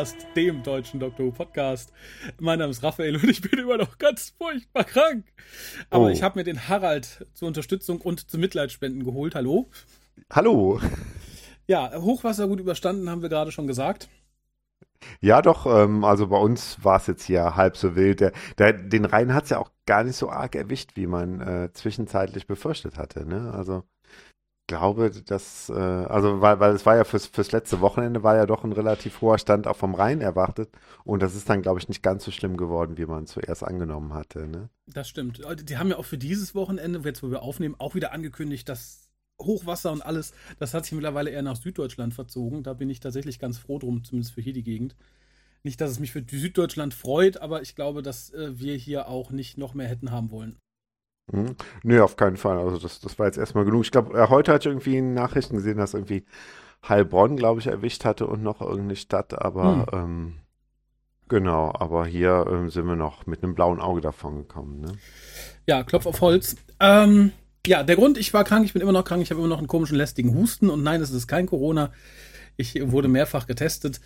[0.00, 1.92] WhoCast, dem deutschen Doctor Who Podcast.
[2.38, 5.26] Mein Name ist Raphael und ich bin immer noch ganz furchtbar krank.
[5.90, 6.08] Aber oh.
[6.08, 9.34] ich habe mir den Harald zur Unterstützung und zum Mitleidsspenden geholt.
[9.34, 9.68] Hallo.
[10.32, 10.80] Hallo.
[11.66, 14.08] Ja, Hochwasser gut überstanden, haben wir gerade schon gesagt.
[15.20, 18.20] Ja, doch, ähm, also bei uns war es jetzt hier halb so wild.
[18.20, 21.42] Der, der, den Rhein hat es ja auch gar nicht so arg erwischt, wie man
[21.42, 23.26] äh, zwischenzeitlich befürchtet hatte.
[23.26, 23.52] Ne?
[23.52, 23.82] Also
[24.70, 28.46] glaube, dass, äh, also weil, weil es war ja fürs, fürs letzte Wochenende war ja
[28.46, 30.70] doch ein relativ hoher Stand auch vom Rhein erwartet
[31.04, 34.14] und das ist dann, glaube ich, nicht ganz so schlimm geworden, wie man zuerst angenommen
[34.14, 34.46] hatte.
[34.46, 34.70] Ne?
[34.86, 35.40] Das stimmt.
[35.40, 38.68] Äh, die haben ja auch für dieses Wochenende, jetzt wo wir aufnehmen, auch wieder angekündigt,
[38.68, 39.08] dass
[39.40, 42.62] Hochwasser und alles, das hat sich mittlerweile eher nach Süddeutschland verzogen.
[42.62, 44.94] Da bin ich tatsächlich ganz froh drum, zumindest für hier die Gegend.
[45.64, 49.32] Nicht, dass es mich für Süddeutschland freut, aber ich glaube, dass äh, wir hier auch
[49.32, 50.56] nicht noch mehr hätten haben wollen.
[51.32, 51.56] Mhm.
[51.82, 52.58] Nee, auf keinen Fall.
[52.58, 53.84] Also das, das war jetzt erstmal genug.
[53.84, 56.24] Ich glaube, äh, heute hatte ich irgendwie in Nachrichten gesehen, dass irgendwie
[56.88, 59.98] Heilbronn, glaube ich, erwischt hatte und noch irgendeine Stadt, aber hm.
[59.98, 60.32] ähm,
[61.28, 64.80] genau, aber hier ähm, sind wir noch mit einem blauen Auge davon gekommen.
[64.80, 64.92] Ne?
[65.66, 66.56] Ja, Klopf auf Holz.
[66.80, 67.32] Ähm,
[67.66, 69.58] ja, der Grund, ich war krank, ich bin immer noch krank, ich habe immer noch
[69.58, 71.92] einen komischen lästigen Husten und nein, es ist kein Corona.
[72.56, 74.00] Ich wurde mehrfach getestet.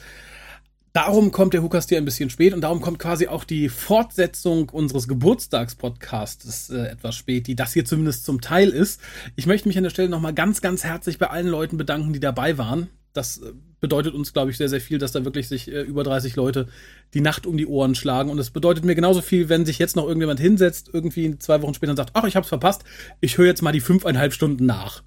[0.95, 4.69] Darum kommt der Hukas dir ein bisschen spät und darum kommt quasi auch die Fortsetzung
[4.69, 9.01] unseres Geburtstagspodcasts äh, etwas spät, die das hier zumindest zum Teil ist.
[9.35, 12.21] Ich möchte mich an der Stelle nochmal ganz, ganz herzlich bei allen Leuten bedanken, die
[12.21, 12.91] dabei waren.
[13.13, 13.51] Das äh,
[13.81, 16.69] bedeutet uns, glaube ich, sehr, sehr viel, dass da wirklich sich äh, über 30 Leute
[17.13, 18.31] die Nacht um die Ohren schlagen.
[18.31, 21.75] Und es bedeutet mir genauso viel, wenn sich jetzt noch irgendjemand hinsetzt, irgendwie zwei Wochen
[21.75, 22.85] später und sagt, ach, ich hab's verpasst,
[23.21, 25.03] ich höre jetzt mal die fünfeinhalb Stunden nach.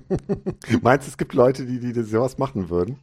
[0.82, 2.98] Meinst du, es gibt Leute, die, die sowas machen würden?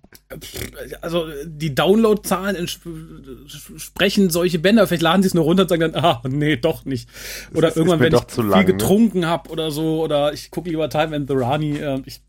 [1.02, 4.88] Also die Downloadzahlen sprechen solche Bänder.
[4.88, 7.10] Vielleicht laden sie es nur runter und sagen dann, ah, nee, doch nicht.
[7.54, 9.28] Oder ist, irgendwann, wenn ich viel lang, getrunken ne?
[9.28, 11.78] habe oder so, oder ich gucke lieber Time and the Rani.
[11.78, 12.22] Äh, ich,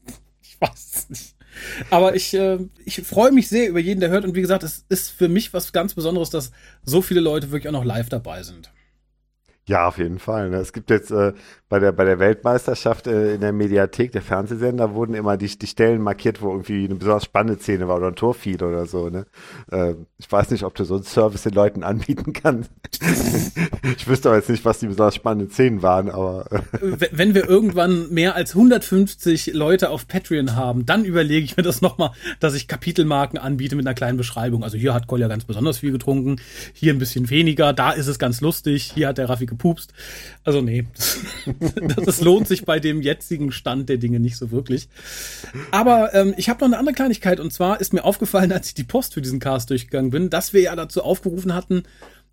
[0.42, 1.34] ich weiß es nicht.
[1.90, 4.24] Aber ich, äh, ich freue mich sehr über jeden, der hört.
[4.24, 6.52] Und wie gesagt, es ist für mich was ganz Besonderes, dass
[6.84, 8.70] so viele Leute wirklich auch noch live dabei sind.
[9.70, 10.50] Ja, auf jeden Fall.
[10.50, 10.56] Ne?
[10.56, 11.32] Es gibt jetzt äh,
[11.68, 15.68] bei der, bei der Weltmeisterschaft äh, in der Mediathek, der Fernsehsender, wurden immer die, die
[15.68, 19.08] Stellen markiert, wo irgendwie eine besonders spannende Szene war oder ein Torfeed oder so.
[19.10, 19.26] Ne?
[19.70, 22.72] Äh, ich weiß nicht, ob du so einen Service den Leuten anbieten kannst.
[23.96, 26.46] ich wüsste aber jetzt nicht, was die besonders spannenden Szenen waren, aber.
[27.12, 31.80] Wenn wir irgendwann mehr als 150 Leute auf Patreon haben, dann überlege ich mir das
[31.80, 32.10] nochmal,
[32.40, 34.64] dass ich Kapitelmarken anbiete mit einer kleinen Beschreibung.
[34.64, 36.40] Also hier hat Kolja ganz besonders viel getrunken,
[36.72, 39.92] hier ein bisschen weniger, da ist es ganz lustig, hier hat der Raffi gepupst.
[40.44, 40.86] Also nee.
[42.04, 44.88] das lohnt sich bei dem jetzigen Stand der Dinge nicht so wirklich.
[45.70, 48.74] Aber ähm, ich habe noch eine andere Kleinigkeit und zwar ist mir aufgefallen, als ich
[48.74, 51.82] die Post für diesen Cast durchgegangen bin, dass wir ja dazu aufgerufen hatten,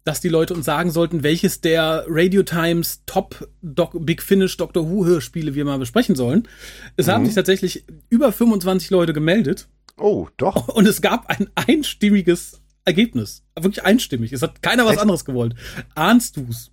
[0.05, 4.89] dass die Leute uns sagen sollten, welches der Radio Times Top Doc Big Finish Doctor
[4.89, 6.47] Who Hörspiele wir mal besprechen sollen.
[6.95, 7.11] Es mhm.
[7.11, 9.67] haben sich tatsächlich über 25 Leute gemeldet.
[9.97, 10.69] Oh, doch.
[10.69, 13.43] Und es gab ein einstimmiges Ergebnis.
[13.59, 14.31] Wirklich einstimmig.
[14.31, 15.01] Es hat keiner was Echt?
[15.01, 15.55] anderes gewollt.
[15.93, 16.71] Ahnst du's?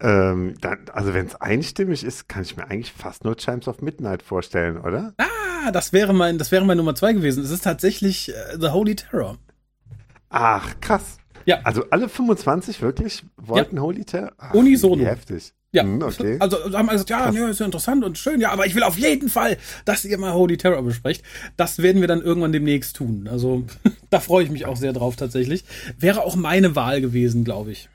[0.00, 3.82] Ähm, dann, also wenn es einstimmig ist, kann ich mir eigentlich fast nur Chimes of
[3.82, 5.14] Midnight vorstellen, oder?
[5.18, 7.42] Ah, das wäre mein, das wäre mein Nummer zwei gewesen.
[7.42, 9.38] Es ist tatsächlich äh, The Holy Terror.
[10.30, 11.18] Ach, krass.
[11.46, 11.60] Ja.
[11.64, 13.82] Also alle 25 wirklich wollten ja.
[13.82, 14.32] Holy Terror?
[14.38, 15.02] Ach, Unisono.
[15.02, 15.52] Wie heftig.
[15.74, 16.36] Ja, hm, okay.
[16.38, 18.84] also haben wir gesagt, ja, ja, ist ja interessant und schön, ja, aber ich will
[18.84, 21.24] auf jeden Fall, dass ihr mal Holy Terror besprecht.
[21.56, 23.28] Das werden wir dann irgendwann demnächst tun.
[23.28, 23.64] Also
[24.10, 25.64] da freue ich mich auch sehr drauf tatsächlich.
[25.98, 27.88] Wäre auch meine Wahl gewesen, glaube ich.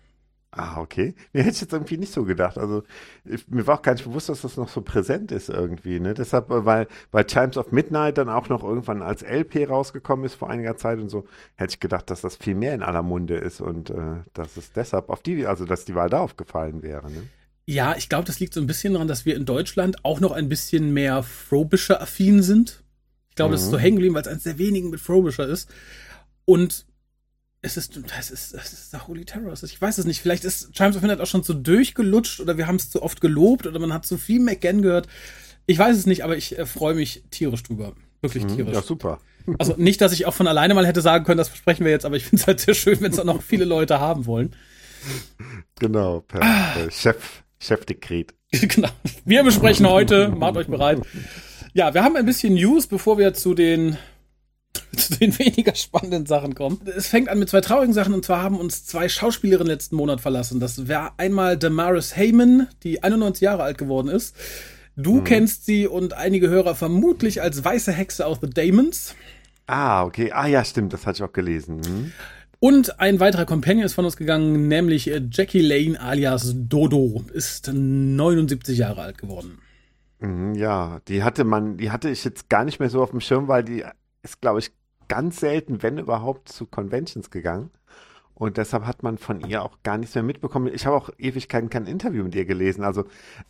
[0.51, 1.13] Ah, okay.
[1.33, 2.57] Mir hätte ich jetzt irgendwie nicht so gedacht.
[2.57, 2.83] Also
[3.23, 5.99] ich, mir war auch gar nicht bewusst, dass das noch so präsent ist irgendwie.
[5.99, 6.15] Ne?
[6.15, 10.35] Deshalb, äh, weil, weil Times of Midnight dann auch noch irgendwann als LP rausgekommen ist
[10.35, 13.35] vor einiger Zeit und so, hätte ich gedacht, dass das viel mehr in aller Munde
[13.35, 17.11] ist und äh, dass es deshalb auf die, also dass die Wahl da aufgefallen wäre.
[17.11, 17.23] Ne?
[17.67, 20.31] Ja, ich glaube, das liegt so ein bisschen daran, dass wir in Deutschland auch noch
[20.31, 22.83] ein bisschen mehr Frobisher affin sind.
[23.29, 23.53] Ich glaube, mhm.
[23.53, 25.69] das ist so hängen geblieben, weil es eines der wenigen mit Frobisher ist.
[26.45, 26.87] Und
[27.61, 29.53] es ist, das ist, das ist der Holy Terror.
[29.61, 30.21] Ich weiß es nicht.
[30.21, 33.19] Vielleicht ist Chimes of Midnight auch schon zu durchgelutscht oder wir haben es zu oft
[33.19, 35.07] gelobt oder man hat zu viel McGann gehört.
[35.65, 37.93] Ich weiß es nicht, aber ich äh, freue mich tierisch drüber.
[38.21, 38.73] Wirklich mhm, tierisch.
[38.73, 39.19] Ja, super.
[39.57, 42.05] Also nicht, dass ich auch von alleine mal hätte sagen können, das besprechen wir jetzt,
[42.05, 44.55] aber ich finde es halt sehr schön, wenn es auch noch viele Leute haben wollen.
[45.79, 46.91] Genau, per, ah.
[46.91, 48.35] Chef, Chefdekret.
[48.51, 48.89] genau.
[49.25, 51.01] Wir besprechen heute, macht euch bereit.
[51.73, 53.97] Ja, wir haben ein bisschen News, bevor wir zu den
[54.95, 56.79] zu den weniger spannenden Sachen kommen.
[56.95, 60.21] Es fängt an mit zwei traurigen Sachen und zwar haben uns zwei Schauspielerinnen letzten Monat
[60.21, 60.59] verlassen.
[60.59, 64.35] Das wäre einmal Damaris Heyman, die 91 Jahre alt geworden ist.
[64.95, 65.23] Du mhm.
[65.23, 69.15] kennst sie und einige Hörer vermutlich als weiße Hexe aus The Damons.
[69.67, 70.31] Ah, okay.
[70.31, 71.77] Ah ja, stimmt, das hatte ich auch gelesen.
[71.77, 72.11] Mhm.
[72.59, 78.77] Und ein weiterer Companion ist von uns gegangen, nämlich Jackie Lane alias Dodo, ist 79
[78.77, 79.59] Jahre alt geworden.
[80.19, 83.21] Mhm, ja, die hatte man, die hatte ich jetzt gar nicht mehr so auf dem
[83.21, 83.85] Schirm, weil die
[84.23, 84.71] ist, glaube ich,
[85.07, 87.71] ganz selten, wenn überhaupt, zu Conventions gegangen.
[88.39, 90.71] Und deshalb hat man von ihr auch gar nichts mehr mitbekommen.
[90.73, 92.85] Ich habe auch Ewigkeiten kein Interview mit ihr gelesen.
[92.85, 93.03] Also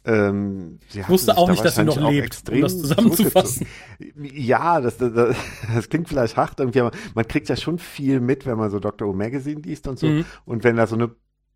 [0.04, 3.68] ähm, sie ich wusste auch nicht, dass sie noch lebt, um das zusammenzufassen.
[4.16, 5.36] Ja, das, das,
[5.76, 8.80] das, klingt vielleicht hart irgendwie, aber man kriegt ja schon viel mit, wenn man so
[8.80, 9.08] Dr.
[9.08, 10.08] Who Magazine liest und so.
[10.08, 10.26] Mhm.
[10.46, 11.12] Und wenn da so eine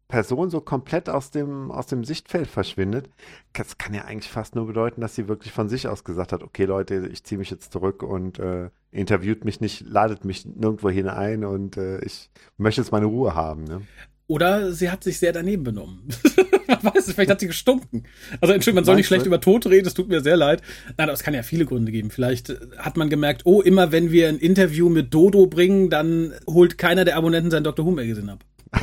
[0.09, 3.09] Person so komplett aus dem, aus dem Sichtfeld verschwindet,
[3.54, 6.44] das kann ja eigentlich fast nur bedeuten, dass sie wirklich von sich aus gesagt hat,
[6.44, 10.90] okay Leute, ich ziehe mich jetzt zurück und äh, interviewt mich nicht, ladet mich nirgendwo
[10.90, 13.63] hinein und äh, ich möchte jetzt meine Ruhe haben.
[13.63, 13.81] Ne?
[14.28, 16.07] Oder sie hat sich sehr daneben benommen.
[16.68, 18.04] man weiß es, vielleicht hat sie gestunken.
[18.40, 20.62] Also Entschuldigung, man soll nicht schlecht über Tod reden, es tut mir sehr leid.
[20.98, 22.10] Nein, aber es kann ja viele Gründe geben.
[22.10, 26.78] Vielleicht hat man gemerkt, oh, immer wenn wir ein Interview mit Dodo bringen, dann holt
[26.78, 27.86] keiner der Abonnenten sein Dr.
[27.86, 28.45] Who Magazine ab.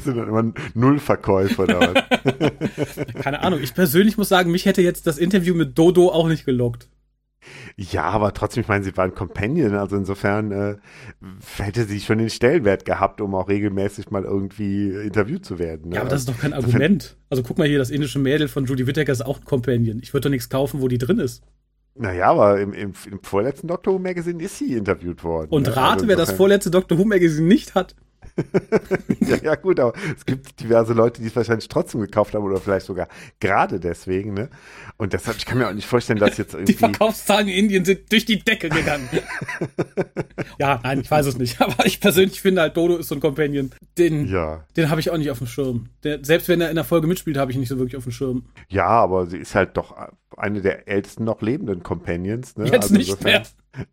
[0.00, 1.92] sind dann immer Nullverkäufer da.
[3.22, 3.60] Keine Ahnung.
[3.62, 6.88] Ich persönlich muss sagen, mich hätte jetzt das Interview mit Dodo auch nicht gelockt.
[7.80, 10.76] Ja, aber trotzdem, ich meine, sie waren Companion, also insofern äh,
[11.58, 15.90] hätte sie schon den Stellenwert gehabt, um auch regelmäßig mal irgendwie interviewt zu werden.
[15.90, 15.94] Ne?
[15.94, 17.16] Ja, aber das ist doch kein Argument.
[17.30, 20.00] Also guck mal hier, das indische Mädel von Judy Whittaker ist auch ein Companion.
[20.02, 21.44] Ich würde doch nichts kaufen, wo die drin ist.
[21.94, 25.50] Naja, aber im, im, im vorletzten Doctor Who Magazine ist sie interviewt worden.
[25.50, 25.76] Und ne?
[25.76, 27.94] rate, also wer das vorletzte Doctor Who Magazine nicht hat.
[29.20, 32.58] ja, ja, gut, aber es gibt diverse Leute, die es wahrscheinlich trotzdem gekauft haben oder
[32.58, 33.08] vielleicht sogar
[33.40, 34.48] gerade deswegen, ne?
[35.00, 36.72] Und deshalb, ich kann mir auch nicht vorstellen, dass jetzt irgendwie.
[36.72, 39.08] Die Verkaufszahlen in Indien sind durch die Decke gegangen.
[40.58, 41.60] ja, nein, ich weiß es nicht.
[41.60, 43.70] Aber ich persönlich finde halt, Dodo ist so ein Companion.
[43.96, 44.64] Den, ja.
[44.76, 45.90] den habe ich auch nicht auf dem Schirm.
[46.02, 48.12] Der, selbst wenn er in der Folge mitspielt, habe ich nicht so wirklich auf dem
[48.12, 48.46] Schirm.
[48.68, 49.94] Ja, aber sie ist halt doch
[50.36, 52.56] eine der ältesten noch lebenden Companions.
[52.56, 52.64] Ne?
[52.64, 53.44] Jetzt also nicht insofern,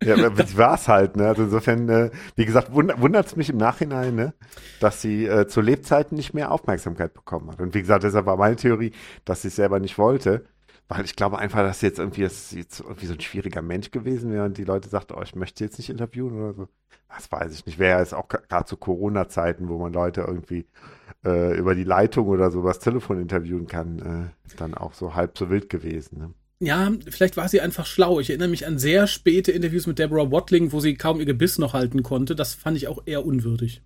[0.02, 0.16] mehr.
[0.16, 1.16] Ja, war es halt.
[1.16, 1.28] Ne?
[1.28, 4.34] Also insofern, äh, wie gesagt, wundert es mich im Nachhinein, ne?
[4.80, 7.60] dass sie äh, zu Lebzeiten nicht mehr Aufmerksamkeit bekommen hat.
[7.60, 8.92] Und wie gesagt, deshalb war meine Theorie,
[9.24, 10.44] dass sie es selber nicht wollte.
[10.88, 14.32] Weil ich glaube einfach, dass jetzt irgendwie, sie jetzt irgendwie so ein schwieriger Mensch gewesen
[14.32, 16.68] wäre und die Leute sagten, oh, ich möchte jetzt nicht interviewen oder so.
[17.08, 17.78] Das weiß ich nicht.
[17.78, 20.66] Wäre es auch gerade zu Corona-Zeiten, wo man Leute irgendwie
[21.24, 25.36] äh, über die Leitung oder so was Telefon interviewen kann, äh, dann auch so halb
[25.36, 26.18] so wild gewesen.
[26.18, 26.34] Ne?
[26.58, 28.20] Ja, vielleicht war sie einfach schlau.
[28.20, 31.58] Ich erinnere mich an sehr späte Interviews mit Deborah Watling, wo sie kaum ihr Gebiss
[31.58, 32.34] noch halten konnte.
[32.34, 33.82] Das fand ich auch eher unwürdig.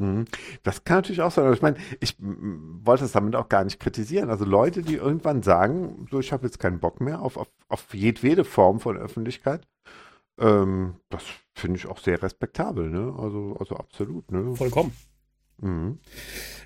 [0.00, 0.24] Mhm.
[0.62, 1.44] Das kann natürlich auch sein.
[1.44, 4.30] Aber ich meine, ich wollte es damit auch gar nicht kritisieren.
[4.30, 7.94] Also Leute, die irgendwann sagen, so ich habe jetzt keinen Bock mehr auf, auf, auf
[7.94, 9.66] jedwede Form von Öffentlichkeit,
[10.38, 11.22] ähm, das
[11.54, 12.88] finde ich auch sehr respektabel.
[12.88, 13.14] Ne?
[13.18, 14.30] Also, also absolut.
[14.32, 14.56] Ne?
[14.56, 14.92] Vollkommen.
[15.58, 15.98] Mhm.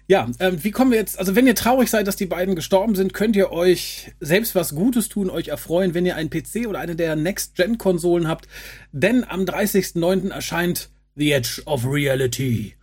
[0.06, 2.94] Ja, ähm, wie kommen wir jetzt, also wenn ihr traurig seid, dass die beiden gestorben
[2.94, 6.78] sind, könnt ihr euch selbst was Gutes tun, euch erfreuen, wenn ihr einen PC oder
[6.78, 8.46] eine der Next-Gen-Konsolen habt.
[8.92, 10.30] Denn am 30.09.
[10.30, 12.74] erscheint The Edge of Reality.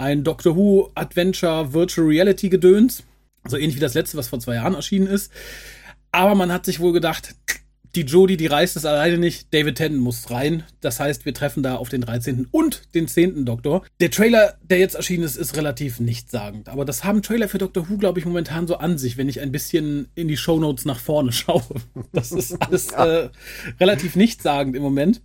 [0.00, 3.02] Ein Doctor Who Adventure Virtual Reality Gedöns.
[3.48, 5.32] So ähnlich wie das letzte, was vor zwei Jahren erschienen ist.
[6.12, 7.34] Aber man hat sich wohl gedacht,
[7.96, 9.52] die Jodie, die reißt es alleine nicht.
[9.52, 10.62] David Tennant muss rein.
[10.80, 12.46] Das heißt, wir treffen da auf den 13.
[12.52, 13.44] und den 10.
[13.44, 13.84] Doktor.
[13.98, 16.68] Der Trailer, der jetzt erschienen ist, ist relativ nichtssagend.
[16.68, 19.40] Aber das haben Trailer für Doctor Who, glaube ich, momentan so an sich, wenn ich
[19.40, 21.64] ein bisschen in die Shownotes nach vorne schaue.
[22.12, 23.30] Das ist alles äh,
[23.80, 25.22] relativ nichtssagend im Moment.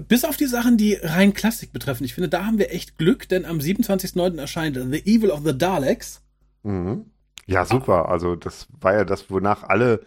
[0.00, 2.04] Bis auf die Sachen, die rein Klassik betreffen.
[2.04, 4.38] Ich finde, da haben wir echt Glück, denn am 27.09.
[4.38, 6.22] erscheint The Evil of the Daleks.
[6.62, 7.06] Mhm.
[7.46, 8.08] Ja, super.
[8.08, 10.00] Also das war ja das, wonach alle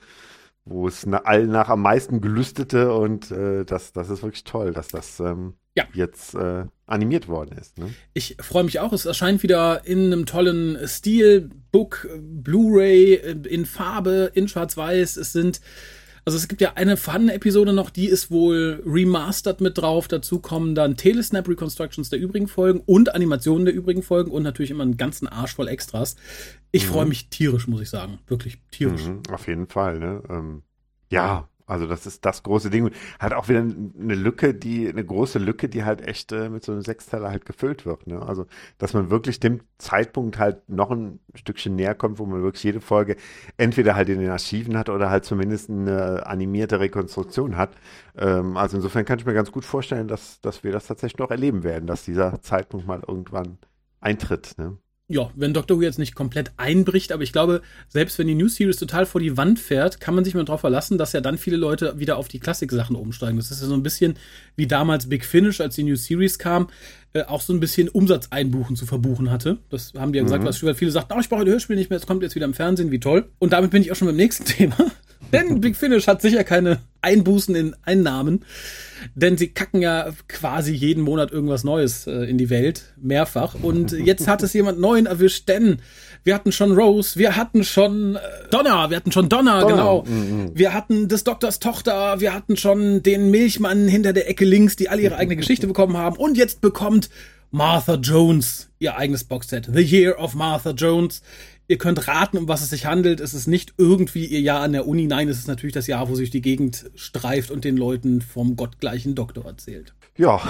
[0.66, 4.74] wo es na, allen nach am meisten gelüstete und äh, das, das ist wirklich toll,
[4.74, 5.86] dass das ähm, ja.
[5.94, 7.78] jetzt äh, animiert worden ist.
[7.78, 7.94] Ne?
[8.14, 8.94] Ich freue mich auch.
[8.94, 15.18] Es erscheint wieder in einem tollen Stil, Book, Blu-ray, äh, in Farbe, in Schwarz-Weiß.
[15.18, 15.62] Es sind
[16.24, 20.08] also es gibt ja eine vorhandene Episode noch, die ist wohl remastered mit drauf.
[20.08, 24.72] Dazu kommen dann Telesnap Reconstructions der übrigen Folgen und Animationen der übrigen Folgen und natürlich
[24.72, 26.16] immer einen ganzen Arsch voll Extras.
[26.72, 26.92] Ich mhm.
[26.92, 28.20] freue mich tierisch, muss ich sagen.
[28.28, 29.06] Wirklich tierisch.
[29.06, 30.22] Mhm, auf jeden Fall, ne?
[30.30, 30.62] Ähm,
[31.10, 32.92] ja, also das ist das große Ding.
[33.18, 36.74] Hat auch wieder eine Lücke, die, eine große Lücke, die halt echt äh, mit so
[36.74, 38.08] einem Sechsteiler halt gefüllt wird.
[38.08, 38.22] Ne?
[38.22, 38.46] Also,
[38.78, 42.82] dass man wirklich dem Zeitpunkt halt noch ein Stückchen näher kommt, wo man wirklich jede
[42.82, 43.16] Folge
[43.58, 47.72] entweder halt in den Archiven hat oder halt zumindest eine animierte Rekonstruktion hat.
[48.18, 51.32] Ähm, also insofern kann ich mir ganz gut vorstellen, dass, dass wir das tatsächlich noch
[51.32, 53.58] erleben werden, dass dieser Zeitpunkt mal irgendwann
[54.02, 54.56] eintritt.
[54.58, 54.78] Ne?
[55.12, 58.48] Ja, wenn Doctor Who jetzt nicht komplett einbricht, aber ich glaube, selbst wenn die New
[58.48, 61.38] Series total vor die Wand fährt, kann man sich mal darauf verlassen, dass ja dann
[61.38, 63.38] viele Leute wieder auf die Klassik-Sachen umsteigen.
[63.38, 64.16] Das ist ja so ein bisschen
[64.56, 66.70] wie damals Big Finish, als die New Series kam,
[67.14, 69.58] äh, auch so ein bisschen Umsatzeinbuchen zu verbuchen hatte.
[69.70, 70.48] Das haben die ja gesagt, mhm.
[70.48, 72.54] was viele sagten, oh, ich brauche das Hörspiel nicht mehr, es kommt jetzt wieder im
[72.54, 73.30] Fernsehen, wie toll.
[73.40, 74.78] Und damit bin ich auch schon beim nächsten Thema.
[75.32, 78.44] Denn Big Finish hat sicher keine Einbußen in Einnahmen.
[79.16, 83.56] Denn sie kacken ja quasi jeden Monat irgendwas Neues äh, in die Welt, mehrfach.
[83.62, 85.82] Und jetzt hat es jemand Neuen erwischt, denn
[86.24, 88.20] wir hatten schon Rose, wir hatten schon äh,
[88.52, 89.74] Donna, wir hatten schon Donna, Donna.
[89.74, 90.04] genau.
[90.04, 90.52] Mhm.
[90.54, 94.90] Wir hatten des Doktors Tochter, wir hatten schon den Milchmann hinter der Ecke links, die
[94.90, 96.18] alle ihre eigene Geschichte bekommen haben.
[96.18, 97.10] Und jetzt bekommt
[97.52, 99.70] Martha Jones ihr eigenes Boxset.
[99.72, 101.22] The Year of Martha Jones.
[101.72, 103.22] Ihr könnt raten, um was es sich handelt.
[103.22, 105.08] Es ist nicht irgendwie ihr Jahr an der Uni.
[105.08, 108.20] Nein, es ist natürlich das Jahr, wo sie durch die Gegend streift und den Leuten
[108.20, 109.94] vom gottgleichen Doktor erzählt.
[110.18, 110.42] Ja,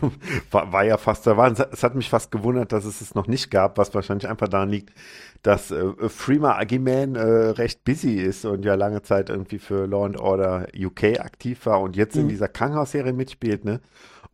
[0.50, 1.64] war, war, ja fast der Wahnsinn.
[1.72, 4.68] Es hat mich fast gewundert, dass es es noch nicht gab, was wahrscheinlich einfach daran
[4.68, 4.92] liegt,
[5.40, 10.04] dass äh, Freema Agiman äh, recht busy ist und ja lange Zeit irgendwie für Law
[10.04, 12.22] and Order UK aktiv war und jetzt mhm.
[12.22, 13.80] in dieser Krankenhausserie mitspielt, ne?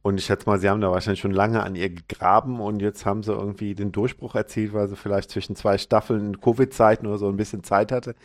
[0.02, 3.06] Und ich schätze mal, sie haben da wahrscheinlich schon lange an ihr gegraben und jetzt
[3.06, 7.28] haben sie irgendwie den Durchbruch erzielt, weil sie vielleicht zwischen zwei Staffeln Covid-Zeiten oder so
[7.28, 8.16] ein bisschen Zeit hatte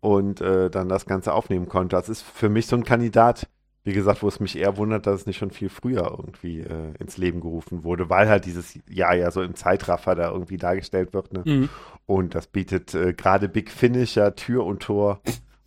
[0.00, 1.94] und äh, dann das Ganze aufnehmen konnte.
[1.94, 3.48] Das ist für mich so ein Kandidat,
[3.84, 6.94] wie gesagt, wo es mich eher wundert, dass es nicht schon viel früher irgendwie äh,
[6.98, 11.12] ins Leben gerufen wurde, weil halt dieses Jahr ja so im Zeitraffer da irgendwie dargestellt
[11.12, 11.34] wird.
[11.34, 11.42] Ne?
[11.44, 11.68] Mhm.
[12.06, 15.20] Und das bietet äh, gerade Big Finish ja Tür und Tor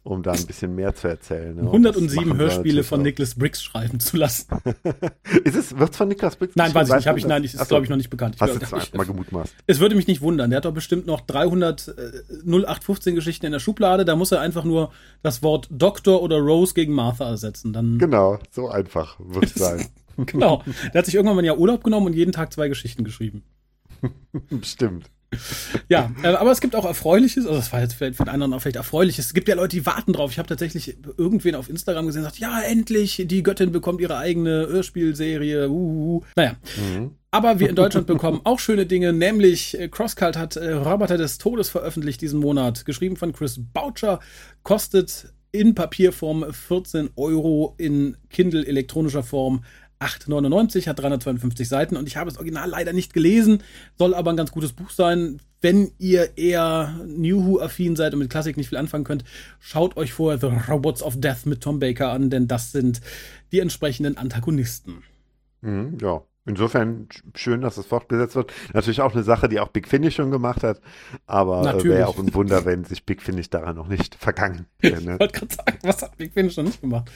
[0.03, 1.55] um da ein bisschen mehr zu erzählen.
[1.55, 1.61] Ne?
[1.61, 3.03] 107 Hörspiele von auch.
[3.03, 4.47] Nicholas Briggs schreiben zu lassen.
[5.45, 6.55] ist es, wird's von Nicholas Briggs?
[6.55, 7.07] Nein, weiß ich nicht.
[7.07, 7.65] Hab ich, nein, ist, so.
[7.65, 8.35] glaube ich, noch nicht bekannt.
[8.35, 9.55] Ich Hast jetzt mal gemutmaßt?
[9.65, 10.49] Es würde mich nicht wundern.
[10.49, 11.91] Der hat doch bestimmt noch 300 äh,
[12.45, 14.03] 0815 Geschichten in der Schublade.
[14.03, 14.91] Da muss er einfach nur
[15.21, 17.71] das Wort Doktor oder Rose gegen Martha ersetzen.
[17.71, 19.85] Dann genau, so einfach wird es sein.
[20.17, 20.63] genau.
[20.93, 23.43] Der hat sich irgendwann mal Jahr Urlaub genommen und jeden Tag zwei Geschichten geschrieben.
[24.63, 25.12] Stimmt
[25.89, 28.53] ja, äh, aber es gibt auch Erfreuliches, also das war jetzt vielleicht für den anderen
[28.53, 29.27] auch vielleicht Erfreuliches.
[29.27, 30.31] Es gibt ja Leute, die warten drauf.
[30.31, 34.67] Ich habe tatsächlich irgendwen auf Instagram gesehen, sagt, ja, endlich, die Göttin bekommt ihre eigene
[34.67, 35.69] Hörspielserie.
[35.69, 36.55] Uh, naja.
[36.77, 37.11] Mhm.
[37.31, 41.39] Aber wir in Deutschland bekommen auch schöne Dinge, nämlich äh, CrossCult hat äh, Roboter des
[41.39, 44.19] Todes veröffentlicht diesen Monat, geschrieben von Chris Boucher,
[44.61, 49.63] kostet in Papierform 14 Euro, in Kindle elektronischer Form
[49.99, 53.63] 8,99, hat 352 Seiten und ich habe das Original leider nicht gelesen,
[53.97, 55.39] soll aber ein ganz gutes Buch sein.
[55.61, 59.23] Wenn ihr eher New Who-affin seid und mit Klassik nicht viel anfangen könnt,
[59.59, 62.99] schaut euch vorher The Robots of Death mit Tom Baker an, denn das sind
[63.51, 65.03] die entsprechenden Antagonisten.
[65.61, 68.51] Mhm, ja, Insofern schön, dass es fortgesetzt wird.
[68.73, 70.81] Natürlich auch eine Sache, die auch Big Finish schon gemacht hat.
[71.25, 75.01] Aber äh, wäre auch ein Wunder, wenn sich Big Finish daran noch nicht vergangen wäre.
[75.01, 75.13] Ne?
[75.13, 77.09] Ich wollte gerade sagen, was hat Big Finish noch nicht gemacht?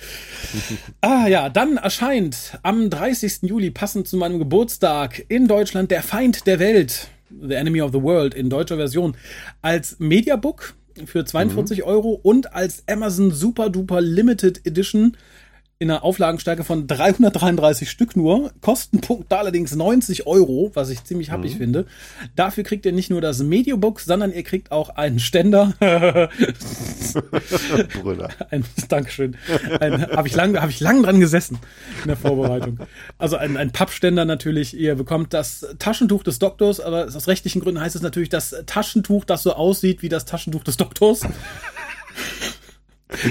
[1.01, 3.41] ah ja, dann erscheint am 30.
[3.41, 8.01] Juli, passend zu meinem Geburtstag, in Deutschland Der Feind der Welt, The Enemy of the
[8.01, 9.17] World in deutscher Version,
[9.61, 11.83] als Mediabook für 42 mhm.
[11.83, 15.17] Euro und als Amazon Super Duper Limited Edition
[15.79, 21.29] in einer Auflagenstärke von 333 Stück nur, Kostenpunkt da allerdings 90 Euro, was ich ziemlich
[21.29, 21.57] happig mhm.
[21.57, 21.85] finde.
[22.35, 25.75] Dafür kriegt ihr nicht nur das Mediobook, sondern ihr kriegt auch einen Ständer.
[28.49, 29.37] ein, Dankeschön.
[29.79, 31.59] Habe ich lang, hab ich lang dran gesessen
[32.01, 32.79] in der Vorbereitung.
[33.19, 34.75] Also ein, ein Pappständer natürlich.
[34.75, 39.25] Ihr bekommt das Taschentuch des Doktors, aber aus rechtlichen Gründen heißt es natürlich das Taschentuch,
[39.25, 41.21] das so aussieht wie das Taschentuch des Doktors.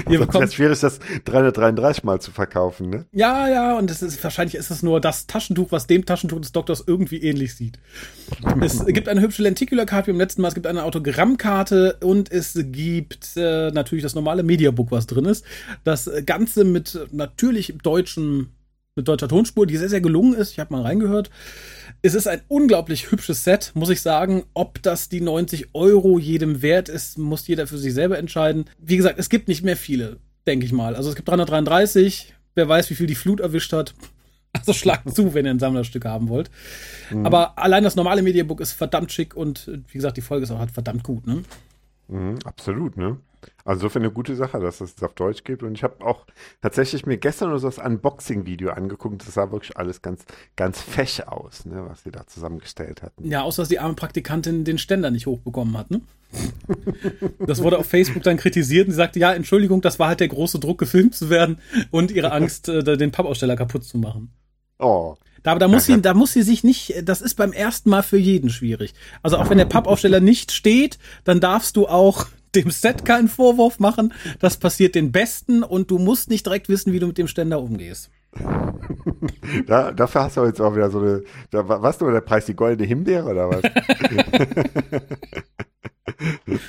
[0.09, 3.05] Ihr bekommt, das schwierig, das 333 mal zu verkaufen, ne?
[3.11, 6.51] Ja, ja, und es ist, wahrscheinlich ist es nur das Taschentuch, was dem Taschentuch des
[6.51, 7.77] Doktors irgendwie ähnlich sieht.
[8.61, 12.57] es gibt eine hübsche Lenticular-Karte wie im letzten Mal, es gibt eine Autogrammkarte und es
[12.71, 15.45] gibt äh, natürlich das normale Mediabook, was drin ist.
[15.83, 18.56] Das Ganze mit natürlich deutschen,
[18.97, 20.51] mit deutscher Tonspur, die sehr, sehr gelungen ist.
[20.51, 21.29] Ich habe mal reingehört.
[22.01, 24.43] Es ist ein unglaublich hübsches Set, muss ich sagen.
[24.53, 28.65] Ob das die 90 Euro jedem wert ist, muss jeder für sich selber entscheiden.
[28.77, 30.95] Wie gesagt, es gibt nicht mehr viele, denke ich mal.
[30.95, 32.33] Also es gibt 333.
[32.55, 33.93] Wer weiß, wie viel die Flut erwischt hat.
[34.53, 36.49] Also schlagt zu, wenn ihr ein Sammlerstück haben wollt.
[37.11, 37.27] Mhm.
[37.27, 40.57] Aber allein das normale Mediabook ist verdammt schick und wie gesagt, die Folge ist auch
[40.57, 41.43] halt verdammt gut, ne?
[42.07, 43.17] Mhm, absolut, ne?
[43.65, 45.63] Also insofern eine gute Sache, dass es auf Deutsch gibt.
[45.63, 46.25] Und ich habe auch
[46.61, 49.27] tatsächlich mir gestern nur so das Unboxing-Video angeguckt.
[49.27, 50.23] Das sah wirklich alles ganz,
[50.55, 53.29] ganz fech aus, ne, was sie da zusammengestellt hatten.
[53.29, 56.01] Ja, außer dass die arme Praktikantin den Ständer nicht hochbekommen hat, ne?
[57.39, 60.27] das wurde auf Facebook dann kritisiert und sie sagte, ja, Entschuldigung, das war halt der
[60.27, 61.59] große Druck, gefilmt zu werden
[61.91, 64.31] und ihre Angst, äh, den Pappaussteller kaputt zu machen.
[64.79, 65.15] Oh.
[65.43, 68.17] Da, da, muss sie, da muss sie sich nicht, das ist beim ersten Mal für
[68.17, 68.93] jeden schwierig.
[69.23, 72.27] Also auch wenn der Pappaufsteller nicht steht, dann darfst du auch
[72.63, 74.13] dem Set keinen Vorwurf machen.
[74.39, 77.59] Das passiert den Besten und du musst nicht direkt wissen, wie du mit dem Ständer
[77.61, 78.09] umgehst.
[79.65, 81.23] Da, dafür hast du jetzt auch wieder so eine.
[81.49, 83.61] Da, was du der Preis, die goldene Himbeere oder was?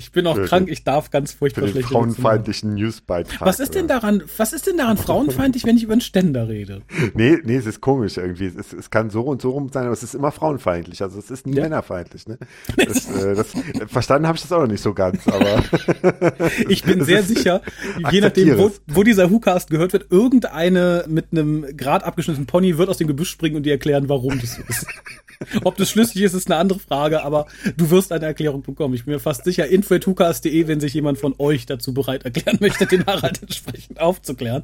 [0.00, 3.46] ich bin auch Für krank, den- ich darf ganz furchtbar Für den schlecht frauenfeindlichen Newsbeitrag.
[3.46, 6.80] Was ist denn daran, was ist denn daran frauenfeindlich, wenn ich über einen Ständer rede?
[7.14, 8.46] Nee, nee, es ist komisch irgendwie.
[8.46, 11.02] Es, ist, es kann so und so rum sein, aber es ist immer frauenfeindlich.
[11.02, 11.62] Also es ist nie Ja.
[11.64, 12.26] männerfeindlich.
[12.26, 12.38] Ne?
[12.76, 13.48] Das, äh, das,
[13.88, 15.62] verstanden habe ich das auch noch nicht so ganz, aber
[16.68, 17.60] Ich bin sehr sicher,
[18.10, 22.88] je nachdem, wo, wo dieser WhoCast gehört wird, irgendeine mit einem grad abgeschnittenen Pony wird
[22.88, 24.86] aus dem Gebüsch springen und dir erklären, warum das so ist.
[25.64, 28.92] Ob das schlüssig ist, ist eine andere Frage, aber du wirst eine Erklärung bekommen.
[28.94, 32.86] Ich bin mir fast sicher, info.hukas.de, wenn sich jemand von euch dazu bereit erklären möchte,
[32.86, 34.62] den Harald entsprechend aufzuklären.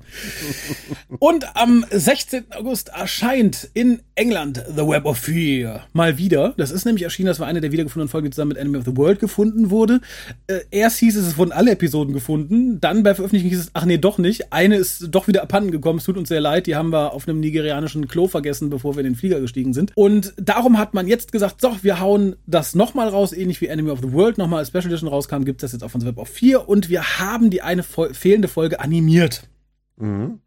[1.18, 2.44] Und am 16.
[2.50, 6.54] August erscheint in England The Web of Fear mal wieder.
[6.56, 8.84] Das ist nämlich erschienen, das war eine der wiedergefundenen Folgen, die zusammen mit Enemy of
[8.84, 10.00] the World gefunden wurde.
[10.46, 12.80] Äh, erst hieß es, es wurden alle Episoden gefunden.
[12.80, 14.52] Dann bei Veröffentlichung hieß es, ach nee, doch nicht.
[14.52, 15.98] Eine ist doch wieder abhanden gekommen.
[15.98, 16.66] Es tut uns sehr leid.
[16.66, 19.92] Die haben wir auf einem nigerianischen Klo vergessen, bevor wir in den Flieger gestiegen sind.
[19.94, 23.90] Und darum hat man jetzt gesagt, so, wir hauen das nochmal raus, ähnlich wie Enemy
[23.90, 26.20] of the World nochmal als Special Edition rauskam, gibt es das jetzt auf unserem Web
[26.22, 29.48] of 4 und wir haben die eine fol- fehlende Folge animiert.
[29.96, 30.40] mhm.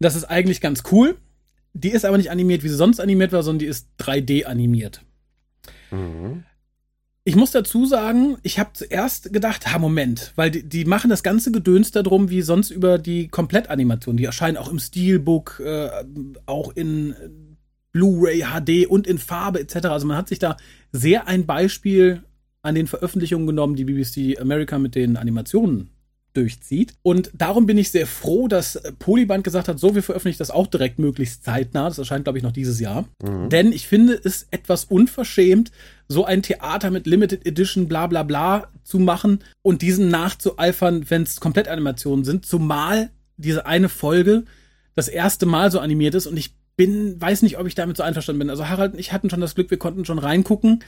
[0.00, 1.16] Das ist eigentlich ganz cool.
[1.74, 5.02] Die ist aber nicht animiert, wie sie sonst animiert war, sondern die ist 3D animiert.
[5.90, 6.44] Mhm.
[7.24, 11.22] Ich muss dazu sagen, ich habe zuerst gedacht, ha, Moment, weil die, die machen das
[11.22, 14.16] ganze Gedöns darum, wie sonst über die Komplettanimation.
[14.16, 15.90] Die erscheinen auch im Steelbook, äh,
[16.46, 17.14] auch in
[17.92, 19.86] Blu-ray, HD und in Farbe etc.
[19.86, 20.56] Also man hat sich da
[20.92, 22.22] sehr ein Beispiel
[22.62, 25.90] an den Veröffentlichungen genommen, die BBC America mit den Animationen
[26.34, 26.94] durchzieht.
[27.02, 30.50] Und darum bin ich sehr froh, dass äh, Polyband gesagt hat, so, wir veröffentlichen das
[30.50, 31.88] auch direkt möglichst zeitnah.
[31.88, 33.08] Das erscheint, glaube ich, noch dieses Jahr.
[33.22, 33.48] Mhm.
[33.48, 35.72] Denn ich finde es etwas unverschämt,
[36.06, 41.22] so ein Theater mit Limited Edition bla bla bla zu machen und diesen nachzueifern, wenn
[41.22, 42.46] es Komplettanimationen sind.
[42.46, 44.44] Zumal diese eine Folge
[44.94, 48.02] das erste Mal so animiert ist und ich bin, weiß nicht, ob ich damit so
[48.04, 48.50] einverstanden bin.
[48.50, 50.84] Also Harald und ich hatten schon das Glück, wir konnten schon reingucken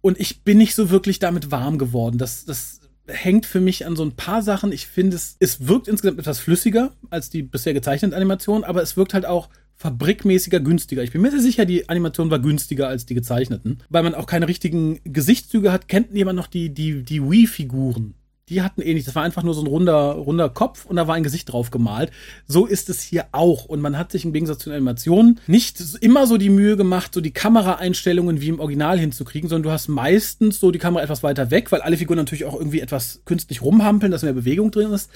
[0.00, 2.18] und ich bin nicht so wirklich damit warm geworden.
[2.18, 4.72] Das, das hängt für mich an so ein paar Sachen.
[4.72, 8.96] Ich finde, es, es wirkt insgesamt etwas flüssiger als die bisher gezeichneten Animationen, aber es
[8.96, 11.02] wirkt halt auch fabrikmäßiger günstiger.
[11.04, 14.26] Ich bin mir sehr sicher, die Animation war günstiger als die gezeichneten, weil man auch
[14.26, 15.88] keine richtigen Gesichtszüge hat.
[15.88, 18.14] Kennt jemand noch die, die, die Wii-Figuren?
[18.48, 19.04] Die hatten ähnlich.
[19.04, 21.70] Das war einfach nur so ein runder, runder Kopf und da war ein Gesicht drauf
[21.70, 22.10] gemalt.
[22.46, 23.66] So ist es hier auch.
[23.66, 27.14] Und man hat sich im Gegensatz zu den Animationen nicht immer so die Mühe gemacht,
[27.14, 31.22] so die Kameraeinstellungen wie im Original hinzukriegen, sondern du hast meistens so die Kamera etwas
[31.22, 34.92] weiter weg, weil alle Figuren natürlich auch irgendwie etwas künstlich rumhampeln, dass mehr Bewegung drin
[34.92, 35.10] ist.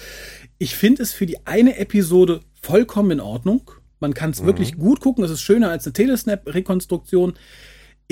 [0.59, 3.71] Ich finde es für die eine Episode vollkommen in Ordnung.
[4.01, 5.25] Man kann es wirklich gut gucken.
[5.25, 7.35] Es ist schöner als eine Telesnap-Rekonstruktion.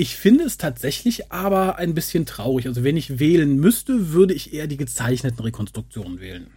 [0.01, 2.65] Ich finde es tatsächlich aber ein bisschen traurig.
[2.65, 6.47] Also wenn ich wählen müsste, würde ich eher die gezeichneten Rekonstruktionen wählen.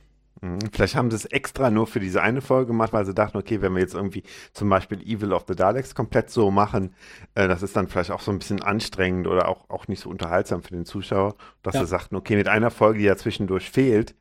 [0.41, 0.61] Mhm.
[0.73, 3.61] Vielleicht haben sie es extra nur für diese eine Folge gemacht, weil sie dachten, okay,
[3.61, 4.23] wenn wir jetzt irgendwie
[4.55, 6.95] zum Beispiel Evil of the Daleks komplett so machen,
[7.35, 10.09] äh, das ist dann vielleicht auch so ein bisschen anstrengend oder auch, auch nicht so
[10.09, 11.81] unterhaltsam für den Zuschauer, dass Ja.
[11.83, 14.15] sie sagten, okay, mit einer Folge, die ja zwischendurch fehlt,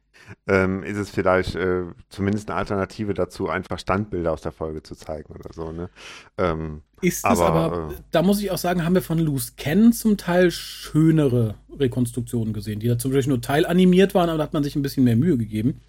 [0.47, 4.95] ähm, ist es vielleicht äh, zumindest eine Alternative dazu, einfach Standbilder aus der Folge zu
[4.95, 5.71] zeigen oder so.
[5.71, 5.89] Ne?
[6.37, 9.53] Ähm, Ist es Aber, aber, äh, da muss ich auch sagen, haben wir von Loose
[9.57, 14.43] Cannon zum Teil schönere Rekonstruktionen gesehen, die da zum Beispiel nur teilanimiert waren, aber da
[14.45, 15.81] hat man sich ein bisschen mehr Mühe gegeben.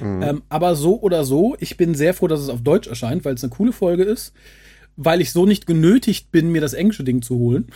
[0.00, 0.22] mhm.
[0.22, 3.34] Ähm, aber so oder so, ich bin sehr froh, dass es auf Deutsch erscheint, weil
[3.34, 4.32] es eine coole Folge ist,
[4.96, 7.66] weil ich so nicht genötigt bin, mir das englische Ding zu holen.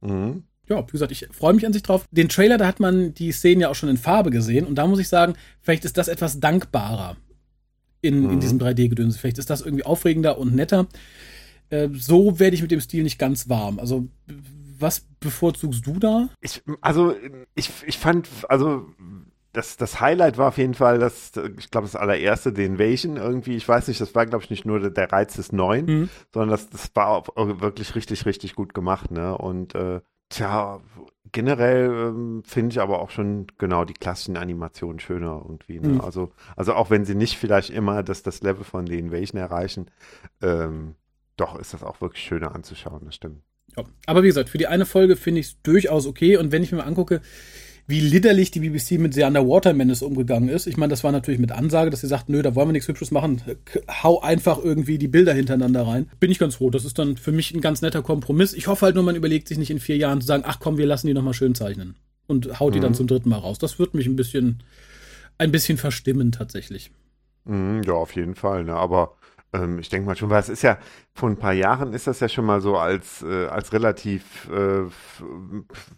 [0.00, 0.44] Mhm.
[0.68, 2.06] Ja, wie gesagt, ich freue mich an sich drauf.
[2.10, 4.86] Den Trailer, da hat man die Szenen ja auch schon in Farbe gesehen und da
[4.86, 7.16] muss ich sagen, vielleicht ist das etwas dankbarer
[8.02, 8.40] in, in Mhm.
[8.40, 9.16] diesem 3D-Gedöns.
[9.16, 10.86] Vielleicht ist das irgendwie aufregender und netter.
[11.70, 13.78] Äh, so werde ich mit dem Stil nicht ganz warm.
[13.78, 14.08] Also,
[14.78, 16.28] was bevorzugst du da?
[16.40, 17.14] Ich, also,
[17.54, 18.86] ich, ich fand, also,
[19.52, 23.56] das, das Highlight war auf jeden Fall, das, ich glaube, das allererste, The Invasion irgendwie.
[23.56, 26.08] Ich weiß nicht, das war, glaube ich, nicht nur der, der Reiz des Neuen, Mhm.
[26.32, 27.26] sondern das, das war auch
[27.60, 29.36] wirklich richtig, richtig gut gemacht, ne?
[29.36, 30.80] Und, äh, tja,
[31.32, 35.88] generell ähm, finde ich aber auch schon genau die klassischen Animationen schöner irgendwie, ne?
[35.94, 36.00] Mhm.
[36.02, 39.90] Also, also auch wenn sie nicht vielleicht immer das, das Level von The Invasion erreichen,
[40.42, 40.96] ähm,
[41.36, 43.42] doch ist das auch wirklich schöner anzuschauen, das stimmt.
[43.76, 43.84] Ja.
[44.06, 46.36] Aber wie gesagt, für die eine Folge finde ich es durchaus okay.
[46.36, 47.20] Und wenn ich mir mal angucke,
[47.88, 51.38] wie liederlich die BBC mit The Underwater Menace umgegangen ist, ich meine, das war natürlich
[51.38, 53.42] mit Ansage, dass sie sagt, nö, da wollen wir nichts Hübsches machen,
[54.02, 56.10] hau einfach irgendwie die Bilder hintereinander rein.
[56.18, 56.70] Bin ich ganz froh.
[56.70, 58.54] Das ist dann für mich ein ganz netter Kompromiss.
[58.54, 60.78] Ich hoffe halt nur, man überlegt sich nicht in vier Jahren zu sagen, ach komm,
[60.78, 61.94] wir lassen die nochmal schön zeichnen.
[62.26, 62.82] Und haut die Mhm.
[62.84, 63.58] dann zum dritten Mal raus.
[63.58, 64.64] Das wird mich ein bisschen,
[65.38, 66.90] ein bisschen verstimmen tatsächlich.
[67.44, 68.74] Mhm, ja, auf jeden Fall, ne?
[68.74, 69.14] Aber
[69.62, 70.78] ähm, ich denke mal schon, weil es ist ja,
[71.14, 74.84] vor ein paar Jahren ist das ja schon mal so als, äh, als relativ äh,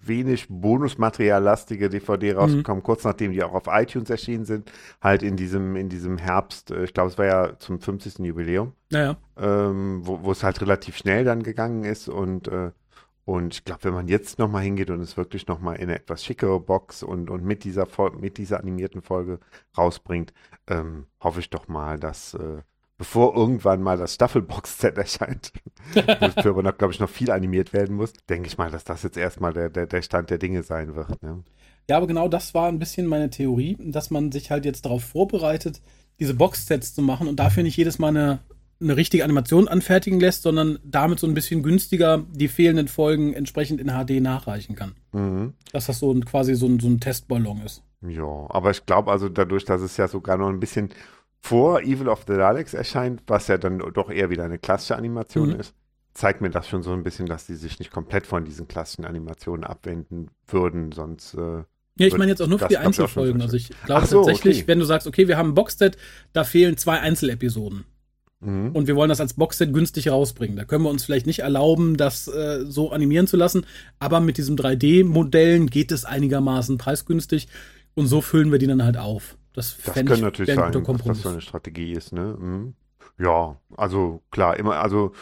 [0.03, 5.77] wenig Bonusmateriallastige DVD rausgekommen, kurz nachdem die auch auf iTunes erschienen sind, halt in diesem,
[5.77, 8.18] in diesem Herbst, äh, ich glaube, es war ja zum 50.
[8.21, 9.16] Jubiläum, Naja.
[9.37, 12.71] ähm, wo, wo es halt relativ schnell dann gegangen ist und äh,
[13.25, 16.25] Und ich glaube, wenn man jetzt nochmal hingeht und es wirklich nochmal in eine etwas
[16.25, 17.87] schickere Box und, und mit, dieser
[18.18, 19.38] mit dieser animierten Folge
[19.77, 20.33] rausbringt,
[20.66, 22.62] ähm, hoffe ich doch mal, dass äh,
[22.99, 25.53] bevor irgendwann mal das Staffelbox-Set erscheint,
[25.95, 29.03] wofür aber noch, glaube ich, noch viel animiert werden muss, denke ich mal, dass das
[29.03, 31.23] jetzt erstmal der, der, der Stand der Dinge sein wird.
[31.23, 31.43] Ne?
[31.89, 35.05] Ja, aber genau das war ein bisschen meine Theorie, dass man sich halt jetzt darauf
[35.05, 35.81] vorbereitet,
[36.19, 38.41] diese Box-Sets zu machen und dafür nicht jedes Mal eine
[38.81, 43.81] eine richtige Animation anfertigen lässt, sondern damit so ein bisschen günstiger die fehlenden Folgen entsprechend
[43.81, 44.95] in HD nachreichen kann.
[45.13, 45.55] Mhm.
[45.73, 47.83] Dass das so ein, quasi so ein, so ein Testballon ist.
[48.03, 50.91] Ja, aber ich glaube also dadurch, dass es ja sogar noch ein bisschen
[51.40, 55.51] vor Evil of the Daleks erscheint, was ja dann doch eher wieder eine klassische Animation
[55.51, 55.61] mhm.
[55.61, 55.74] ist,
[56.14, 59.05] zeigt mir das schon so ein bisschen, dass die sich nicht komplett von diesen klassischen
[59.05, 61.62] Animationen abwenden würden, sonst äh,
[61.98, 63.42] ja, ich meine jetzt auch nur für die Einzelfolgen.
[63.42, 64.68] Also ich glaube so, tatsächlich, okay.
[64.68, 65.96] wenn du sagst, okay, wir haben ein Boxset,
[66.33, 67.85] da fehlen zwei Einzelepisoden.
[68.40, 68.70] Mhm.
[68.70, 70.57] Und wir wollen das als Boxset günstig rausbringen.
[70.57, 73.66] Da können wir uns vielleicht nicht erlauben, das äh, so animieren zu lassen.
[73.98, 77.48] Aber mit diesen 3D-Modellen geht es einigermaßen preisgünstig.
[77.94, 79.37] Und so füllen wir die dann halt auf.
[79.53, 82.13] Das, das könnte ich, natürlich sein, dass das so eine Strategie ist.
[82.13, 82.37] Ne?
[82.39, 82.75] Mhm.
[83.19, 85.13] Ja, also klar, immer, also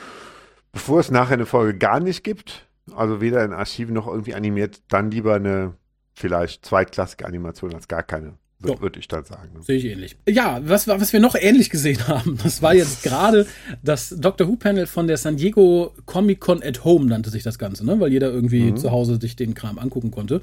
[0.73, 4.83] bevor es nachher eine Folge gar nicht gibt, also weder in Archiven noch irgendwie animiert,
[4.89, 5.75] dann lieber eine
[6.15, 8.39] vielleicht zweitklassige Animation als gar keine.
[8.59, 9.51] Würde würd ich dann sagen.
[9.62, 10.16] Sehe ich ähnlich.
[10.27, 13.47] Ja, was, was wir noch ähnlich gesehen haben, das war jetzt gerade
[13.83, 17.85] das Doctor Who-Panel von der San Diego Comic Con at Home, nannte sich das Ganze,
[17.85, 18.01] ne?
[18.01, 18.77] weil jeder irgendwie mhm.
[18.79, 20.40] zu Hause sich den Kram angucken konnte.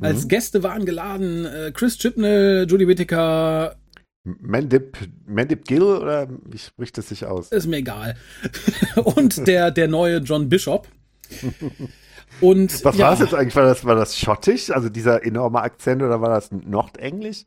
[0.00, 0.28] Als mhm.
[0.28, 3.76] Gäste waren geladen äh, Chris Chibnall, Judy Whittaker,
[4.24, 7.52] Mandip, Mandip Gill oder wie spricht das sich aus?
[7.52, 8.16] Ist mir egal.
[8.96, 10.88] Und der, der neue John Bishop.
[12.40, 13.06] Und, Was ja.
[13.06, 13.56] war es jetzt eigentlich?
[13.56, 14.70] War das, war das schottisch?
[14.70, 17.44] Also dieser enorme Akzent oder war das Nordenglisch?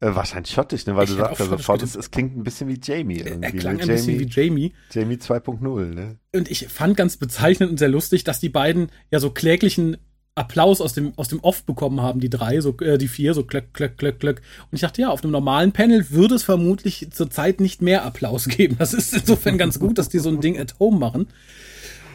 [0.00, 0.96] Äh, wahrscheinlich schottisch, ne?
[0.96, 3.18] weil ich du sagst, also schaut, es, es klingt ein bisschen wie Jamie.
[3.18, 3.44] Irgendwie.
[3.44, 3.82] Er klang ne?
[3.82, 4.72] ein Jamie, bisschen wie Jamie.
[4.90, 6.16] Jamie 2.0, ne?
[6.34, 9.98] Und ich fand ganz bezeichnend und sehr lustig, dass die beiden ja so kläglichen
[10.34, 13.44] Applaus aus dem, aus dem Off bekommen haben, die drei, so, äh, die vier, so
[13.44, 14.42] klöck, klöck, klöck, klöck.
[14.70, 18.48] Und ich dachte, ja, auf einem normalen Panel würde es vermutlich zurzeit nicht mehr Applaus
[18.48, 18.74] geben.
[18.78, 21.28] Das ist insofern ganz gut, dass die so ein Ding at home machen.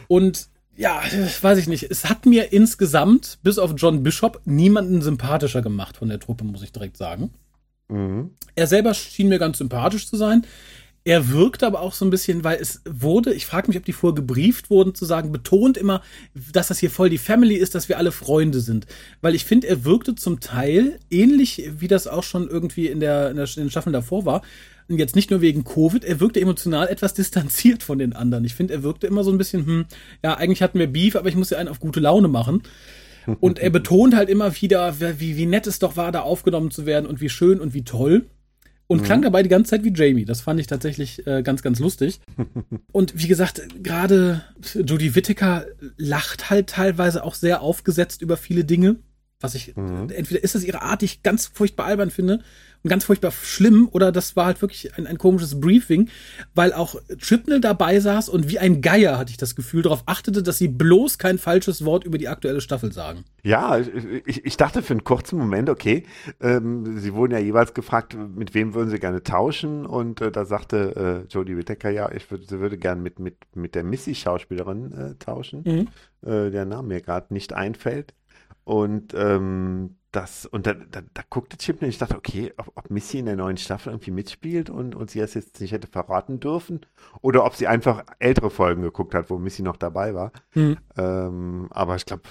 [0.06, 0.49] Und
[0.80, 1.02] ja,
[1.42, 1.82] weiß ich nicht.
[1.90, 6.62] Es hat mir insgesamt, bis auf John Bishop, niemanden sympathischer gemacht von der Truppe, muss
[6.62, 7.30] ich direkt sagen.
[7.88, 8.30] Mhm.
[8.54, 10.46] Er selber schien mir ganz sympathisch zu sein.
[11.04, 13.92] Er wirkt aber auch so ein bisschen, weil es wurde, ich frage mich, ob die
[13.92, 16.00] vorher gebrieft wurden, zu sagen, betont immer,
[16.34, 18.86] dass das hier voll die Family ist, dass wir alle Freunde sind.
[19.20, 23.30] Weil ich finde, er wirkte zum Teil ähnlich, wie das auch schon irgendwie in der,
[23.30, 24.42] in, der, in den Staffeln davor war,
[24.98, 28.44] jetzt nicht nur wegen Covid, er wirkte emotional etwas distanziert von den anderen.
[28.44, 29.84] Ich finde, er wirkte immer so ein bisschen, hm,
[30.22, 32.62] ja, eigentlich hatten wir Beef, aber ich muss ja einen auf gute Laune machen.
[33.40, 36.86] Und er betont halt immer wieder, wie, wie nett es doch war, da aufgenommen zu
[36.86, 38.26] werden und wie schön und wie toll.
[38.86, 39.04] Und mhm.
[39.04, 40.24] klang dabei die ganze Zeit wie Jamie.
[40.24, 42.20] Das fand ich tatsächlich äh, ganz, ganz lustig.
[42.92, 44.42] und wie gesagt, gerade
[44.74, 48.96] Judy Whittaker lacht halt teilweise auch sehr aufgesetzt über viele Dinge.
[49.38, 50.10] Was ich, mhm.
[50.10, 52.42] entweder ist das ihre Art, die ich ganz furchtbar albern finde,
[52.82, 56.08] und ganz furchtbar schlimm oder das war halt wirklich ein, ein komisches Briefing,
[56.54, 60.42] weil auch Chipnell dabei saß und wie ein Geier hatte ich das Gefühl darauf achtete,
[60.42, 63.24] dass sie bloß kein falsches Wort über die aktuelle Staffel sagen.
[63.42, 66.04] Ja, ich, ich dachte für einen kurzen Moment, okay,
[66.40, 70.44] ähm, sie wurden ja jeweils gefragt, mit wem würden sie gerne tauschen und äh, da
[70.44, 74.92] sagte äh, Jodie Whittaker, ja, ich würde, sie würde gerne mit, mit, mit der Missy-Schauspielerin
[74.92, 76.28] äh, tauschen, mhm.
[76.28, 78.14] äh, der Name mir gerade nicht einfällt.
[78.64, 82.90] Und ähm, das, und da, da, da guckte Chip und ich dachte, okay, ob, ob,
[82.90, 86.40] Missy in der neuen Staffel irgendwie mitspielt und, und sie es jetzt nicht hätte verraten
[86.40, 86.80] dürfen
[87.20, 90.32] oder ob sie einfach ältere Folgen geguckt hat, wo Missy noch dabei war.
[90.54, 90.78] Mhm.
[90.96, 92.22] Ähm, aber ich glaube,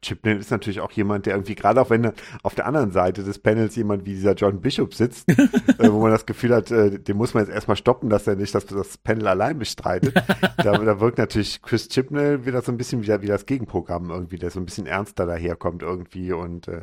[0.00, 3.40] Chipnell ist natürlich auch jemand, der irgendwie, gerade auch wenn auf der anderen Seite des
[3.40, 7.16] Panels jemand wie dieser John Bishop sitzt, äh, wo man das Gefühl hat, äh, den
[7.16, 10.14] muss man jetzt erstmal stoppen, dass er nicht das, das Panel allein bestreitet.
[10.58, 14.38] da, da wirkt natürlich Chris Chipnell wieder so ein bisschen wie, wie das Gegenprogramm irgendwie,
[14.38, 16.82] der so ein bisschen ernster daherkommt irgendwie und äh,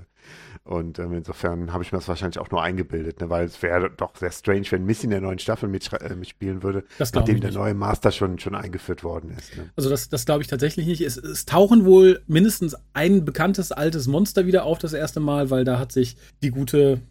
[0.64, 3.30] und ähm, insofern habe ich mir das wahrscheinlich auch nur eingebildet, ne?
[3.32, 6.84] weil es wäre doch sehr strange, wenn Missy in der neuen Staffel äh, mitspielen würde,
[7.00, 9.58] nachdem der neue Master schon, schon eingeführt worden ist.
[9.58, 9.72] Ne?
[9.76, 11.02] Also das, das glaube ich tatsächlich nicht.
[11.02, 15.64] Es, es tauchen wohl mindestens ein bekanntes altes Monster wieder auf das erste Mal, weil
[15.64, 17.02] da hat sich die gute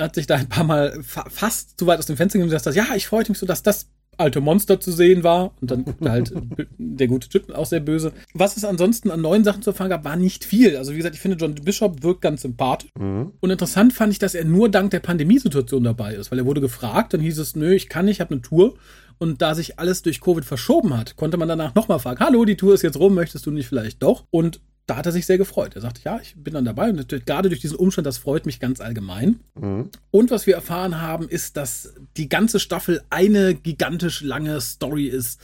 [0.00, 2.58] hat sich da ein paar Mal fa fast zu weit aus dem Fenster gegeben und
[2.58, 3.86] gesagt, ja, ich freute mich so, dass das
[4.18, 5.52] alte Monster zu sehen war.
[5.60, 6.32] Und dann guckte halt
[6.78, 8.12] der gute Typ auch sehr böse.
[8.34, 10.76] Was es ansonsten an neuen Sachen zu erfahren gab, war nicht viel.
[10.76, 12.90] Also wie gesagt, ich finde, John Bishop wirkt ganz sympathisch.
[12.98, 13.32] Mhm.
[13.40, 16.60] Und interessant fand ich, dass er nur dank der Pandemiesituation dabei ist, weil er wurde
[16.60, 18.74] gefragt, dann hieß es, nö, ich kann nicht, ich habe eine Tour.
[19.18, 22.56] Und da sich alles durch Covid verschoben hat, konnte man danach nochmal fragen, hallo, die
[22.56, 24.24] Tour ist jetzt rum, möchtest du nicht vielleicht doch?
[24.30, 25.74] Und da hat er sich sehr gefreut.
[25.74, 28.60] Er sagte, ja, ich bin dann dabei und gerade durch diesen Umstand, das freut mich
[28.60, 29.40] ganz allgemein.
[29.54, 29.90] Mhm.
[30.12, 35.40] Und was wir erfahren haben, ist, dass die ganze Staffel eine gigantisch lange Story ist,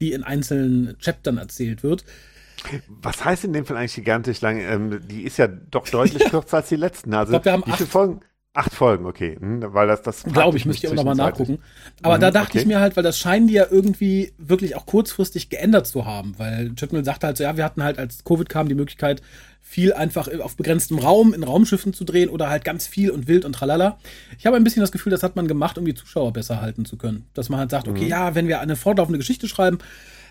[0.00, 2.04] die in einzelnen Chaptern erzählt wird.
[2.88, 4.58] Was heißt in dem Fall eigentlich gigantisch lang?
[4.58, 7.14] Ähm, die ist ja doch deutlich kürzer als die letzten.
[7.14, 8.20] Also, ich glaub, wir haben viele Folgen?
[8.54, 9.36] Acht Folgen, okay.
[9.40, 11.58] Hm, weil das, das glaube ich, müsste ich aber nochmal nachgucken.
[12.02, 12.58] Aber mhm, da dachte okay.
[12.60, 16.34] ich mir halt, weil das scheinen die ja irgendwie wirklich auch kurzfristig geändert zu haben,
[16.36, 19.22] weil Chipmill sagte halt so, ja, wir hatten halt, als Covid kam, die Möglichkeit,
[19.62, 23.46] viel einfach auf begrenztem Raum in Raumschiffen zu drehen oder halt ganz viel und wild
[23.46, 23.96] und tralala.
[24.38, 26.84] Ich habe ein bisschen das Gefühl, das hat man gemacht, um die Zuschauer besser halten
[26.84, 27.24] zu können.
[27.32, 28.10] Dass man halt sagt, okay, mhm.
[28.10, 29.78] ja, wenn wir eine fortlaufende Geschichte schreiben,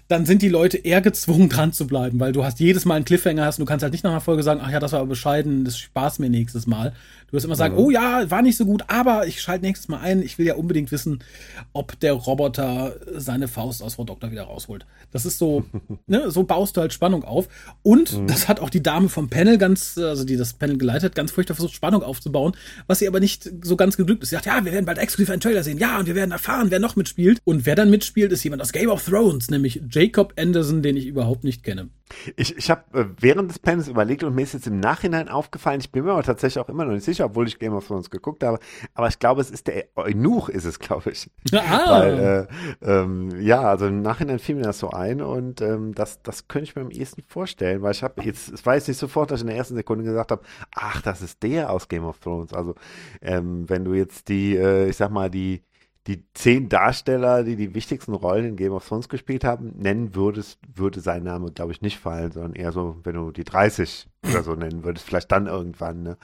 [0.10, 3.06] dann sind die Leute eher gezwungen, dran zu bleiben, weil du hast jedes Mal einen
[3.06, 5.00] Cliffhanger hast und du kannst halt nicht nach einer Folge sagen, ach ja, das war
[5.00, 6.94] aber bescheiden, das spaß mir nächstes Mal.
[7.32, 7.80] Du wirst immer sagen, mhm.
[7.80, 10.22] oh ja, war nicht so gut, aber ich schalte nächstes Mal ein.
[10.22, 11.24] Ich will ja unbedingt wissen,
[11.72, 14.86] ob der Roboter seine Faust aus Frau Doktor wieder rausholt.
[15.12, 15.64] Das ist so,
[16.08, 17.48] ne, so baust du halt Spannung auf.
[17.84, 18.28] Und mhm.
[18.28, 21.56] das hat auch die Dame vom Panel ganz, also die das Panel geleitet, ganz furchtbar
[21.56, 22.52] versucht, Spannung aufzubauen,
[22.88, 24.32] was sie aber nicht so ganz geglückt ist.
[24.32, 26.70] Sie sagt, ja, wir werden bald exklusiv einen Trailer sehen, ja, und wir werden erfahren,
[26.70, 27.40] wer noch mitspielt.
[27.46, 31.06] Und wer dann mitspielt, ist jemand aus Game of Thrones, nämlich Jacob Anderson, den ich
[31.06, 31.88] überhaupt nicht kenne.
[32.36, 35.80] Ich, ich habe äh, während des Panels überlegt und mir ist jetzt im Nachhinein aufgefallen,
[35.80, 38.10] ich bin mir aber tatsächlich auch immer noch nicht sicher, obwohl ich Game of Thrones
[38.10, 38.60] geguckt habe,
[38.94, 41.30] aber ich glaube, es ist der Eunuch, ist es, glaube ich.
[41.54, 42.00] Ah.
[42.00, 42.48] Weil,
[42.82, 46.48] äh, ähm, ja, also im Nachhinein fiel mir das so ein und ähm, das, das
[46.48, 49.32] könnte ich mir am ehesten vorstellen, weil ich habe jetzt, es war jetzt nicht sofort,
[49.32, 50.44] dass ich in der ersten Sekunde gesagt habe,
[50.76, 52.54] ach, das ist der aus Game of Thrones.
[52.54, 52.76] Also,
[53.22, 55.64] ähm, wenn du jetzt die, äh, ich sag mal, die
[56.08, 60.60] die zehn Darsteller, die die wichtigsten Rollen in Game of Thrones gespielt haben, nennen würdest,
[60.74, 64.42] würde sein Name, glaube ich, nicht fallen, sondern eher so, wenn du die 30 oder
[64.42, 66.02] so nennen würdest, vielleicht dann irgendwann.
[66.02, 66.18] Ne?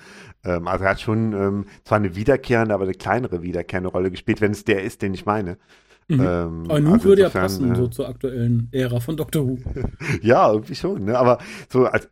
[0.44, 4.42] Ähm, also er hat schon ähm, zwar eine wiederkehrende, aber eine kleinere wiederkehrende Rolle gespielt,
[4.42, 5.58] wenn es der ist, den ich meine.
[6.08, 6.22] Mhm.
[6.22, 9.60] Ähm, Eunuch also würde ja passen, äh, so zur aktuellen Ära von Doctor Who.
[10.22, 11.20] ja, irgendwie schon, ne?
[11.20, 11.38] aber
[11.70, 12.10] so als,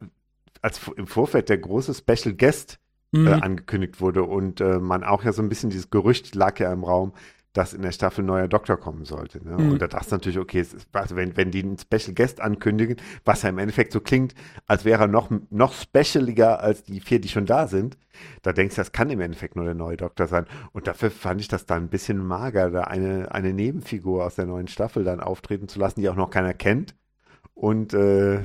[0.62, 2.78] als im Vorfeld der große Special Guest
[3.14, 3.28] äh, mhm.
[3.28, 6.84] angekündigt wurde und äh, man auch ja so ein bisschen dieses Gerücht lag ja im
[6.84, 7.14] Raum,
[7.56, 9.44] dass in der Staffel ein neuer Doktor kommen sollte.
[9.44, 9.58] Ne?
[9.58, 9.72] Mhm.
[9.72, 12.98] Und da dachte ich natürlich, okay, ist, also wenn, wenn die einen Special Guest ankündigen,
[13.24, 14.36] was ja im Endeffekt so klingt,
[14.68, 17.98] als wäre er noch, noch specialiger als die vier, die schon da sind,
[18.42, 20.46] da denkst du, das kann im Endeffekt nur der neue Doktor sein.
[20.74, 24.46] Und dafür fand ich das dann ein bisschen mager, da eine, eine Nebenfigur aus der
[24.46, 26.94] neuen Staffel dann auftreten zu lassen, die auch noch keiner kennt.
[27.54, 28.40] Und äh,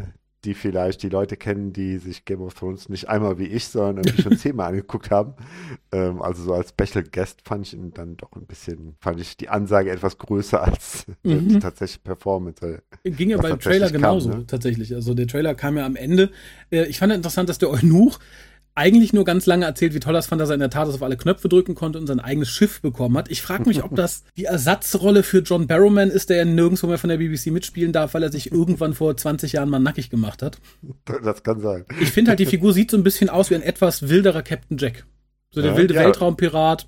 [0.44, 4.04] die vielleicht die Leute kennen, die sich Game of Thrones nicht einmal wie ich, sondern
[4.04, 5.34] irgendwie schon zehnmal angeguckt haben.
[5.92, 9.36] Ähm, also so als Special Guest fand ich ihn dann doch ein bisschen, fand ich
[9.36, 11.48] die Ansage etwas größer als mhm.
[11.48, 12.82] die tatsächliche Performance.
[13.04, 14.46] Ging ja beim Trailer genauso, kam, ne?
[14.46, 14.94] tatsächlich.
[14.94, 16.30] Also der Trailer kam ja am Ende.
[16.70, 18.18] Äh, ich fand interessant, dass der Eunuch
[18.74, 21.02] eigentlich nur ganz lange erzählt, wie toll das fand, dass er in der Tat auf
[21.02, 23.30] alle Knöpfe drücken konnte und sein eigenes Schiff bekommen hat.
[23.30, 26.98] Ich frage mich, ob das die Ersatzrolle für John Barrowman ist, der ja nirgendwo mehr
[26.98, 30.42] von der BBC mitspielen darf, weil er sich irgendwann vor 20 Jahren mal nackig gemacht
[30.42, 30.58] hat.
[31.22, 31.84] Das kann sein.
[32.00, 34.78] Ich finde halt, die Figur sieht so ein bisschen aus wie ein etwas wilderer Captain
[34.78, 35.04] Jack.
[35.50, 36.00] So der ja, wilde ja.
[36.00, 36.86] Weltraumpirat.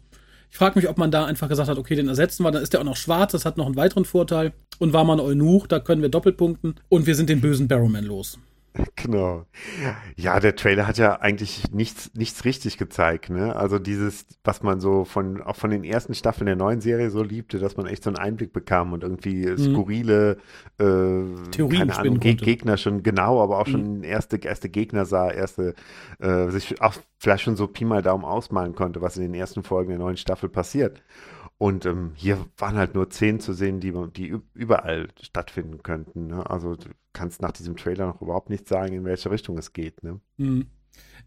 [0.50, 2.74] Ich frage mich, ob man da einfach gesagt hat, okay, den ersetzen wir, dann ist
[2.74, 4.52] der auch noch schwarz, das hat noch einen weiteren Vorteil.
[4.78, 6.74] Und war man Eunuch, da können wir Doppelpunkten.
[6.88, 8.38] Und wir sind den bösen Barrowman los.
[8.96, 9.46] Genau.
[10.16, 13.56] Ja, der Trailer hat ja eigentlich nichts, nichts richtig gezeigt, ne?
[13.56, 17.22] Also dieses, was man so von, auch von den ersten Staffeln der neuen Serie so
[17.22, 19.58] liebte, dass man echt so einen Einblick bekam und irgendwie mhm.
[19.58, 20.38] skurrile,
[20.78, 20.84] äh,
[21.50, 24.04] Theorien keine Ahnung, Ge Gegner schon, genau, aber auch schon mhm.
[24.04, 25.74] erste, erste Gegner sah, erste,
[26.18, 29.62] äh, sich auch vielleicht schon so Pi mal Daumen ausmalen konnte, was in den ersten
[29.62, 31.02] Folgen der neuen Staffel passiert.
[31.62, 36.26] Und ähm, hier waren halt nur zehn zu sehen, die, die überall stattfinden könnten.
[36.26, 36.50] Ne?
[36.50, 40.02] Also du kannst nach diesem Trailer noch überhaupt nicht sagen, in welche Richtung es geht.
[40.02, 40.18] Ne?
[40.38, 40.66] Mhm.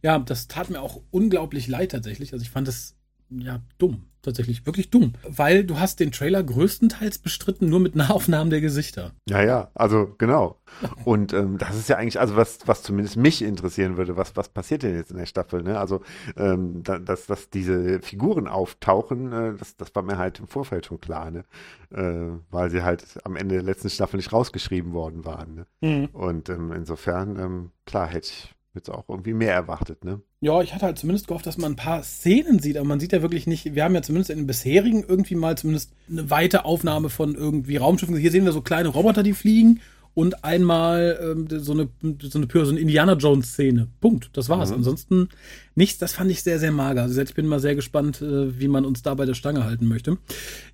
[0.01, 2.33] Ja, das tat mir auch unglaublich leid tatsächlich.
[2.33, 2.94] Also ich fand es
[3.29, 8.49] ja dumm tatsächlich wirklich dumm, weil du hast den Trailer größtenteils bestritten nur mit Nahaufnahmen
[8.49, 9.11] der Gesichter.
[9.29, 10.59] Ja, ja, also genau.
[11.05, 14.49] Und ähm, das ist ja eigentlich, also was, was zumindest mich interessieren würde, was, was
[14.49, 15.63] passiert denn jetzt in der Staffel?
[15.63, 15.79] Ne?
[15.79, 16.01] Also,
[16.35, 20.87] ähm, da, dass, dass diese Figuren auftauchen, äh, das, das war mir halt im Vorfeld
[20.87, 21.43] schon klar, ne?
[21.91, 25.55] Äh, weil sie halt am Ende der letzten Staffel nicht rausgeschrieben worden waren.
[25.55, 25.65] Ne?
[25.81, 26.05] Mhm.
[26.13, 30.21] Und ähm, insofern, ähm, klar, hätte ich jetzt auch irgendwie mehr erwartet, ne?
[30.45, 33.13] Ja, ich hatte halt zumindest gehofft, dass man ein paar Szenen sieht, aber man sieht
[33.13, 36.65] ja wirklich nicht, wir haben ja zumindest in den bisherigen irgendwie mal zumindest eine weite
[36.65, 38.15] Aufnahme von irgendwie Raumschiffen.
[38.15, 39.81] Hier sehen wir so kleine Roboter, die fliegen
[40.15, 41.89] und einmal ähm, so eine
[42.21, 43.89] so eine, so eine Indiana Jones Szene.
[43.99, 44.29] Punkt.
[44.33, 44.69] Das war's.
[44.69, 44.77] Mhm.
[44.77, 45.29] Ansonsten
[45.75, 45.99] nichts.
[45.99, 47.03] Das fand ich sehr sehr mager.
[47.03, 49.87] Also ich bin mal sehr gespannt, äh, wie man uns da bei der Stange halten
[49.87, 50.17] möchte.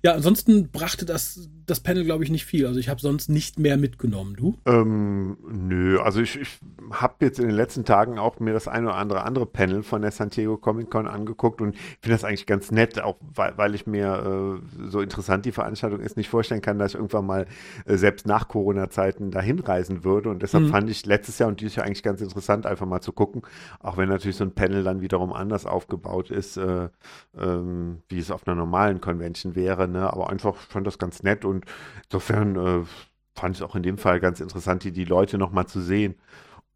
[0.02, 2.66] Ja, ansonsten brachte das das Panel glaube ich nicht viel.
[2.66, 4.36] Also ich habe sonst nicht mehr mitgenommen.
[4.36, 4.56] Du?
[4.64, 5.98] Ähm, nö.
[6.00, 6.60] Also ich, ich
[6.92, 10.02] habe jetzt in den letzten Tagen auch mir das ein oder andere andere Panel von
[10.02, 13.74] der San Diego Comic Con angeguckt und finde das eigentlich ganz nett, auch weil, weil
[13.74, 17.46] ich mir äh, so interessant die Veranstaltung ist, nicht vorstellen kann, dass ich irgendwann mal
[17.86, 20.30] äh, selbst nach Corona-Zeiten dahin reisen würde.
[20.30, 20.68] Und deshalb mhm.
[20.68, 23.42] fand ich letztes Jahr und dieses Jahr eigentlich ganz interessant, einfach mal zu gucken,
[23.80, 26.88] auch wenn natürlich so ein Panel dann wiederum anders aufgebaut ist, äh,
[27.36, 29.88] ähm, wie es auf einer normalen Convention wäre.
[29.88, 30.12] Ne?
[30.12, 31.64] Aber einfach fand das ganz nett und
[32.04, 32.84] insofern äh,
[33.34, 36.14] fand ich es auch in dem Fall ganz interessant, die, die Leute nochmal zu sehen.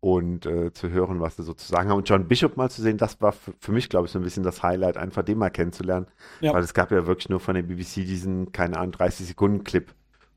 [0.00, 1.96] und äh, zu hören, was sie so zu sagen haben.
[1.98, 4.22] Und John Bishop mal zu sehen, das war für, für mich, glaube ich, so ein
[4.22, 6.06] bisschen das Highlight, einfach den mal kennenzulernen.
[6.40, 6.52] Ja.
[6.52, 9.92] Weil es gab ja wirklich nur von der BBC diesen, keine Ahnung, 30-Sekunden-Clip,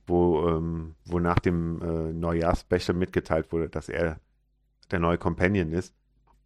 [0.10, 4.19] wo, ähm, wo nach dem äh, Neujahrs-Special mitgeteilt wurde, dass er
[4.91, 5.93] der neue Companion ist.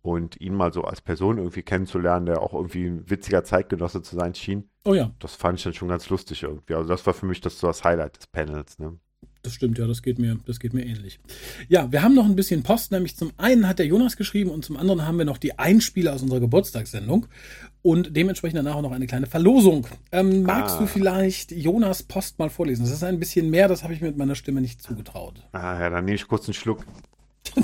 [0.02, 4.18] Und ihn mal so als Person irgendwie kennenzulernen, der auch irgendwie ein witziger Zeitgenosse zu
[4.18, 4.70] sein schien.
[4.84, 5.12] Oh ja.
[5.20, 6.74] Das fand ich dann schon ganz lustig irgendwie.
[6.74, 8.80] Also das war für mich das, so das Highlight des Panels.
[8.80, 8.98] Ne?
[9.44, 11.20] Das stimmt, ja, das geht mir, das geht mir ähnlich.
[11.68, 14.64] Ja, wir haben noch ein bisschen Post, nämlich zum einen hat der Jonas geschrieben und
[14.64, 17.28] zum anderen haben wir noch die Einspieler aus unserer Geburtstagssendung
[17.84, 19.86] und dementsprechend danach auch noch eine kleine Verlosung.
[20.12, 20.80] Ähm, magst ah.
[20.80, 22.84] du vielleicht Jonas Post mal vorlesen?
[22.84, 25.46] Das ist ein bisschen mehr, das habe ich mir mit meiner Stimme nicht zugetraut.
[25.52, 26.86] Ah ja, dann nehme ich kurz einen Schluck.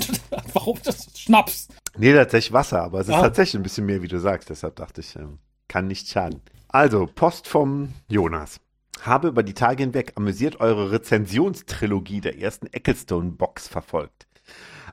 [0.52, 1.68] Warum das Schnaps?
[1.96, 3.22] Nee, tatsächlich Wasser, aber es ist ah.
[3.22, 4.50] tatsächlich ein bisschen mehr, wie du sagst.
[4.50, 6.40] Deshalb dachte ich, ähm, kann nicht schaden.
[6.68, 8.60] Also, Post vom Jonas
[9.02, 14.26] habe über die Tage hinweg amüsiert eure Rezensionstrilogie der ersten Ecclestone-Box verfolgt.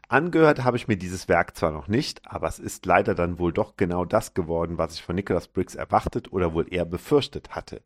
[0.09, 3.51] Angehört habe ich mir dieses Werk zwar noch nicht, aber es ist leider dann wohl
[3.51, 7.81] doch genau das geworden, was ich von Nicholas Briggs erwartet oder wohl eher befürchtet hatte.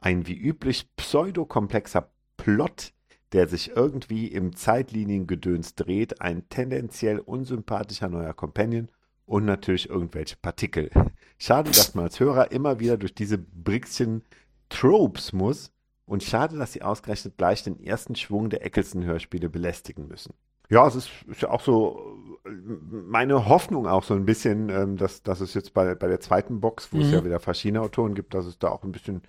[0.00, 2.92] Ein wie üblich pseudokomplexer Plot,
[3.32, 8.90] der sich irgendwie im Zeitliniengedöns dreht, ein tendenziell unsympathischer neuer Companion
[9.24, 10.90] und natürlich irgendwelche Partikel.
[11.38, 14.22] Schade, dass man als Hörer immer wieder durch diese Brickschen
[14.68, 15.70] Tropes muss.
[16.06, 20.34] Und schade, dass sie ausgerechnet gleich den ersten Schwung der Eccleston-Hörspiele belästigen müssen.
[20.70, 22.50] Ja, es ist, ist, ja auch so äh,
[22.90, 26.60] meine Hoffnung auch so ein bisschen, ähm, dass, dass es jetzt bei, bei der zweiten
[26.60, 27.02] Box, wo mhm.
[27.02, 29.22] es ja wieder verschiedene Autoren gibt, dass es da auch ein bisschen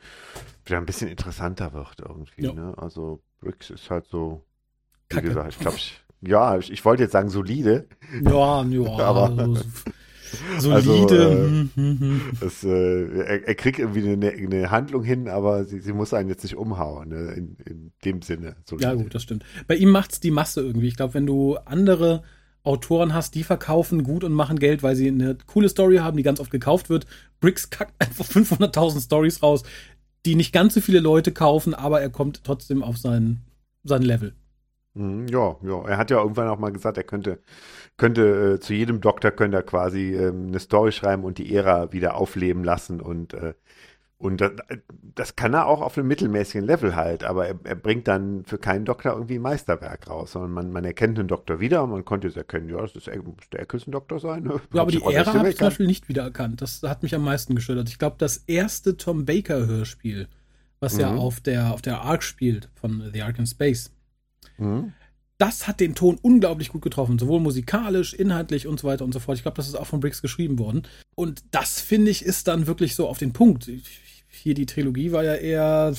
[0.66, 2.46] wieder ein bisschen interessanter wird irgendwie.
[2.46, 2.54] Ja.
[2.54, 2.74] Ne?
[2.78, 4.44] Also Bricks ist halt so,
[5.10, 5.28] wie Kacke.
[5.28, 7.88] gesagt, ich glaube, ich, ja, ich, ich wollte jetzt sagen solide.
[8.22, 9.62] Ja, ja, aber also,
[10.60, 10.74] Solide.
[10.74, 12.22] Also, äh, hm, hm, hm.
[12.40, 16.30] das, äh, er, er, kriegt irgendwie eine, eine, Handlung hin, aber sie, sie muss einen
[16.30, 17.34] jetzt nicht umhauen, ne?
[17.34, 18.56] in, in, dem Sinne.
[18.66, 18.88] Solide.
[18.88, 19.44] Ja, gut, das stimmt.
[19.68, 20.88] Bei ihm macht es die Masse irgendwie.
[20.88, 22.24] Ich glaube, wenn du andere
[22.64, 26.24] Autoren hast, die verkaufen gut und machen Geld, weil sie eine coole Story haben, die
[26.24, 27.06] ganz oft gekauft wird.
[27.40, 29.64] Briggs kackt einfach 500.000 Stories raus,
[30.26, 33.42] die nicht ganz so viele Leute kaufen, aber er kommt trotzdem auf sein,
[33.84, 34.34] sein Level.
[34.96, 35.88] Mhm, ja, ja.
[35.88, 37.40] Er hat ja irgendwann auch mal gesagt, er könnte,
[37.98, 41.92] könnte äh, zu jedem Doktor könnte er quasi ähm, eine Story schreiben und die Ära
[41.92, 43.54] wieder aufleben lassen und äh,
[44.18, 44.52] und das,
[45.14, 48.58] das, kann er auch auf einem mittelmäßigen Level halt, aber er, er, bringt dann für
[48.58, 52.06] keinen Doktor irgendwie ein Meisterwerk raus, sondern man, man erkennt den Doktor wieder und man
[52.06, 54.44] konnte es erkennen, ja, das ist, muss der Eccleston-Doktor sein.
[54.44, 54.62] Ne?
[54.74, 56.62] Ja, aber die Ära habe ich zum Beispiel nicht wiedererkannt.
[56.62, 57.90] Das hat mich am meisten gestört.
[57.90, 60.30] Ich glaube, das erste Tom Baker-Hörspiel,
[60.80, 61.00] was mhm.
[61.02, 63.92] ja auf der, auf der Ark spielt, von The Ark in Space,
[64.58, 64.94] Mhm.
[65.38, 69.20] Das hat den Ton unglaublich gut getroffen, sowohl musikalisch, inhaltlich und so weiter und so
[69.20, 69.38] fort.
[69.38, 70.84] Ich glaube, das ist auch von Briggs geschrieben worden.
[71.14, 73.70] Und das, finde ich, ist dann wirklich so auf den Punkt.
[74.30, 75.94] Hier die Trilogie war ja eher,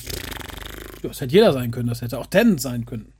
[1.03, 3.13] das hätte jeder sein können, das hätte auch Tennant sein können.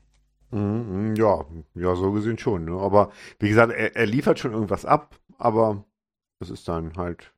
[0.50, 2.64] Mhm, ja, ja, so gesehen schon.
[2.64, 2.72] Ne?
[2.72, 5.84] Aber wie gesagt, er, er liefert schon irgendwas ab, aber
[6.40, 7.32] das ist dann halt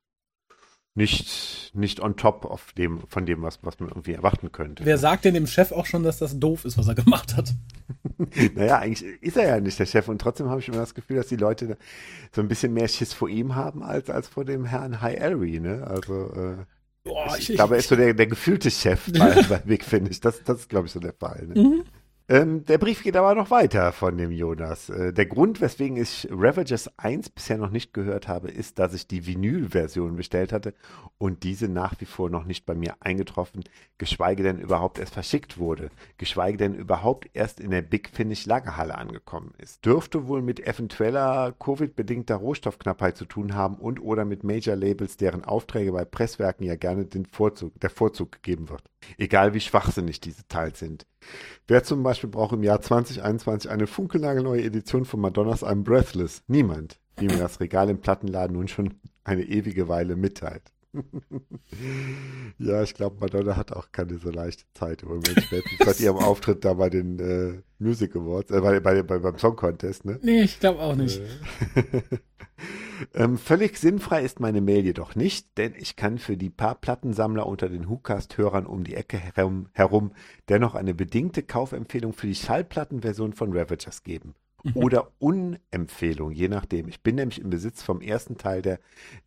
[0.95, 4.85] nicht, nicht on top of dem, von dem, was, was man irgendwie erwarten könnte.
[4.85, 7.55] Wer sagt denn dem Chef auch schon, dass das doof ist, was er gemacht hat?
[8.55, 11.17] naja, eigentlich ist er ja nicht der Chef und trotzdem habe ich immer das Gefühl,
[11.17, 11.77] dass die Leute
[12.35, 15.61] so ein bisschen mehr Schiss vor ihm haben als, als vor dem Herrn High Elry,
[15.61, 15.87] ne?
[15.87, 16.57] Also, äh,
[17.03, 20.21] Boah, ich, ich, glaube, er ist so der, der gefühlte Chef bei, bei Big Finish.
[20.21, 21.47] Das, das ist, glaube ich, so der Fall.
[21.47, 21.61] Ne?
[21.61, 21.85] Mhm.
[22.31, 24.89] Ähm, der Brief geht aber noch weiter von dem Jonas.
[24.89, 29.09] Äh, der Grund, weswegen ich Ravagers 1 bisher noch nicht gehört habe, ist, dass ich
[29.09, 30.73] die Vinyl-Version bestellt hatte
[31.19, 33.65] und diese nach wie vor noch nicht bei mir eingetroffen,
[33.99, 38.97] geschweige denn überhaupt erst verschickt wurde, geschweige denn überhaupt erst in der Big Finish Lagerhalle
[38.97, 39.85] angekommen ist.
[39.85, 45.91] Dürfte wohl mit eventueller Covid-bedingter Rohstoffknappheit zu tun haben und oder mit Major-Labels, deren Aufträge
[45.91, 48.85] bei Presswerken ja gerne den Vorzug, der Vorzug gegeben wird.
[49.19, 51.07] Egal wie schwachsinnig diese Teils sind.
[51.67, 56.43] Wer zum Beispiel braucht im Jahr 2021 eine funkelnagelneue Edition von Madonnas I'm Breathless?
[56.47, 60.73] Niemand, wie mir das Regal im Plattenladen nun schon eine ewige Weile mitteilt.
[62.59, 65.49] ja, ich glaube, Madonna hat auch keine so leichte Zeit im Moment.
[65.85, 69.57] Seit ihrem Auftritt da bei den äh, Music Awards, äh, bei, bei, bei, beim Song
[69.57, 70.19] Contest, ne?
[70.23, 71.21] Nee, ich glaube auch nicht.
[73.13, 73.23] Äh.
[73.23, 77.47] ähm, völlig sinnfrei ist meine Mail jedoch nicht, denn ich kann für die paar Plattensammler
[77.47, 80.13] unter den Hookast-Hörern um die Ecke herum, herum
[80.49, 84.35] dennoch eine bedingte Kaufempfehlung für die Schallplattenversion von Ravagers geben.
[84.63, 84.77] Mhm.
[84.77, 86.89] Oder Unempfehlung, je nachdem.
[86.89, 88.79] Ich bin nämlich im Besitz vom ersten Teil der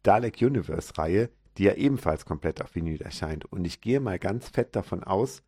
[0.04, 3.46] Dalek Universe-Reihe, die ja ebenfalls komplett auf Vinyl erscheint.
[3.46, 5.44] Und ich gehe mal ganz fett davon aus,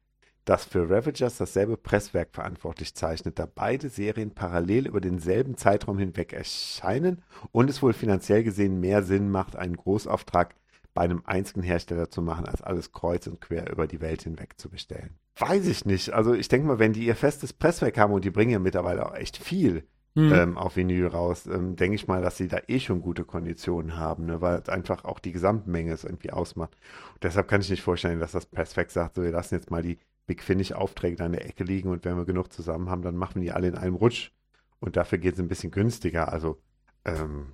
[0.46, 6.34] dass für Ravagers dasselbe Presswerk verantwortlich zeichnet, da beide Serien parallel über denselben Zeitraum hinweg
[6.34, 10.56] erscheinen und es wohl finanziell gesehen mehr Sinn macht, einen Großauftrag
[10.94, 14.54] bei einem einzigen Hersteller zu machen, als alles kreuz und quer über die Welt hinweg
[14.58, 15.18] zu bestellen.
[15.38, 16.14] Weiß ich nicht.
[16.14, 19.06] Also ich denke mal, wenn die ihr festes Presswerk haben und die bringen ja mittlerweile
[19.06, 19.84] auch echt viel,
[20.16, 20.34] mhm.
[20.34, 21.46] ähm, auf Vinyl raus.
[21.46, 24.42] Ähm, Denke ich mal, dass sie da eh schon gute Konditionen haben, ne?
[24.42, 26.76] weil einfach auch die Gesamtmenge es irgendwie ausmacht.
[27.14, 29.84] Und deshalb kann ich nicht vorstellen, dass das Perfekt sagt, so wir lassen jetzt mal
[29.84, 33.16] die Big Finish-Aufträge da in der Ecke liegen und wenn wir genug zusammen haben, dann
[33.16, 34.32] machen wir die alle in einem Rutsch.
[34.80, 36.32] Und dafür geht es ein bisschen günstiger.
[36.32, 36.62] Also
[37.06, 37.54] ähm,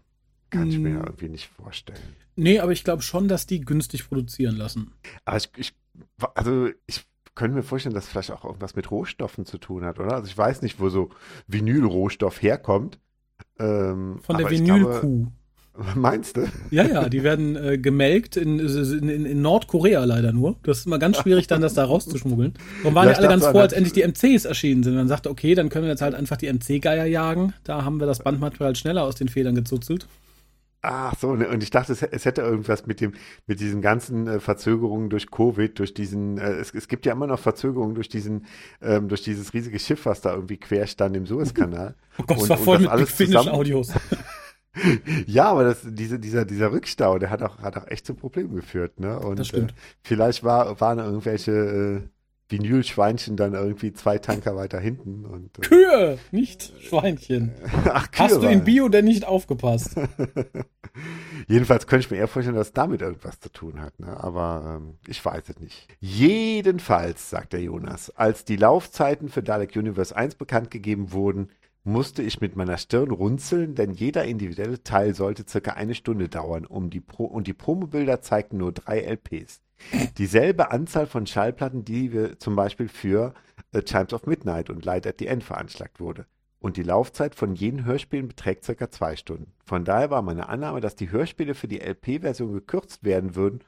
[0.49, 1.05] kann ich mir hm.
[1.05, 2.15] irgendwie nicht vorstellen.
[2.35, 4.93] Nee, aber ich glaube schon, dass die günstig produzieren lassen.
[5.25, 5.73] Aber ich, ich
[6.35, 7.05] also ich
[7.35, 10.13] könnte mir vorstellen, dass vielleicht auch irgendwas mit Rohstoffen zu tun hat, oder?
[10.13, 11.09] Also ich weiß nicht, wo so
[11.47, 12.99] Vinylrohstoff herkommt.
[13.59, 15.27] Ähm, Von der Vinylkuh.
[15.95, 16.47] Meinst du?
[16.69, 20.57] Ja, ja, die werden äh, gemelkt in, in, in, Nordkorea leider nur.
[20.63, 22.53] Das ist immer ganz schwierig, dann das da rauszuschmuggeln.
[22.83, 24.95] Darum waren ja, alle ganz froh, als endlich die MCs erschienen sind.
[24.95, 27.53] Man sagte, okay, dann können wir jetzt halt einfach die MC-Geier jagen.
[27.63, 30.07] Da haben wir das Bandmaterial schneller aus den Federn gezuzelt.
[30.83, 33.13] Ach so, ne, und ich dachte, es, es, hätte irgendwas mit dem,
[33.45, 37.27] mit diesen ganzen äh, Verzögerungen durch Covid, durch diesen, äh, es, es, gibt ja immer
[37.27, 38.47] noch Verzögerungen durch diesen,
[38.81, 41.93] ähm, durch dieses riesige Schiff, was da irgendwie quer stand im Suezkanal.
[42.17, 43.93] Oh Gott, und, es war voll mit Big Finish Audios.
[45.27, 48.55] ja, aber das, diese, dieser, dieser Rückstau, der hat auch, hat auch echt zu Problemen
[48.55, 49.19] geführt, ne?
[49.19, 49.71] Und, das stimmt.
[49.71, 52.01] Äh, vielleicht war, waren irgendwelche äh,
[52.51, 55.25] Vinylschweinchen dann irgendwie zwei Tanker weiter hinten.
[55.25, 57.51] Und, äh, Kühe, nicht Schweinchen.
[57.85, 59.95] Ach, Kühe Hast du in Bio denn nicht aufgepasst?
[61.47, 63.99] Jedenfalls könnte ich mir eher vorstellen, dass damit irgendwas zu tun hat.
[63.99, 64.07] Ne?
[64.21, 65.87] Aber ähm, ich weiß es nicht.
[65.99, 71.49] Jedenfalls, sagt der Jonas, als die Laufzeiten für Dalek Universe 1 bekannt gegeben wurden,
[71.83, 76.65] musste ich mit meiner Stirn runzeln, denn jeder individuelle Teil sollte circa eine Stunde dauern
[76.65, 79.61] um die Pro und die Promobilder zeigten nur drei LPs.
[80.17, 83.33] Dieselbe Anzahl von Schallplatten, die wir zum Beispiel für
[83.73, 86.27] The Chimes of Midnight und Light at the End veranschlagt wurde.
[86.59, 89.51] Und die Laufzeit von jenen Hörspielen beträgt circa zwei Stunden.
[89.65, 93.61] Von daher war meine Annahme, dass die Hörspiele für die LP-Version gekürzt werden würden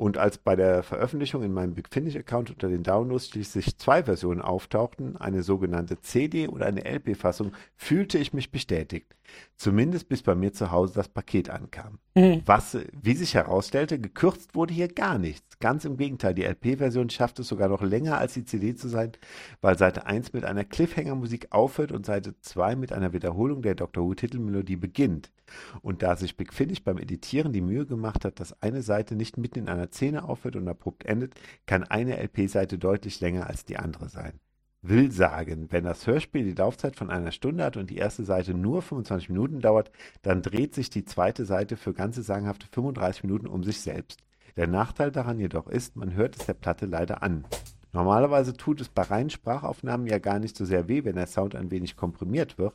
[0.00, 4.40] und als bei der Veröffentlichung in meinem Big Finish-Account unter den Downloads schließlich zwei Versionen
[4.40, 9.14] auftauchten, eine sogenannte CD oder eine LP-Fassung, fühlte ich mich bestätigt.
[9.56, 11.98] Zumindest bis bei mir zu Hause das Paket ankam.
[12.14, 12.40] Mhm.
[12.46, 15.58] Was, wie sich herausstellte, gekürzt wurde hier gar nichts.
[15.58, 19.12] Ganz im Gegenteil, die LP-Version schafft es sogar noch länger als die CD zu sein,
[19.60, 24.04] weil Seite 1 mit einer Cliffhanger-Musik aufhört und Seite 2 mit einer Wiederholung der Doctor
[24.04, 25.30] Who-Titelmelodie beginnt.
[25.82, 29.36] Und da sich Big Finish beim Editieren die Mühe gemacht hat, dass eine Seite nicht
[29.36, 31.34] mitten in einer Szene aufhört und abrupt endet,
[31.66, 34.40] kann eine LP-Seite deutlich länger als die andere sein.
[34.82, 38.54] Will sagen, wenn das Hörspiel die Laufzeit von einer Stunde hat und die erste Seite
[38.54, 39.90] nur 25 Minuten dauert,
[40.22, 44.22] dann dreht sich die zweite Seite für ganze sagenhafte 35 Minuten um sich selbst.
[44.56, 47.44] Der Nachteil daran jedoch ist, man hört es der Platte leider an.
[47.92, 51.54] Normalerweise tut es bei reinen Sprachaufnahmen ja gar nicht so sehr weh, wenn der Sound
[51.54, 52.74] ein wenig komprimiert wird,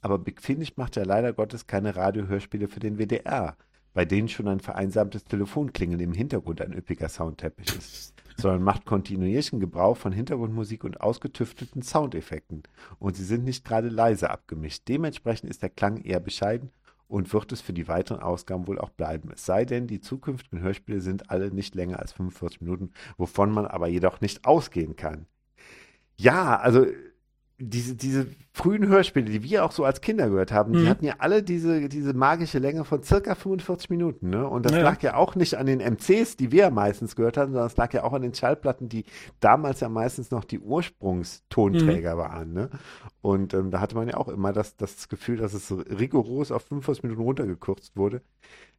[0.00, 3.56] aber Big Finish macht ja leider Gottes keine Radiohörspiele für den WDR,
[3.96, 9.58] bei denen schon ein vereinsamtes Telefonklingeln im Hintergrund ein üppiger Soundteppich ist, sondern macht kontinuierlichen
[9.58, 12.64] Gebrauch von Hintergrundmusik und ausgetüfteten Soundeffekten.
[12.98, 14.82] Und sie sind nicht gerade leise abgemischt.
[14.86, 16.72] Dementsprechend ist der Klang eher bescheiden
[17.08, 19.30] und wird es für die weiteren Ausgaben wohl auch bleiben.
[19.32, 23.64] Es sei denn, die zukünftigen Hörspiele sind alle nicht länger als 45 Minuten, wovon man
[23.64, 25.24] aber jedoch nicht ausgehen kann.
[26.18, 26.84] Ja, also
[27.58, 30.78] diese, diese frühen Hörspiele, die wir auch so als Kinder gehört haben, mhm.
[30.78, 34.28] die hatten ja alle diese, diese magische Länge von circa 45 Minuten.
[34.28, 34.46] Ne?
[34.46, 34.82] Und das ja.
[34.82, 37.92] lag ja auch nicht an den MCs, die wir meistens gehört haben, sondern es lag
[37.94, 39.04] ja auch an den Schallplatten, die
[39.40, 42.18] damals ja meistens noch die Ursprungstonträger mhm.
[42.18, 42.52] waren.
[42.52, 42.70] Ne?
[43.22, 46.62] Und ähm, da hatte man ja auch immer das, das Gefühl, dass es rigoros auf
[46.64, 48.20] 45 Minuten runtergekürzt wurde.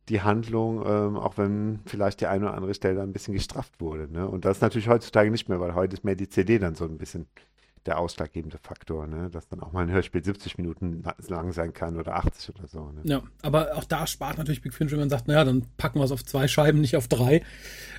[0.09, 4.07] Die Handlung, ähm, auch wenn vielleicht die eine oder andere Stelle ein bisschen gestrafft wurde.
[4.09, 4.27] Ne?
[4.27, 6.85] Und das ist natürlich heutzutage nicht mehr, weil heute ist mehr die CD dann so
[6.85, 7.25] ein bisschen
[7.87, 9.29] der ausschlaggebende Faktor, ne?
[9.31, 12.91] dass dann auch mal ein Hörspiel 70 Minuten lang sein kann oder 80 oder so.
[12.91, 13.01] Ne?
[13.03, 16.03] Ja, aber auch da spart natürlich Big Finish, wenn man sagt, naja, dann packen wir
[16.03, 17.41] es auf zwei Scheiben, nicht auf drei.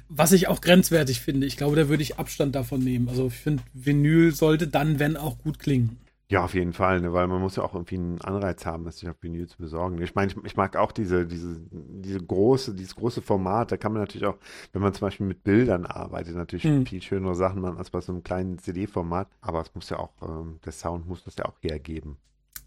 [0.08, 1.46] Was ich auch grenzwertig finde.
[1.46, 3.08] Ich glaube, da würde ich Abstand davon nehmen.
[3.08, 5.98] Also ich finde, Vinyl sollte dann, wenn auch gut klingen.
[6.30, 8.98] Ja, auf jeden Fall, ne, weil man muss ja auch irgendwie einen Anreiz haben, es
[8.98, 10.00] sich auf Vinyl zu besorgen.
[10.02, 13.72] Ich meine, ich, ich, mag auch diese, diese, diese große, dieses große Format.
[13.72, 14.36] Da kann man natürlich auch,
[14.72, 16.84] wenn man zum Beispiel mit Bildern arbeitet, natürlich mhm.
[16.84, 19.28] viel schönere Sachen machen als bei so einem kleinen CD-Format.
[19.40, 22.18] Aber es muss ja auch, ähm, der Sound muss das ja auch hergeben,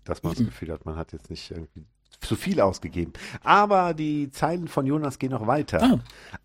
[0.06, 0.38] dass man mhm.
[0.38, 1.86] das Gefühl hat, man hat jetzt nicht irgendwie
[2.20, 3.14] zu viel ausgegeben.
[3.44, 5.82] Aber die Zeilen von Jonas gehen noch weiter.
[5.82, 6.00] Ah.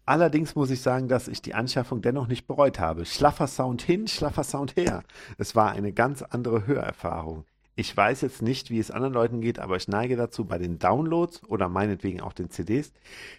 [0.04, 3.04] Allerdings muss ich sagen, dass ich die Anschaffung dennoch nicht bereut habe.
[3.04, 5.02] Schlaffer Sound hin, schlaffer Sound her.
[5.38, 7.44] Es war eine ganz andere Hörerfahrung.
[7.78, 10.78] Ich weiß jetzt nicht, wie es anderen Leuten geht, aber ich neige dazu, bei den
[10.78, 12.90] Downloads oder meinetwegen auch den CDs,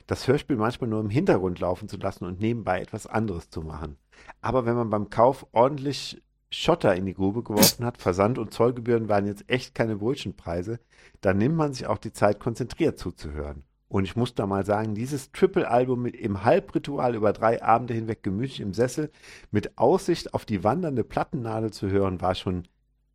[0.05, 3.97] das Hörspiel manchmal nur im Hintergrund laufen zu lassen und nebenbei etwas anderes zu machen.
[4.39, 9.09] Aber wenn man beim Kauf ordentlich Schotter in die Grube geworfen hat, Versand und Zollgebühren
[9.09, 10.79] waren jetzt echt keine Brötchenpreise,
[11.21, 13.63] dann nimmt man sich auch die Zeit, konzentriert zuzuhören.
[13.89, 18.59] Und ich muss da mal sagen, dieses Triple-Album im Halbritual über drei Abende hinweg gemütlich
[18.59, 19.11] im Sessel
[19.51, 22.67] mit Aussicht auf die wandernde Plattennadel zu hören, war schon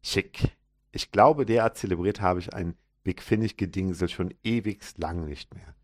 [0.03, 0.57] schick.
[0.91, 2.75] Ich glaube, derart zelebriert habe ich ein
[3.05, 5.75] Big Finish-Gedingsel schon ewig lang nicht mehr.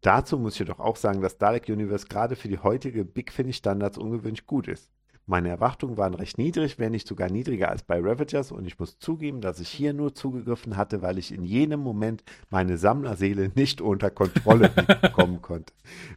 [0.00, 3.96] Dazu muss ich jedoch auch sagen, dass Dalek Universe gerade für die heutige Big Finish-Standards
[3.96, 4.90] ungewöhnlich gut ist.
[5.26, 8.98] Meine Erwartungen waren recht niedrig, wenn nicht sogar niedriger als bei Ravagers und ich muss
[8.98, 13.80] zugeben, dass ich hier nur zugegriffen hatte, weil ich in jenem Moment meine Sammlerseele nicht
[13.80, 14.68] unter Kontrolle
[15.02, 15.72] bekommen konnte.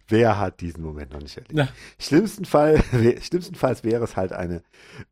[0.09, 1.57] Wer hat diesen Moment noch nicht erlebt?
[1.57, 1.69] Ja.
[1.97, 2.83] Schlimmsten Fall,
[3.21, 4.61] schlimmstenfalls wäre es halt eine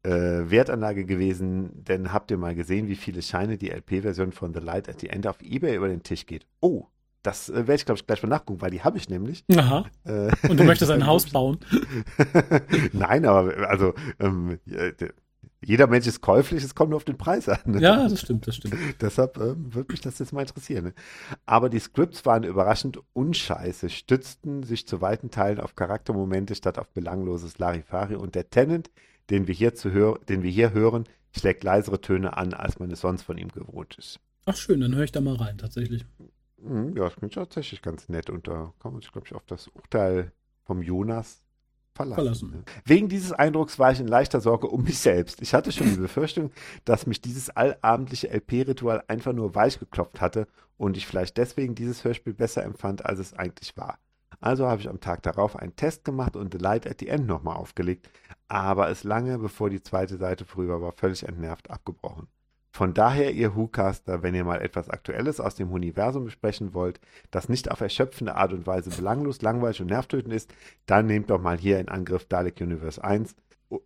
[0.03, 4.59] äh, Wertanlage gewesen, denn habt ihr mal gesehen, wie viele Scheine die LP-Version von The
[4.59, 6.45] Light at the End auf Ebay über den Tisch geht?
[6.59, 6.87] Oh,
[7.25, 9.43] das äh, werde ich, glaube ich, gleich mal nachgucken, weil die habe ich nämlich.
[9.55, 9.85] Aha.
[10.05, 11.59] Äh, Und du möchtest ein Haus bauen?
[12.93, 14.59] Nein, aber also ähm,
[15.65, 17.59] jeder Mensch ist käuflich, es kommt nur auf den Preis an.
[17.65, 17.81] Ne?
[17.81, 18.75] Ja, das stimmt, das stimmt.
[19.01, 20.85] Deshalb ähm, würde mich das jetzt mal interessieren.
[20.85, 20.93] Ne?
[21.45, 26.89] Aber die Scripts waren überraschend unscheiße, stützten sich zu weiten Teilen auf Charaktermomente statt auf
[26.89, 28.91] belangloses Larifari und der Tenant,
[29.31, 31.05] den wir hier, zu hör den wir hier hören,
[31.35, 34.19] schlägt leisere Töne an, als man es sonst von ihm gewohnt ist.
[34.45, 36.05] Ach schön, dann höre ich da mal rein, tatsächlich.
[36.65, 39.45] Mhm, ja, das klingt tatsächlich ganz nett und da kann man sich, glaube ich, auf
[39.45, 40.31] das Urteil
[40.63, 41.43] vom Jonas
[41.93, 42.15] verlassen.
[42.15, 42.51] verlassen.
[42.51, 42.63] Ne?
[42.85, 45.41] Wegen dieses Eindrucks war ich in leichter Sorge um mich selbst.
[45.41, 46.51] Ich hatte schon die Befürchtung,
[46.83, 50.47] dass mich dieses allabendliche LP-Ritual einfach nur weich geklopft hatte
[50.77, 53.99] und ich vielleicht deswegen dieses Hörspiel besser empfand, als es eigentlich war.
[54.41, 57.25] Also habe ich am Tag darauf einen Test gemacht und The Light at the End
[57.25, 58.09] nochmal aufgelegt,
[58.47, 62.27] aber es lange bevor die zweite Seite vorüber war, völlig entnervt abgebrochen.
[62.75, 66.99] Von daher, ihr Whocaster, wenn ihr mal etwas Aktuelles aus dem Universum besprechen wollt,
[67.31, 70.53] das nicht auf erschöpfende Art und Weise belanglos, langweilig und nervtötend ist,
[70.85, 73.33] dann nehmt doch mal hier in Angriff Dalek Universe 1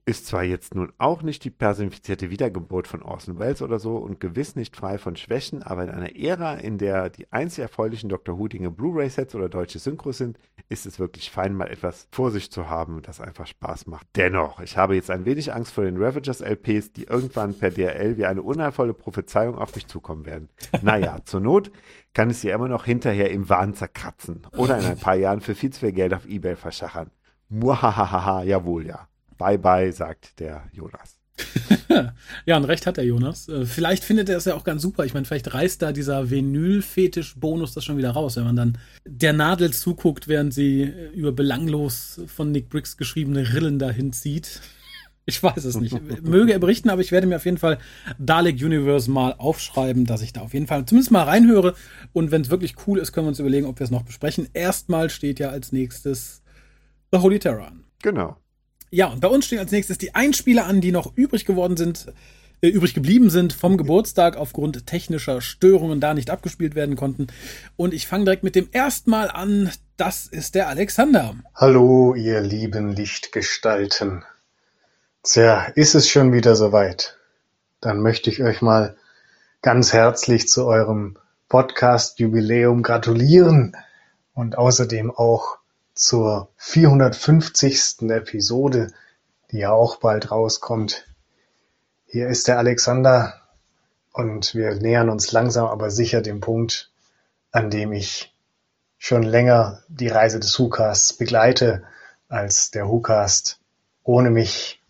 [0.05, 4.19] ist zwar jetzt nun auch nicht die personifizierte Wiedergeburt von Orson Welles oder so und
[4.19, 8.37] gewiss nicht frei von Schwächen, aber in einer Ära, in der die einzig erfreulichen Dr.
[8.37, 12.51] Who Dinge Blu-ray-Sets oder deutsche Synchros sind, ist es wirklich fein, mal etwas vor sich
[12.51, 14.07] zu haben, das einfach Spaß macht.
[14.15, 18.17] Dennoch, ich habe jetzt ein wenig Angst vor den Ravagers LPs, die irgendwann per DRL
[18.17, 20.49] wie eine unheilvolle Prophezeiung auf mich zukommen werden.
[20.81, 21.71] Naja, zur Not
[22.13, 25.55] kann es ja immer noch hinterher im Wahn zerkratzen oder in ein paar Jahren für
[25.55, 27.11] viel zu viel Geld auf Ebay verschachern.
[27.49, 29.07] Muahahaha, jawohl, ja.
[29.39, 31.17] Bye bye, sagt der Jonas.
[32.45, 33.47] ja, und recht hat der Jonas.
[33.47, 35.05] Äh, vielleicht findet er es ja auch ganz super.
[35.05, 39.31] Ich meine, vielleicht reißt da dieser Vinyl-Fetisch-Bonus das schon wieder raus, wenn man dann der
[39.31, 44.61] Nadel zuguckt, während sie äh, über belanglos von Nick Briggs geschriebene Rillen dahin zieht.
[45.25, 45.95] Ich weiß es nicht.
[46.23, 47.77] Möge er berichten, aber ich werde mir auf jeden Fall
[48.17, 51.75] Dalek Universe mal aufschreiben, dass ich da auf jeden Fall zumindest mal reinhöre.
[52.11, 54.49] Und wenn es wirklich cool ist, können wir uns überlegen, ob wir es noch besprechen.
[54.53, 56.41] Erstmal steht ja als nächstes
[57.13, 57.85] The Holy Terror an.
[58.01, 58.37] Genau.
[58.91, 62.11] Ja, und bei uns stehen als nächstes die Einspieler an, die noch übrig geworden sind,
[62.61, 67.27] äh, übrig geblieben sind vom Geburtstag aufgrund technischer Störungen da nicht abgespielt werden konnten.
[67.77, 69.71] Und ich fange direkt mit dem ersten Mal an.
[69.95, 71.35] Das ist der Alexander.
[71.53, 74.25] Hallo, ihr lieben Lichtgestalten.
[75.23, 77.17] Tja, ist es schon wieder soweit?
[77.81, 78.95] Dann möchte ich euch mal
[79.61, 81.17] ganz herzlich zu eurem
[81.47, 83.75] Podcast-Jubiläum gratulieren
[84.33, 85.58] und außerdem auch
[85.99, 88.93] zur vierhundertfünfzigsten Episode,
[89.51, 91.05] die ja auch bald rauskommt.
[92.05, 93.41] Hier ist der Alexander
[94.13, 96.89] und wir nähern uns langsam aber sicher dem Punkt,
[97.51, 98.33] an dem ich
[98.97, 101.83] schon länger die Reise des WhoCasts begleite,
[102.29, 103.59] als der WhoCast
[104.03, 104.81] ohne mich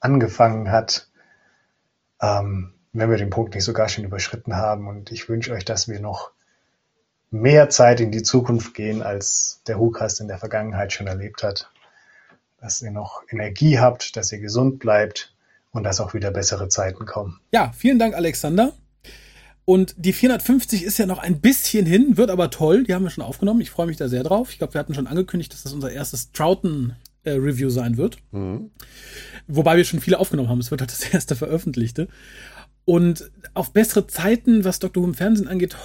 [0.00, 1.08] angefangen hat.
[2.20, 4.88] Ähm, wenn wir den Punkt nicht sogar schon überschritten haben.
[4.88, 6.32] Und ich wünsche euch, dass wir noch
[7.30, 11.70] mehr Zeit in die Zukunft gehen, als der Hukast in der Vergangenheit schon erlebt hat.
[12.60, 15.34] Dass ihr noch Energie habt, dass ihr gesund bleibt
[15.72, 17.40] und dass auch wieder bessere Zeiten kommen.
[17.52, 18.72] Ja, vielen Dank, Alexander.
[19.66, 22.84] Und die 450 ist ja noch ein bisschen hin, wird aber toll.
[22.84, 23.60] Die haben wir schon aufgenommen.
[23.60, 24.50] Ich freue mich da sehr drauf.
[24.52, 28.18] Ich glaube, wir hatten schon angekündigt, dass das unser erstes Troughton-Review sein wird.
[28.30, 28.70] Mhm.
[29.48, 30.60] Wobei wir schon viele aufgenommen haben.
[30.60, 32.06] Es wird halt das erste veröffentlichte.
[32.84, 35.02] Und auf bessere Zeiten, was Dr.
[35.02, 35.76] Who im Fernsehen angeht,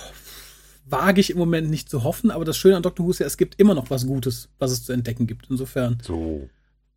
[0.91, 3.05] wage ich im Moment nicht zu hoffen, aber das Schöne an Dr.
[3.05, 5.47] Who ist ja, es gibt immer noch was Gutes, was es zu entdecken gibt.
[5.49, 6.49] Insofern so.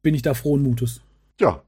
[0.03, 1.01] bin ich da frohen Mutes.
[1.40, 1.62] Ja.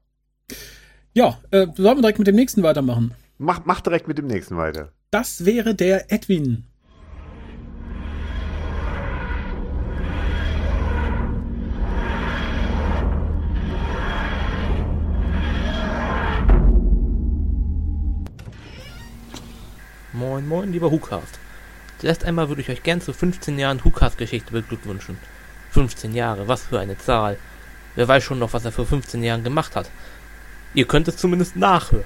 [1.13, 3.13] Ja, äh, sollen wir direkt mit dem nächsten weitermachen?
[3.37, 4.91] Mach, mach direkt mit dem nächsten weiter.
[5.09, 6.65] Das wäre der Edwin.
[20.13, 21.39] Moin, moin, lieber Hukast.
[21.99, 25.17] Zuerst einmal würde ich euch gern zu 15 Jahren Hukas-Geschichte beglückwünschen.
[25.71, 27.37] 15 Jahre, was für eine Zahl.
[27.95, 29.89] Wer weiß schon noch, was er vor 15 Jahren gemacht hat.
[30.73, 32.05] Ihr könnt es zumindest nachhören.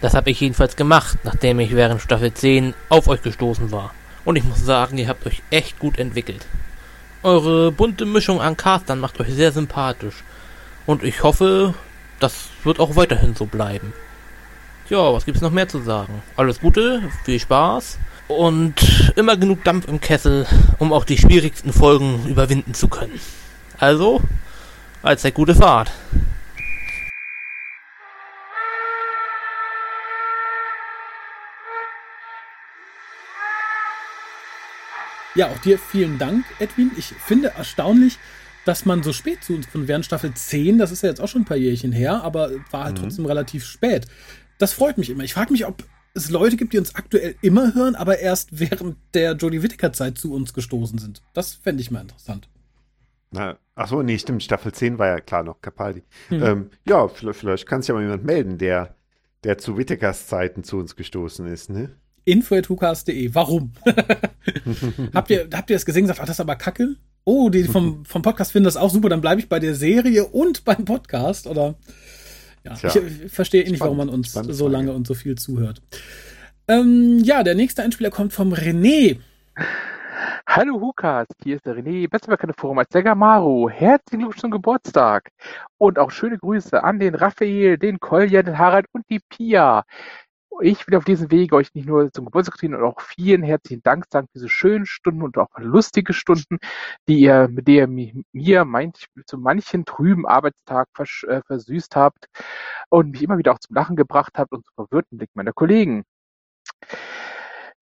[0.00, 3.94] Das habe ich jedenfalls gemacht, nachdem ich während Staffel 10 auf euch gestoßen war.
[4.24, 6.46] Und ich muss sagen, ihr habt euch echt gut entwickelt.
[7.22, 10.22] Eure bunte Mischung an Castern macht euch sehr sympathisch.
[10.86, 11.74] Und ich hoffe,
[12.20, 13.92] das wird auch weiterhin so bleiben.
[14.88, 16.22] Ja, was gibt's noch mehr zu sagen?
[16.36, 17.98] Alles Gute, viel Spaß
[18.36, 20.46] und immer genug Dampf im Kessel,
[20.78, 23.20] um auch die schwierigsten Folgen überwinden zu können.
[23.78, 24.20] Also,
[25.02, 25.90] allzeit gute Fahrt.
[35.34, 36.92] Ja, auch dir vielen Dank, Edwin.
[36.96, 38.18] Ich finde erstaunlich,
[38.64, 41.28] dass man so spät zu uns von während Staffel 10, das ist ja jetzt auch
[41.28, 43.02] schon ein paar Jährchen her, aber war halt mhm.
[43.02, 44.06] trotzdem relativ spät.
[44.58, 45.24] Das freut mich immer.
[45.24, 45.84] Ich frage mich, ob
[46.14, 50.32] es Leute gibt, die uns aktuell immer hören, aber erst während der Jodie Whittaker-Zeit zu
[50.32, 51.22] uns gestoßen sind.
[51.32, 52.48] Das fände ich mal interessant.
[53.32, 54.42] Na, ach so, nee, stimmt.
[54.42, 56.04] Staffel 10 war ja klar noch Capaldi.
[56.28, 56.42] Hm.
[56.42, 58.94] Ähm, ja, vielleicht, vielleicht kann sich ja mal jemand melden, der,
[59.42, 61.90] der zu Whittakers Zeiten zu uns gestoßen ist, ne?
[62.24, 63.34] info.hukas.de.
[63.34, 63.72] Warum?
[65.14, 66.96] habt, ihr, habt ihr das gesehen und gesagt, ach, das ist aber kacke?
[67.24, 70.26] Oh, die vom, vom Podcast finden das auch super, dann bleibe ich bei der Serie
[70.26, 71.74] und beim Podcast, oder?
[72.64, 73.02] Ja, Tja.
[73.02, 75.82] ich, verstehe eh nicht, warum man uns so lange und so viel zuhört.
[76.66, 79.18] Ähm, ja, der nächste Einspieler kommt vom René.
[80.46, 83.68] Hallo Hukas, hier ist der René, besser bekannte Forum als der Gamaru.
[83.68, 85.28] Herzlichen Glückwunsch zum Geburtstag.
[85.76, 89.84] Und auch schöne Grüße an den Raphael, den Kolja, den Harald und die Pia
[90.60, 93.82] ich will auf diesem Weg euch nicht nur zum Geburtstag gratulieren, sondern auch vielen herzlichen
[93.82, 96.58] Dank sagen für diese schönen Stunden und auch lustige Stunden,
[97.08, 102.26] die ihr, mit der ihr mir manch, zu manchen trüben Arbeitstag vers, äh, versüßt habt
[102.90, 106.04] und mich immer wieder auch zum Lachen gebracht habt und zum verwirrten Blick meiner Kollegen.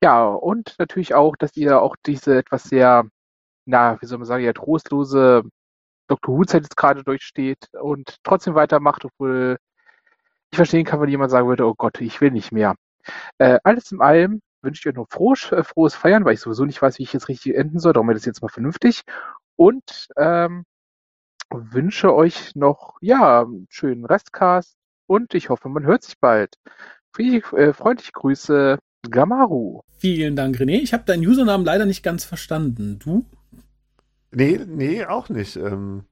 [0.03, 3.07] Ja, und natürlich auch, dass ihr auch diese etwas sehr,
[3.67, 5.45] na, wie soll man sagen, ja, trostlose
[6.09, 6.37] Dr.
[6.37, 9.59] Who-Zeit jetzt gerade durchsteht und trotzdem weitermacht, obwohl
[10.55, 12.75] verstehen kann, wenn jemand sagen würde, oh Gott, ich will nicht mehr.
[13.39, 16.65] Äh, alles in allem wünsche ich euch noch frohes, äh, frohes Feiern, weil ich sowieso
[16.65, 17.93] nicht weiß, wie ich jetzt richtig enden soll.
[17.93, 19.03] Darum wird es jetzt mal vernünftig.
[19.57, 20.65] Und ähm,
[21.51, 24.77] wünsche euch noch, ja, einen schönen Restcast
[25.07, 26.57] und ich hoffe, man hört sich bald.
[27.13, 28.79] Friedlich, äh, freundliche Grüße,
[29.11, 29.83] Gamaru.
[29.99, 30.81] Vielen Dank, René.
[30.81, 32.99] Ich habe deinen Usernamen leider nicht ganz verstanden.
[32.99, 33.27] Du?
[34.31, 35.57] Nee, nee, auch nicht.
[35.57, 36.05] Ähm,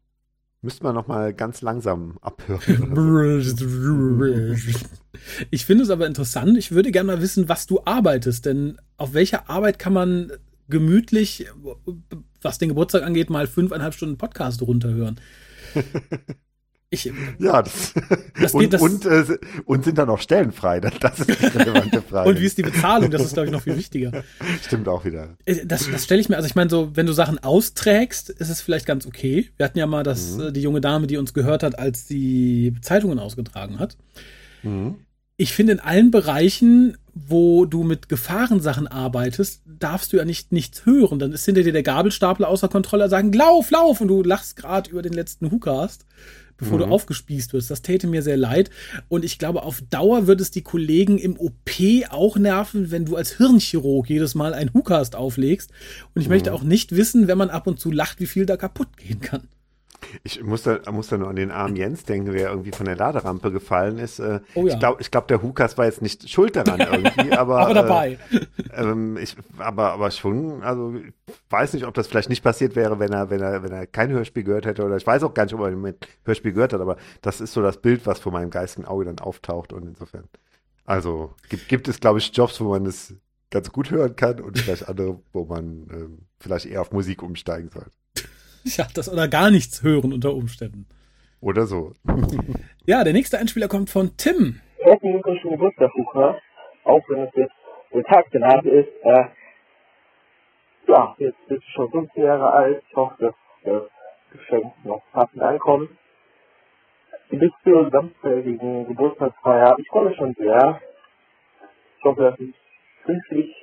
[0.63, 2.93] Müsste man noch mal ganz langsam abhören.
[5.51, 6.59] ich finde es aber interessant.
[6.59, 8.45] Ich würde gerne mal wissen, was du arbeitest.
[8.45, 10.33] Denn auf welcher Arbeit kann man
[10.69, 11.47] gemütlich,
[12.43, 15.19] was den Geburtstag angeht, mal fünfeinhalb Stunden Podcast runterhören?
[16.93, 17.05] Ich,
[17.38, 17.95] ja, das,
[18.41, 20.80] das und, das, und, äh, und sind da noch Stellen frei?
[20.80, 22.28] Das ist die relevante Frage.
[22.28, 23.12] und wie ist die Bezahlung?
[23.12, 24.24] Das ist, glaube ich, noch viel wichtiger.
[24.66, 25.36] Stimmt auch wieder.
[25.45, 28.49] Äh, das, das stelle ich mir, also ich meine, so, wenn du Sachen austrägst, ist
[28.49, 29.51] es vielleicht ganz okay.
[29.57, 30.49] Wir hatten ja mal das, mhm.
[30.49, 33.97] Äh, die junge Dame, die uns gehört hat, als die Zeitungen ausgetragen hat.
[34.64, 34.97] Mhm.
[35.36, 40.84] Ich finde, in allen Bereichen, wo du mit Gefahrensachen arbeitest, darfst du ja nicht nichts
[40.86, 41.20] hören.
[41.20, 44.91] Dann ist hinter dir der Gabelstapler außer Kontrolle, sagen, lauf, lauf, und du lachst gerade
[44.91, 46.05] über den letzten Hookast
[46.61, 46.83] bevor mhm.
[46.83, 47.71] du aufgespießt wirst.
[47.71, 48.71] Das täte mir sehr leid.
[49.09, 51.71] Und ich glaube, auf Dauer wird es die Kollegen im OP
[52.11, 55.71] auch nerven, wenn du als Hirnchirurg jedes Mal ein Hookast auflegst.
[56.15, 56.35] Und ich mhm.
[56.35, 59.21] möchte auch nicht wissen, wenn man ab und zu lacht, wie viel da kaputt gehen
[59.21, 59.49] kann.
[60.23, 62.97] Ich muss da, muss da nur an den armen Jens denken, der irgendwie von der
[62.97, 64.19] Laderampe gefallen ist.
[64.19, 64.75] Äh, oh ja.
[64.75, 67.61] Ich glaube, ich glaub, der Hukas war jetzt nicht schuld daran irgendwie, aber.
[67.61, 68.19] aber dabei.
[68.31, 72.77] Äh, ähm, ich, aber, aber schon, also ich weiß nicht, ob das vielleicht nicht passiert
[72.77, 74.85] wäre, wenn er, wenn er, wenn er kein Hörspiel gehört hätte.
[74.85, 77.53] Oder ich weiß auch gar nicht, ob er mit Hörspiel gehört hat, aber das ist
[77.53, 80.25] so das Bild, was vor meinem geistigen Auge dann auftaucht und insofern.
[80.85, 83.15] Also gibt, gibt es, glaube ich, Jobs, wo man es
[83.51, 87.71] ganz gut hören kann und vielleicht andere, wo man äh, vielleicht eher auf Musik umsteigen
[87.71, 87.91] sollte.
[88.65, 90.87] Ja, das oder gar nichts hören unter Umständen.
[91.41, 91.93] Oder so.
[92.87, 94.61] ja, der nächste Einspieler kommt von Tim.
[94.79, 96.39] Herzlichen Glückwunsch zum Geburtstag, Luca.
[96.85, 97.55] Auch wenn es jetzt
[97.95, 98.89] der Tag danach ist.
[99.03, 99.25] Äh,
[100.89, 102.83] ja, jetzt bist du schon 15 Jahre alt.
[102.89, 103.35] Ich hoffe, dass
[103.65, 103.83] das
[104.33, 105.91] Geschenk noch passend ankommt.
[107.31, 109.77] Bis zur samstägigen Geburtstagsfeier.
[109.79, 110.81] Ich freue mich schon sehr.
[111.99, 112.55] Ich hoffe, dass ich
[113.05, 113.55] pünktlich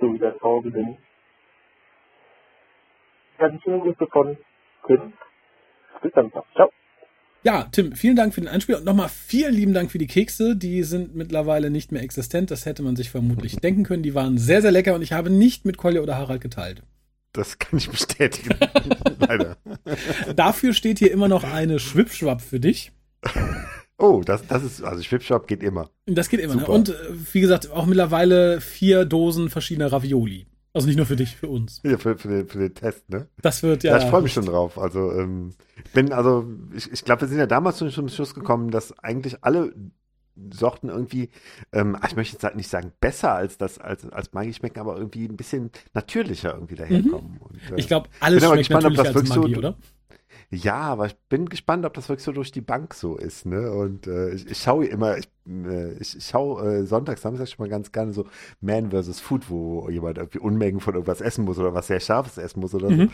[0.00, 0.96] du wieder zu Hause bin
[3.38, 4.36] schöne Grüße von
[4.86, 5.12] Tim.
[6.02, 6.30] Bis dann.
[6.54, 6.70] Ciao.
[7.44, 10.56] Ja, Tim, vielen Dank für den Einspiel und nochmal vielen lieben Dank für die Kekse.
[10.56, 12.50] Die sind mittlerweile nicht mehr existent.
[12.50, 14.02] Das hätte man sich vermutlich denken können.
[14.02, 16.82] Die waren sehr, sehr lecker und ich habe nicht mit Kolja oder Harald geteilt.
[17.32, 18.56] Das kann ich bestätigen.
[19.20, 19.56] Leider.
[20.34, 22.92] Dafür steht hier immer noch eine Schwipschwapp für dich.
[24.00, 25.90] Oh, das, das ist, also Schwipschwapp geht immer.
[26.06, 26.54] Das geht immer.
[26.54, 26.66] Ne?
[26.66, 26.94] Und äh,
[27.32, 30.46] wie gesagt, auch mittlerweile vier Dosen verschiedener Ravioli.
[30.74, 31.80] Also nicht nur für dich, für uns.
[31.82, 33.28] Ja, für, für, den, für den Test, ne?
[33.40, 33.96] Das wird ja.
[33.96, 34.78] Ja, ich freue mich schon drauf.
[34.78, 35.54] Also, ähm,
[35.94, 39.42] bin, also, ich, ich glaube, wir sind ja damals schon zum Schluss gekommen, dass eigentlich
[39.42, 39.72] alle
[40.52, 41.30] Sorten irgendwie,
[41.72, 45.26] ähm, ich möchte jetzt nicht sagen besser als das, als, als Maggi schmecken, aber irgendwie
[45.26, 47.32] ein bisschen natürlicher irgendwie daherkommen.
[47.32, 47.38] Mhm.
[47.38, 49.76] Und, äh, ich glaube, alles schmeckt gespannt, natürlicher als Maggi, so, oder?
[50.50, 53.70] Ja, aber ich bin gespannt, ob das wirklich so durch die Bank so ist, ne?
[53.70, 55.28] Und äh, ich, ich schaue immer, ich,
[56.00, 58.26] ich, ich schaue äh, sonntags, samstags schon mal ganz gerne so
[58.60, 59.20] Man vs.
[59.20, 62.74] Food, wo jemand irgendwie Unmengen von irgendwas essen muss oder was sehr Scharfes essen muss
[62.74, 63.10] oder Mhm.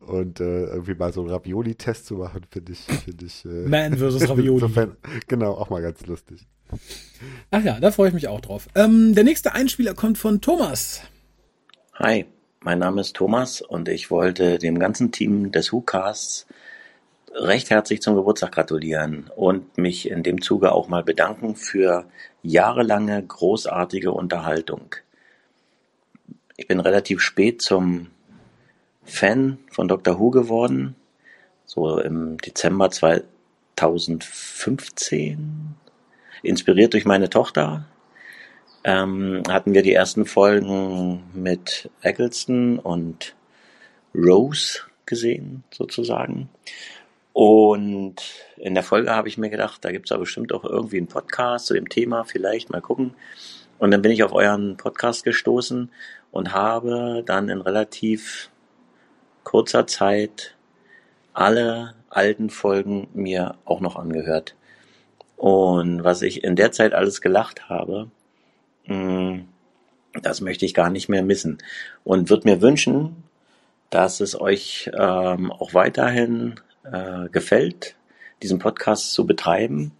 [0.00, 0.12] so.
[0.12, 3.44] Und äh, irgendwie mal so einen Ravioli-Test zu machen, finde ich, finde ich.
[3.44, 4.28] Äh, Man vs.
[4.28, 4.54] Ravioli.
[4.64, 4.96] insofern,
[5.28, 6.46] genau, auch mal ganz lustig.
[7.52, 8.68] Ach ja, da freue ich mich auch drauf.
[8.74, 11.02] Ähm, der nächste Einspieler kommt von Thomas.
[11.94, 12.26] Hi,
[12.60, 16.46] mein Name ist Thomas und ich wollte dem ganzen Team des WhoCasts
[17.32, 22.04] recht herzlich zum Geburtstag gratulieren und mich in dem Zuge auch mal bedanken für
[22.42, 24.94] jahrelange großartige Unterhaltung.
[26.56, 28.08] Ich bin relativ spät zum
[29.04, 30.18] Fan von Dr.
[30.18, 30.96] Who geworden,
[31.64, 35.74] so im Dezember 2015,
[36.42, 37.86] inspiriert durch meine Tochter,
[38.84, 43.34] ähm, hatten wir die ersten Folgen mit Eccleston und
[44.14, 46.48] Rose gesehen, sozusagen.
[47.38, 48.14] Und
[48.56, 51.06] in der Folge habe ich mir gedacht, da gibt es ja bestimmt auch irgendwie einen
[51.06, 53.12] Podcast zu dem Thema, vielleicht mal gucken.
[53.78, 55.90] Und dann bin ich auf euren Podcast gestoßen
[56.30, 58.48] und habe dann in relativ
[59.44, 60.56] kurzer Zeit
[61.34, 64.54] alle alten Folgen mir auch noch angehört.
[65.36, 68.10] Und was ich in der Zeit alles gelacht habe,
[68.86, 69.40] mh,
[70.22, 71.58] das möchte ich gar nicht mehr missen.
[72.02, 73.24] Und würde mir wünschen,
[73.90, 76.54] dass es euch ähm, auch weiterhin
[76.92, 77.96] äh, gefällt,
[78.42, 79.92] diesen Podcast zu betreiben,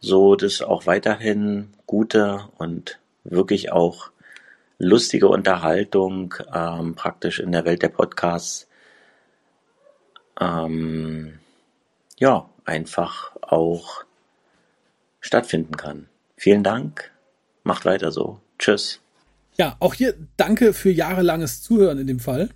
[0.00, 4.10] so dass auch weiterhin gute und wirklich auch
[4.78, 8.68] lustige Unterhaltung ähm, praktisch in der Welt der Podcasts
[10.40, 11.38] ähm,
[12.18, 14.04] ja einfach auch
[15.20, 16.08] stattfinden kann.
[16.36, 17.10] Vielen Dank,
[17.64, 18.40] macht weiter so.
[18.58, 19.00] Tschüss.
[19.56, 22.50] Ja, auch hier danke für jahrelanges Zuhören in dem Fall.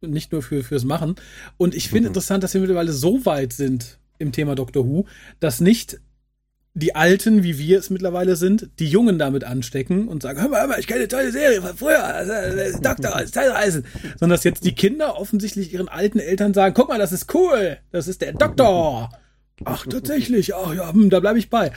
[0.00, 1.16] Und nicht nur für, fürs Machen.
[1.56, 2.06] Und ich finde Mhm.
[2.08, 5.06] interessant, dass wir mittlerweile so weit sind im Thema Doctor Who,
[5.40, 6.00] dass nicht
[6.74, 10.60] die Alten, wie wir es mittlerweile sind, die Jungen damit anstecken und sagen, hör mal,
[10.60, 13.84] hör mal, ich kenne eine tolle Serie von früher, äh, äh, Doktor, Zeitreisen.
[14.18, 17.78] Sondern dass jetzt die Kinder offensichtlich ihren alten Eltern sagen, guck mal, das ist cool,
[17.90, 19.10] das ist der Doktor.
[19.64, 21.72] Ach, tatsächlich, ach ja, hm, da bleibe ich bei.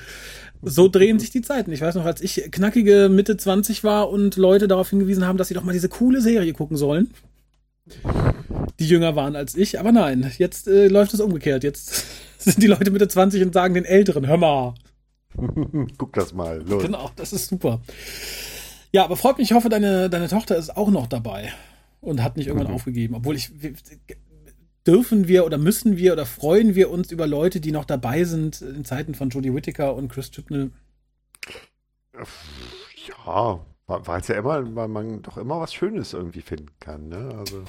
[0.61, 1.71] So drehen sich die Zeiten.
[1.71, 5.47] Ich weiß noch, als ich knackige Mitte 20 war und Leute darauf hingewiesen haben, dass
[5.47, 7.09] sie doch mal diese coole Serie gucken sollen.
[8.79, 11.63] Die jünger waren als ich, aber nein, jetzt äh, läuft es umgekehrt.
[11.63, 12.05] Jetzt
[12.37, 14.73] sind die Leute Mitte 20 und sagen den Älteren, hör mal.
[15.97, 16.61] Guck das mal.
[16.67, 16.83] Los.
[16.83, 17.81] Genau, das ist super.
[18.91, 21.53] Ja, aber freut mich, ich hoffe, deine, deine Tochter ist auch noch dabei
[22.01, 22.75] und hat nicht irgendwann Mhm.
[22.75, 23.15] aufgegeben.
[23.15, 23.51] Obwohl ich,
[24.85, 28.61] dürfen wir oder müssen wir oder freuen wir uns über Leute, die noch dabei sind
[28.61, 30.71] in Zeiten von Jodie Whittaker und Chris Chibnall?
[33.07, 33.65] Ja,
[34.05, 37.33] weil es ja immer, weil man doch immer was Schönes irgendwie finden kann, ne?
[37.37, 37.63] Also,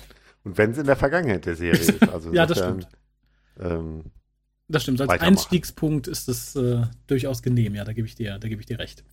[0.45, 2.09] und wenn es in der Vergangenheit der Serie ist.
[2.09, 2.87] Also Ja, das insofern,
[3.61, 4.05] Ähm,
[4.69, 5.01] Das stimmt.
[5.01, 5.21] Als.
[5.21, 7.75] Einstiegspunkt ist das äh, durchaus genehm.
[7.75, 9.05] Ja, da gebe ich dir, da gebe ich dir recht.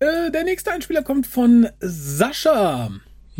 [0.00, 2.90] Äh, der nächste Einspieler kommt von Sascha.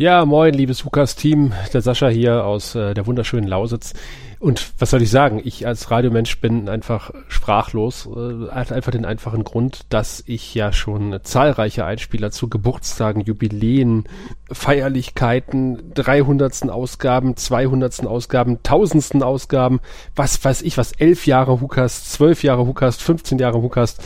[0.01, 1.53] Ja, moin, liebes Hukas-Team.
[1.75, 3.93] Der Sascha hier aus äh, der wunderschönen Lausitz.
[4.39, 5.39] Und was soll ich sagen?
[5.43, 8.07] Ich als Radiomensch bin einfach sprachlos.
[8.07, 14.05] Äh, hat einfach den einfachen Grund, dass ich ja schon zahlreiche Einspieler zu Geburtstagen, Jubiläen,
[14.51, 16.71] Feierlichkeiten, 300.
[16.71, 18.07] Ausgaben, 200.
[18.07, 19.21] Ausgaben, 1000.
[19.21, 19.81] Ausgaben,
[20.15, 23.99] was weiß ich was, 11 Jahre Hukas, 12 Jahre Hukas, 15 Jahre Hukas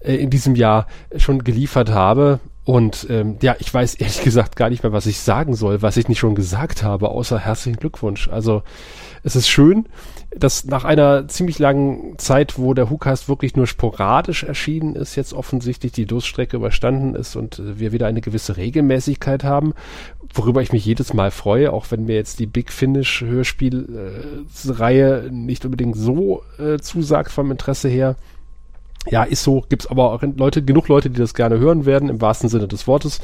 [0.00, 0.86] äh, in diesem Jahr
[1.16, 2.40] schon geliefert habe.
[2.70, 5.96] Und ähm, ja, ich weiß ehrlich gesagt gar nicht mehr, was ich sagen soll, was
[5.96, 8.28] ich nicht schon gesagt habe, außer herzlichen Glückwunsch.
[8.28, 8.62] Also
[9.24, 9.86] es ist schön,
[10.30, 15.32] dass nach einer ziemlich langen Zeit, wo der WhoCast wirklich nur sporadisch erschienen ist, jetzt
[15.32, 19.74] offensichtlich die Durststrecke überstanden ist und äh, wir wieder eine gewisse Regelmäßigkeit haben,
[20.32, 25.64] worüber ich mich jedes Mal freue, auch wenn mir jetzt die Big Finish Hörspielreihe nicht
[25.64, 28.14] unbedingt so äh, zusagt vom Interesse her.
[29.08, 32.20] Ja, ist so, gibt's aber auch Leute, genug Leute, die das gerne hören werden, im
[32.20, 33.20] wahrsten Sinne des Wortes.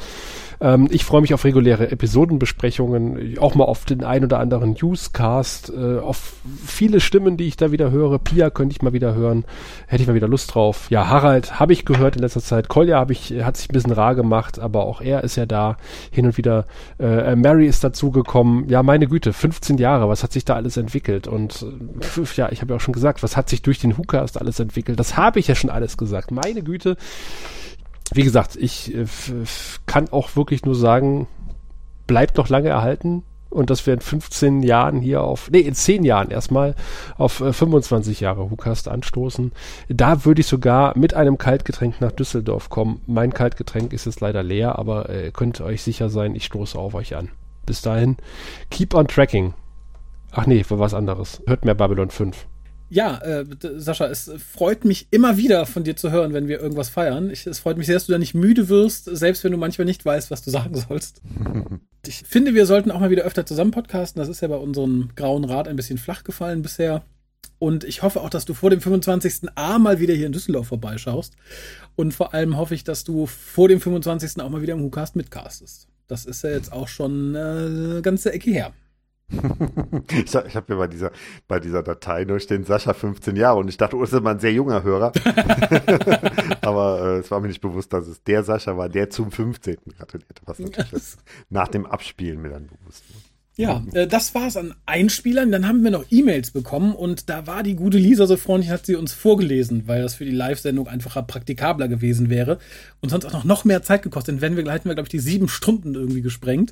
[0.59, 5.71] Ähm, ich freue mich auf reguläre Episodenbesprechungen, auch mal auf den ein oder anderen Newscast,
[5.75, 6.33] äh, auf
[6.65, 8.19] viele Stimmen, die ich da wieder höre.
[8.19, 9.45] Pia könnte ich mal wieder hören,
[9.87, 10.87] hätte ich mal wieder Lust drauf.
[10.89, 12.69] Ja, Harald habe ich gehört in letzter Zeit.
[12.69, 15.77] Kolja habe ich, hat sich ein bisschen rar gemacht, aber auch er ist ja da
[16.11, 16.65] hin und wieder.
[16.99, 18.67] Äh, Mary ist dazugekommen.
[18.69, 21.27] Ja, meine Güte, 15 Jahre, was hat sich da alles entwickelt?
[21.27, 24.39] Und äh, ja, ich habe ja auch schon gesagt, was hat sich durch den WhoCast
[24.39, 24.99] alles entwickelt?
[24.99, 26.31] Das habe ich ja schon alles gesagt.
[26.31, 26.97] Meine Güte
[28.13, 29.05] wie gesagt, ich äh,
[29.85, 31.27] kann auch wirklich nur sagen,
[32.05, 36.03] bleibt noch lange erhalten und dass wir in 15 Jahren hier auf, nee, in 10
[36.03, 36.75] Jahren erstmal
[37.17, 39.51] auf äh, 25 Jahre Hukast anstoßen.
[39.89, 43.01] Da würde ich sogar mit einem Kaltgetränk nach Düsseldorf kommen.
[43.07, 46.93] Mein Kaltgetränk ist jetzt leider leer, aber äh, könnt euch sicher sein, ich stoße auf
[46.93, 47.29] euch an.
[47.65, 48.17] Bis dahin,
[48.69, 49.53] keep on tracking.
[50.31, 51.41] Ach nee, war was anderes.
[51.47, 52.47] Hört mehr Babylon 5.
[52.89, 56.87] Ja, äh, Sascha, es freut mich immer wieder von dir zu hören, wenn wir irgendwas
[56.87, 57.29] feiern.
[57.29, 59.85] Ich, es freut mich sehr, dass du da nicht müde wirst, selbst wenn du manchmal
[59.85, 61.21] nicht weißt, was du sagen sollst.
[62.07, 64.19] ich finde, wir sollten auch mal wieder öfter zusammen podcasten.
[64.19, 67.03] Das ist ja bei unserem grauen Rad ein bisschen flach gefallen bisher.
[67.59, 69.49] Und ich hoffe auch, dass du vor dem 25.
[69.55, 71.35] A mal wieder hier in Düsseldorf vorbeischaust.
[71.95, 74.41] Und vor allem hoffe ich, dass du vor dem 25.
[74.41, 75.87] auch mal wieder im WhoCast mitcastest.
[76.07, 78.73] Das ist ja jetzt auch schon äh, eine ganze Ecke her.
[79.29, 81.11] Ich habe mir bei dieser,
[81.47, 84.31] bei dieser Datei nur stehen Sascha 15 Jahre und ich dachte, oh, das ist immer
[84.31, 85.11] ein sehr junger Hörer.
[86.61, 89.77] Aber äh, es war mir nicht bewusst, dass es der Sascha war, der zum 15.
[89.97, 91.03] gratulierte, was natürlich
[91.49, 93.26] nach dem Abspielen mir dann bewusst wurde.
[93.57, 95.51] Ja, äh, das war's an Einspielern.
[95.51, 98.85] Dann haben wir noch E-Mails bekommen und da war die gute Lisa so freundlich, hat
[98.85, 102.59] sie uns vorgelesen, weil das für die Live-Sendung einfacher praktikabler gewesen wäre
[103.01, 104.35] und sonst auch noch, noch mehr Zeit gekostet.
[104.35, 106.71] Denn wenn wir, hätten wir, glaube ich, die sieben Stunden irgendwie gesprengt.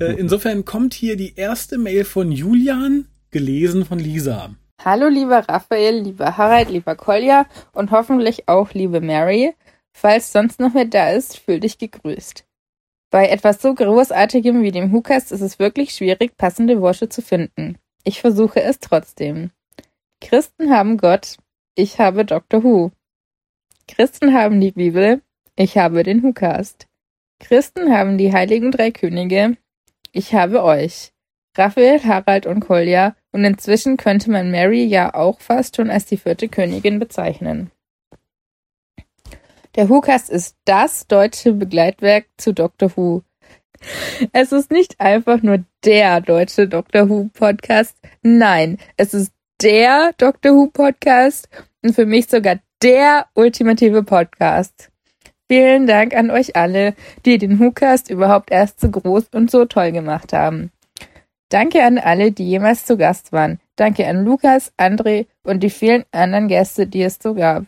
[0.00, 4.54] Äh, insofern kommt hier die erste Mail von Julian, gelesen von Lisa.
[4.82, 9.52] Hallo, lieber Raphael, lieber Harald, lieber Kolja und hoffentlich auch liebe Mary.
[9.92, 12.44] Falls sonst noch wer da ist, fühl dich gegrüßt.
[13.14, 17.78] Bei etwas so Großartigem wie dem Hukas ist es wirklich schwierig, passende Worte zu finden.
[18.02, 19.52] Ich versuche es trotzdem.
[20.20, 21.36] Christen haben Gott,
[21.76, 22.64] ich habe Dr.
[22.64, 22.90] Who.
[23.86, 25.22] Christen haben die Bibel,
[25.54, 26.88] ich habe den Hukast.
[27.38, 29.58] Christen haben die heiligen drei Könige,
[30.10, 31.12] ich habe euch.
[31.56, 36.16] Raphael, Harald und Kolja und inzwischen könnte man Mary ja auch fast schon als die
[36.16, 37.70] vierte Königin bezeichnen.
[39.76, 43.22] Der WhoCast ist das deutsche Begleitwerk zu Doctor Who.
[44.32, 47.96] Es ist nicht einfach nur der deutsche Doctor Who Podcast.
[48.22, 51.48] Nein, es ist der Doctor Who Podcast
[51.82, 54.90] und für mich sogar der ultimative Podcast.
[55.48, 56.94] Vielen Dank an euch alle,
[57.26, 60.70] die den WhoCast überhaupt erst so groß und so toll gemacht haben.
[61.48, 63.58] Danke an alle, die jemals zu Gast waren.
[63.74, 67.64] Danke an Lukas, André und die vielen anderen Gäste, die es so gab.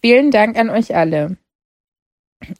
[0.00, 1.36] Vielen Dank an euch alle.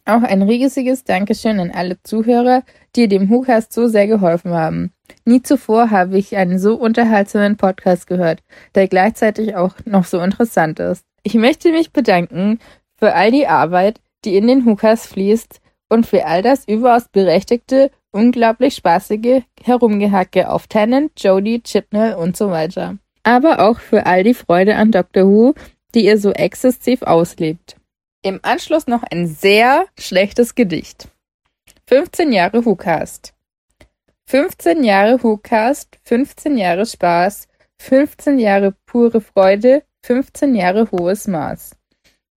[0.05, 2.63] Auch ein riesiges Dankeschön an alle Zuhörer,
[2.95, 4.93] die dem WhoCast so sehr geholfen haben.
[5.25, 8.41] Nie zuvor habe ich einen so unterhaltsamen Podcast gehört,
[8.75, 11.05] der gleichzeitig auch noch so interessant ist.
[11.23, 12.59] Ich möchte mich bedanken
[12.97, 15.59] für all die Arbeit, die in den WhoCast fließt
[15.89, 22.49] und für all das überaus berechtigte, unglaublich spaßige Herumgehacke auf Tennant, Jodie, Chipnell und so
[22.49, 22.97] weiter.
[23.23, 25.23] Aber auch für all die Freude an Dr.
[25.23, 25.53] Who,
[25.93, 27.75] die ihr so exzessiv auslebt.
[28.21, 31.07] Im Anschluss noch ein sehr schlechtes Gedicht.
[31.87, 33.33] 15 Jahre WhoCast.
[34.27, 37.47] 15 Jahre WhoCast, 15 Jahre Spaß,
[37.79, 41.75] 15 Jahre pure Freude, 15 Jahre hohes Maß.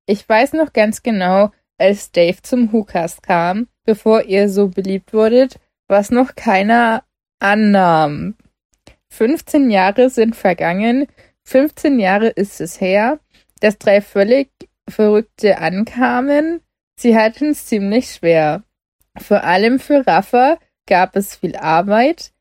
[0.08, 5.60] Ich weiß noch ganz genau, als Dave zum WhoCast kam, bevor ihr so beliebt wurdet,
[5.88, 7.04] was noch keiner
[7.40, 8.36] annahm.
[9.10, 11.08] 15 Jahre sind vergangen,
[11.44, 13.20] 15 Jahre ist es her,
[13.66, 14.52] dass drei völlig
[14.88, 16.62] Verrückte ankamen.
[17.00, 18.62] Sie hatten es ziemlich schwer.
[19.18, 22.32] Vor allem für Raffa gab es viel Arbeit.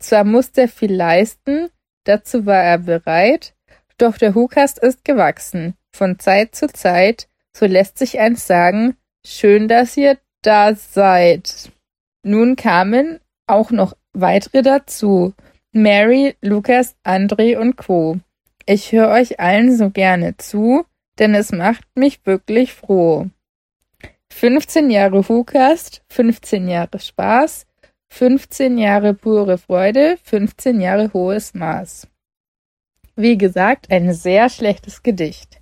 [0.00, 1.68] Zwar musste er viel leisten,
[2.02, 3.54] dazu war er bereit,
[3.96, 5.74] doch der Hukast ist gewachsen.
[5.94, 11.70] Von Zeit zu Zeit, so lässt sich eins sagen, schön, dass ihr da seid.
[12.24, 15.32] Nun kamen auch noch weitere dazu.
[15.70, 18.18] Mary, Lukas, André und Co.
[18.66, 20.84] Ich höre euch allen so gerne zu,
[21.18, 23.26] denn es macht mich wirklich froh.
[24.32, 27.66] 15 Jahre WhoCast, 15 Jahre Spaß,
[28.10, 32.08] 15 Jahre pure Freude, 15 Jahre hohes Maß.
[33.16, 35.60] Wie gesagt, ein sehr schlechtes Gedicht.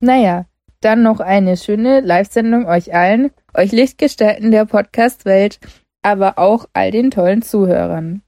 [0.00, 0.46] Naja,
[0.80, 5.58] dann noch eine schöne Live-Sendung euch allen, euch Lichtgestalten der Podcast-Welt,
[6.02, 8.22] aber auch all den tollen Zuhörern.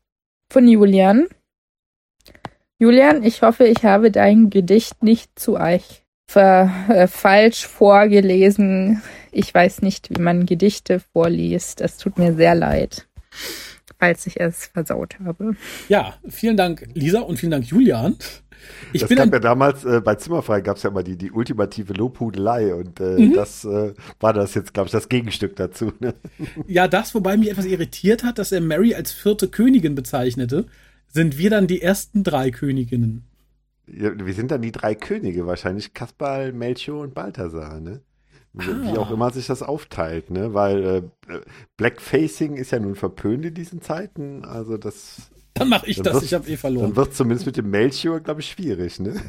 [0.53, 1.27] Von Julian.
[2.81, 9.03] Julian, ich hoffe, ich habe dein Gedicht nicht zu euch ver, äh, falsch vorgelesen.
[9.33, 11.83] Ich weiß nicht, wie man Gedichte vorliest.
[11.83, 13.07] Es tut mir sehr leid,
[13.99, 15.57] falls ich es versaut habe.
[15.91, 18.17] Ja, vielen Dank, Lisa, und vielen Dank, Julian.
[18.95, 21.31] Ich das bin gab ja damals äh, bei Zimmerfrei gab es ja immer die, die
[21.31, 23.35] ultimative Lobhudelei und äh, mhm.
[23.35, 25.93] das äh, war das jetzt, glaube ich, das Gegenstück dazu.
[26.01, 26.15] Ne?
[26.67, 30.67] Ja, das, wobei mich etwas irritiert hat, dass er Mary als vierte Königin bezeichnete,
[31.11, 33.25] sind wir dann die ersten drei Königinnen.
[33.87, 38.01] Ja, wir sind dann die drei Könige wahrscheinlich, Kaspar, Melchior und Balthasar, ne?
[38.53, 38.93] Wie, ah.
[38.93, 40.55] wie auch immer sich das aufteilt, ne?
[40.55, 40.85] Weil
[41.29, 41.41] äh,
[41.77, 45.31] Blackfacing ist ja nun verpönt in diesen Zeiten, also das.
[45.55, 46.87] Dann mache ich das, ich habe eh verloren.
[46.89, 49.21] Dann wird zumindest mit dem Melchior, glaube ich, schwierig, ne?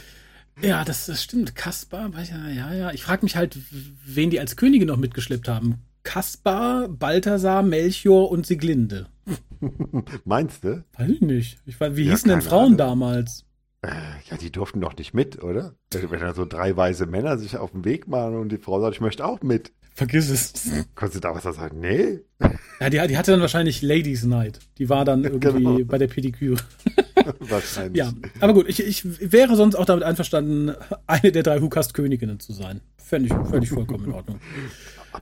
[0.62, 1.56] ja, das, das stimmt.
[1.56, 2.92] Kaspar, ja, ja, ja.
[2.92, 3.58] Ich frage mich halt,
[4.04, 5.82] wen die als Könige noch mitgeschleppt haben.
[6.10, 9.08] Kaspar, Balthasar, Melchior und Sieglinde.
[10.24, 10.84] Meinst du?
[10.96, 11.58] Weiß ich nicht.
[11.66, 12.76] Ich weiß, wie Ja, hießen denn Frauen Ahnung.
[12.78, 13.44] damals?
[13.82, 13.88] Äh,
[14.30, 15.74] Ja, die durften doch nicht mit, oder?
[15.90, 18.94] Wenn da so drei weise Männer sich auf den Weg machen und die Frau sagt,
[18.94, 19.72] ich möchte auch mit.
[19.94, 20.52] Vergiss es.
[20.94, 21.80] Konntest du da was sagen?
[21.80, 22.20] Nee.
[22.78, 24.58] Ja, die, die hatte dann wahrscheinlich Ladies Night.
[24.76, 25.78] Die war dann irgendwie Genau.
[25.86, 26.60] bei der Pediküre.
[27.40, 27.96] Wahrscheinlich.
[27.96, 30.72] Ja, aber gut, ich, ich wäre sonst auch damit einverstanden,
[31.06, 32.82] eine der drei Hukast-Königinnen zu sein.
[32.98, 34.40] Fände ich völlig vollkommen in Ordnung.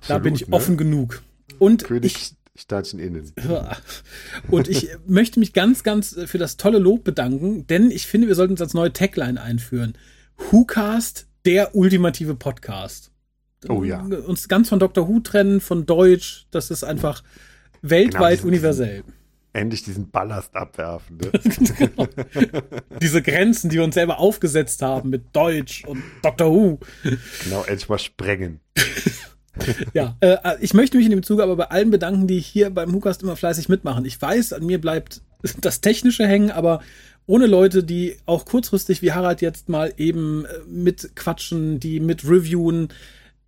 [0.08, 0.54] Da Absolut, bin ich ne?
[0.54, 1.22] offen genug.
[1.58, 3.32] Und ich, König Sternchen innen.
[4.50, 8.34] und ich möchte mich ganz, ganz für das tolle Lob bedanken, denn ich finde, wir
[8.34, 9.94] sollten uns als neue Tagline einführen.
[10.50, 13.10] Whocast, der ultimative Podcast.
[13.68, 14.00] Oh ja.
[14.00, 15.08] Uns ganz von Dr.
[15.08, 17.22] Who trennen, von Deutsch, das ist einfach
[17.82, 19.04] weltweit diesen- universell.
[19.52, 21.16] Endlich diesen Ballast abwerfen.
[21.18, 21.30] Ne?
[21.78, 22.08] Genau.
[23.00, 26.50] Diese Grenzen, die wir uns selber aufgesetzt haben mit Deutsch und Dr.
[26.50, 26.80] Who.
[27.44, 28.58] genau, endlich mal sprengen.
[29.92, 32.92] Ja, äh, ich möchte mich in dem Zuge aber bei allen bedanken, die hier beim
[32.92, 34.04] Hukast immer fleißig mitmachen.
[34.04, 35.22] Ich weiß, an mir bleibt
[35.60, 36.80] das Technische hängen, aber
[37.26, 42.88] ohne Leute, die auch kurzfristig wie Harald jetzt mal eben äh, mitquatschen, die mit reviewen,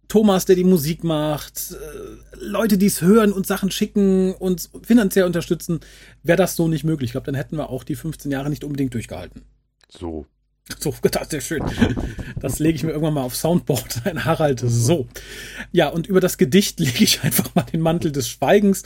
[0.09, 5.27] Thomas, der die Musik macht, äh, Leute, die es hören und Sachen schicken und finanziell
[5.27, 5.81] unterstützen,
[6.23, 7.09] wäre das so nicht möglich.
[7.09, 9.43] Ich glaube, dann hätten wir auch die 15 Jahre nicht unbedingt durchgehalten.
[9.89, 10.27] So.
[10.81, 11.63] So, das ist sehr schön.
[12.41, 14.61] Das lege ich mir irgendwann mal auf Soundboard ein, Harald.
[14.65, 15.07] So.
[15.73, 18.83] Ja, und über das Gedicht lege ich einfach mal den Mantel des Schweigens.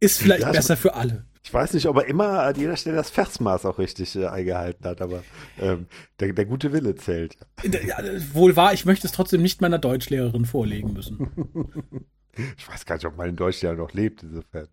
[0.00, 1.24] Ist vielleicht Ja, besser für alle.
[1.42, 4.84] Ich weiß nicht, ob er immer an jeder Stelle das Versmaß auch richtig äh, eingehalten
[4.84, 5.22] hat, aber
[5.58, 5.86] ähm,
[6.20, 7.38] der, der gute Wille zählt.
[7.62, 7.96] Ja,
[8.34, 11.30] wohl wahr, ich möchte es trotzdem nicht meiner Deutschlehrerin vorlegen müssen.
[12.56, 14.68] Ich weiß gar nicht, ob mein Deutsch ja noch lebt, insofern.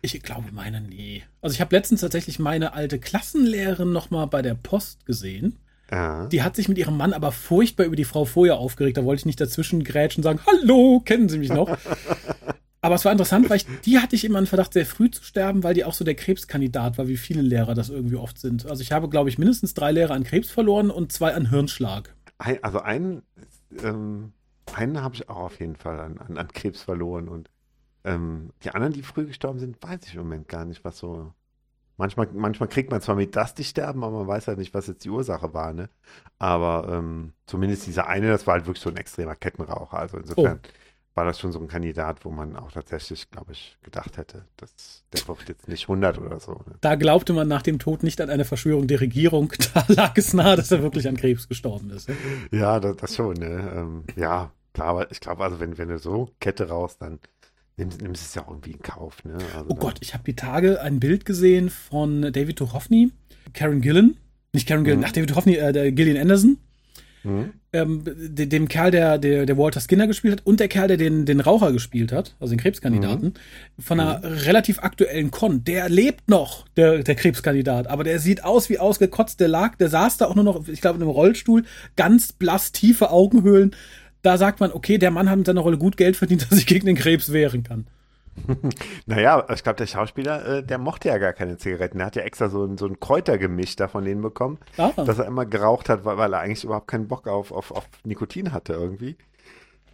[0.00, 1.22] Ich glaube, meine nie.
[1.40, 5.58] Also ich habe letztens tatsächlich meine alte Klassenlehrerin noch mal bei der Post gesehen.
[5.90, 6.26] Ja.
[6.26, 8.96] Die hat sich mit ihrem Mann aber furchtbar über die Frau vorher aufgeregt.
[8.96, 11.68] Da wollte ich nicht dazwischen grätschen und sagen, hallo, kennen Sie mich noch?
[12.80, 15.24] aber es war interessant, weil ich, die hatte ich immer einen Verdacht, sehr früh zu
[15.24, 18.66] sterben, weil die auch so der Krebskandidat war, wie viele Lehrer das irgendwie oft sind.
[18.66, 22.14] Also ich habe, glaube ich, mindestens drei Lehrer an Krebs verloren und zwei an Hirnschlag.
[22.36, 23.22] Also einen,
[23.82, 24.32] ähm,
[24.74, 27.50] einen habe ich auch auf jeden Fall an, an, an Krebs verloren und
[28.14, 31.32] ähm, die anderen, die früh gestorben sind, weiß ich im Moment gar nicht, was so.
[31.96, 34.86] Manchmal, manchmal kriegt man zwar mit, dass die sterben, aber man weiß halt nicht, was
[34.86, 35.88] jetzt die Ursache war, ne?
[36.38, 39.98] Aber ähm, zumindest dieser eine, das war halt wirklich so ein extremer Kettenraucher.
[39.98, 40.60] Also insofern
[41.18, 45.02] war das schon so ein Kandidat, wo man auch tatsächlich, glaube ich, gedacht hätte, dass
[45.12, 46.52] der wird jetzt nicht 100 oder so.
[46.52, 46.76] Ne?
[46.80, 49.52] Da glaubte man nach dem Tod nicht an eine Verschwörung der Regierung.
[49.74, 52.08] Da lag es nahe, dass er wirklich an Krebs gestorben ist.
[52.52, 53.72] Ja, das, das schon, ne?
[53.74, 57.18] Ähm, ja, klar, aber ich glaube, also wenn, wenn du so Kette raus, dann
[57.78, 59.34] nimmst, nimmst es ja auch irgendwie in Kauf, ne?
[59.56, 63.10] Also Oh Gott, ich habe die Tage ein Bild gesehen von David Duchovny,
[63.54, 64.16] Karen Gillan,
[64.52, 65.06] nicht Karen Gillan, Mhm.
[65.06, 66.58] ach, David Duchovny, äh, der Gillian Anderson,
[67.24, 67.50] Mhm.
[67.72, 70.96] ähm, de, dem Kerl, der, der, der Walter Skinner gespielt hat und der Kerl, der
[70.96, 73.34] den, den Raucher gespielt hat, also den Krebskandidaten,
[73.78, 75.64] von einer relativ aktuellen Con.
[75.64, 79.88] Der lebt noch, der, der Krebskandidat, aber der sieht aus wie ausgekotzt, der lag, der
[79.88, 81.64] saß da auch nur noch, ich glaube, in einem Rollstuhl,
[81.96, 83.74] ganz blass, tiefe Augenhöhlen.
[84.28, 86.56] Da sagt man, okay, der Mann hat mit seiner Rolle gut Geld verdient, dass er
[86.58, 87.86] sich gegen den Krebs wehren kann.
[89.06, 91.98] Naja, ich glaube, der Schauspieler, äh, der mochte ja gar keine Zigaretten.
[92.00, 94.90] Er hat ja extra so ein, so ein Kräutergemisch da von denen bekommen, Ah.
[94.94, 97.88] dass er immer geraucht hat, weil, weil er eigentlich überhaupt keinen Bock auf, auf, auf
[98.04, 99.16] Nikotin hatte irgendwie.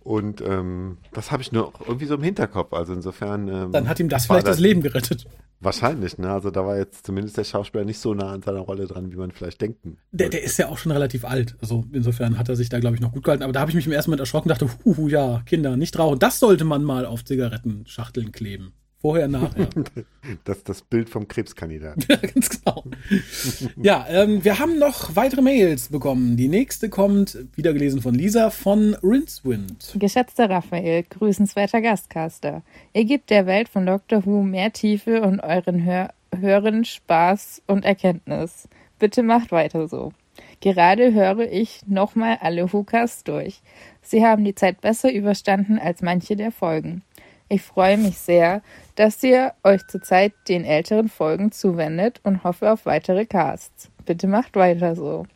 [0.02, 2.72] Und ähm, das habe ich nur irgendwie so im Hinterkopf.
[2.72, 3.46] Also insofern.
[3.46, 5.26] Ähm, Dann hat ihm das vielleicht das Leben gerettet.
[5.64, 6.30] Wahrscheinlich, ne?
[6.30, 9.16] Also da war jetzt zumindest der Schauspieler nicht so nah an seiner Rolle dran, wie
[9.16, 9.96] man vielleicht denken.
[10.12, 11.56] Der, der ist ja auch schon relativ alt.
[11.60, 13.42] Also insofern hat er sich da, glaube ich, noch gut gehalten.
[13.42, 15.98] Aber da habe ich mich im ersten Moment erschrocken und dachte, huhu, ja, Kinder, nicht
[15.98, 16.18] rauchen.
[16.18, 18.74] Das sollte man mal auf Zigarettenschachteln kleben.
[19.04, 19.68] Vorher, nachher.
[20.44, 22.02] Das, das Bild vom Krebskandidaten.
[22.08, 22.84] ja, ganz genau.
[23.76, 26.38] Ja, ähm, wir haben noch weitere Mails bekommen.
[26.38, 29.96] Die nächste kommt, wieder gelesen von Lisa, von Rincewind.
[29.96, 32.62] Geschätzter Raphael, grüßenswerter Gastcaster.
[32.94, 34.24] Ihr gebt der Welt von Dr.
[34.24, 38.66] Who mehr Tiefe und euren Hör Hören Spaß und Erkenntnis.
[38.98, 40.14] Bitte macht weiter so.
[40.60, 43.60] Gerade höre ich nochmal alle Hukas durch.
[44.00, 47.02] Sie haben die Zeit besser überstanden als manche der Folgen.
[47.48, 48.62] Ich freue mich sehr,
[48.96, 53.90] dass ihr euch zurzeit den älteren Folgen zuwendet und hoffe auf weitere Casts.
[54.04, 55.26] Bitte macht weiter so.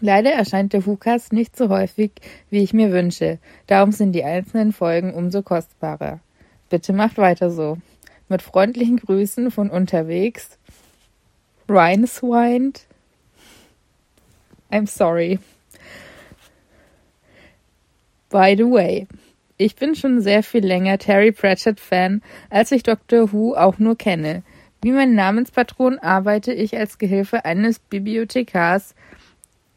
[0.00, 2.12] Leider erscheint der WhoCast nicht so häufig,
[2.48, 3.38] wie ich mir wünsche.
[3.66, 6.20] Darum sind die einzelnen Folgen umso kostbarer.
[6.70, 7.76] Bitte macht weiter so.
[8.28, 10.58] Mit freundlichen Grüßen von unterwegs.
[11.68, 12.86] Rhineswind.
[14.70, 15.38] I'm sorry.
[18.30, 19.08] By the way,
[19.60, 23.30] ich bin schon sehr viel länger Terry Pratchett-Fan, als ich Dr.
[23.30, 24.42] Who auch nur kenne.
[24.80, 28.94] Wie mein Namenspatron arbeite ich als Gehilfe eines Bibliothekars,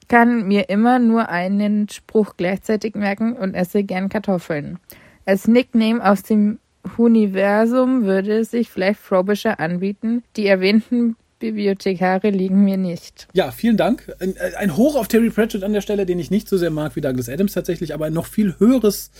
[0.07, 4.79] kann mir immer nur einen Spruch gleichzeitig merken und esse gern Kartoffeln.
[5.25, 6.59] Als Nickname aus dem
[6.97, 10.23] Universum würde sich vielleicht Frobisher anbieten.
[10.37, 13.27] Die erwähnten Bibliothekare liegen mir nicht.
[13.33, 14.13] Ja, vielen Dank.
[14.19, 16.95] Ein, ein, Hoch auf Terry Pratchett an der Stelle, den ich nicht so sehr mag
[16.95, 19.11] wie Douglas Adams tatsächlich, aber ein noch viel höheres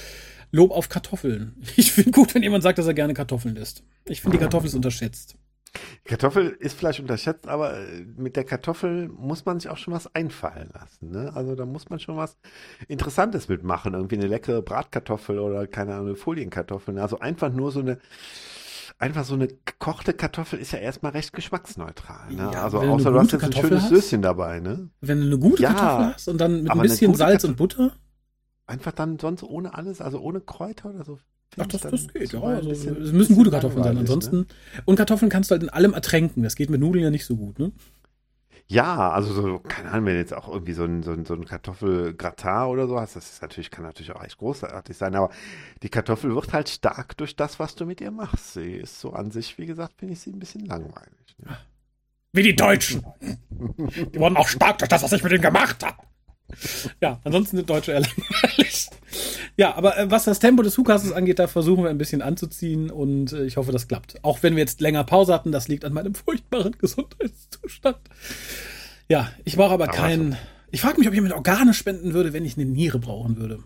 [0.54, 1.56] Lob auf Kartoffeln.
[1.76, 3.84] Ich finde gut, wenn jemand sagt, dass er gerne Kartoffeln isst.
[4.06, 5.36] Ich finde, die Kartoffel ist unterschätzt.
[6.06, 10.14] Kartoffel ist vielleicht unterschätzt, aber äh, mit der Kartoffel muss man sich auch schon was
[10.14, 11.10] einfallen lassen.
[11.10, 11.32] Ne?
[11.34, 12.38] Also da muss man schon was
[12.88, 13.96] Interessantes mitmachen.
[13.96, 17.00] Irgendwie eine leckere Bratkartoffel oder keine Ahnung, Folienkartoffeln.
[17.00, 17.98] Also einfach nur so eine
[19.00, 22.32] einfach so eine gekochte Kartoffel ist ja erstmal recht geschmacksneutral.
[22.32, 22.52] Ne?
[22.54, 23.90] Ja, also außer du hast jetzt ein Kartoffel schönes hast.
[23.90, 24.90] Söschen dabei, ne?
[25.02, 27.94] Wenn du eine gute Ja, Kartoffel hast und dann mit ein bisschen Salz und Butter,
[28.66, 31.20] Einfach dann sonst ohne alles, also ohne Kräuter oder so.
[31.58, 32.42] Ach, das, das geht, ja.
[32.42, 33.96] Also, es müssen gute Kartoffeln sein.
[33.96, 34.38] langweilig, Ansonsten.
[34.40, 34.46] Ne?
[34.86, 36.44] Und Kartoffeln kannst du halt in allem ertränken.
[36.44, 37.72] Das geht mit Nudeln ja nicht so gut, ne?
[38.68, 41.34] Ja, also so, keine Ahnung, wenn du jetzt auch irgendwie so ein, so ein, so
[41.34, 45.32] ein Kartoffelgratin oder so hast, das ist natürlich, kann natürlich auch echt großartig sein, aber
[45.84, 48.54] die Kartoffel wird halt stark durch das, was du mit ihr machst.
[48.54, 51.36] Sie ist so an sich, wie gesagt, finde ich sie ein bisschen langweilig.
[51.40, 51.58] Ne?
[52.32, 53.06] Wie die Deutschen.
[53.52, 55.98] Die wurden auch stark durch das, was ich mit denen gemacht habe.
[57.02, 58.90] Ja, ansonsten sind Deutsche eher langweilig.
[59.58, 62.90] Ja, aber äh, was das Tempo des Hukastes angeht, da versuchen wir ein bisschen anzuziehen
[62.90, 64.16] und äh, ich hoffe, das klappt.
[64.24, 67.98] Auch wenn wir jetzt länger Pause hatten, das liegt an meinem furchtbaren Gesundheitszustand.
[69.10, 70.38] Ja, ich brauche aber Aber keinen.
[70.72, 73.60] Ich frage mich, ob jemand Organe spenden würde, wenn ich eine Niere brauchen würde.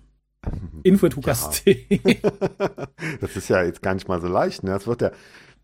[0.83, 1.99] Info at Hukas.de.
[3.21, 4.63] das ist ja jetzt gar nicht mal so leicht.
[4.63, 4.71] Ne?
[4.71, 5.11] Das wird ja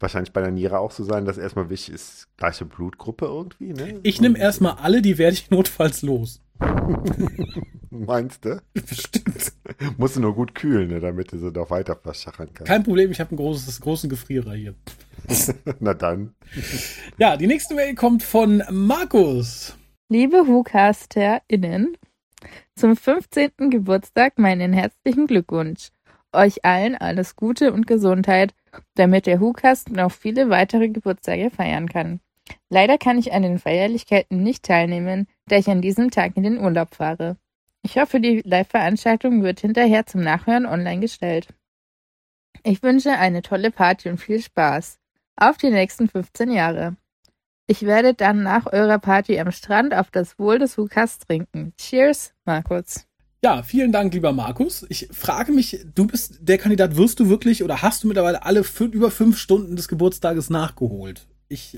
[0.04, 3.74] wahrscheinlich bei der Niere auch so sein, dass erstmal wichtig ist, gleiche Blutgruppe irgendwie.
[3.74, 4.00] Ne?
[4.04, 6.42] Ich nehme erstmal alle, die werde ich notfalls los.
[7.90, 8.62] Meinst du?
[8.74, 9.54] Bestimmt.
[9.98, 12.70] Musst du nur gut kühlen, ne, damit du sie doch weiter verschachern kannst.
[12.70, 14.76] Kein Problem, ich habe einen großes, großen Gefrierer hier.
[15.80, 16.34] Na dann.
[17.18, 19.78] Ja, die nächste Mail kommt von Markus.
[20.10, 21.96] Liebe WhoCasterInnen,
[22.76, 23.70] zum 15.
[23.70, 25.90] Geburtstag meinen herzlichen Glückwunsch.
[26.34, 28.54] Euch allen alles Gute und Gesundheit,
[28.96, 32.20] damit der WhoCast noch viele weitere Geburtstage feiern kann.
[32.70, 36.60] Leider kann ich an den Feierlichkeiten nicht teilnehmen, da ich an diesem Tag in den
[36.60, 37.38] Urlaub fahre.
[37.84, 41.48] Ich hoffe, die Live-Veranstaltung wird hinterher zum Nachhören online gestellt.
[42.64, 45.00] Ich wünsche eine tolle Party und viel Spaß.
[45.36, 46.96] Auf die nächsten 15 Jahre.
[47.68, 51.74] Ich werde dann nach eurer Party am Strand auf das Wohl des Hukas trinken.
[51.78, 53.08] Cheers, Markus.
[53.44, 54.86] Ja, vielen Dank, lieber Markus.
[54.90, 58.62] Ich frage mich, du bist der Kandidat, wirst du wirklich oder hast du mittlerweile alle
[58.62, 61.28] fün- über fünf Stunden des Geburtstages nachgeholt?
[61.50, 61.78] Ich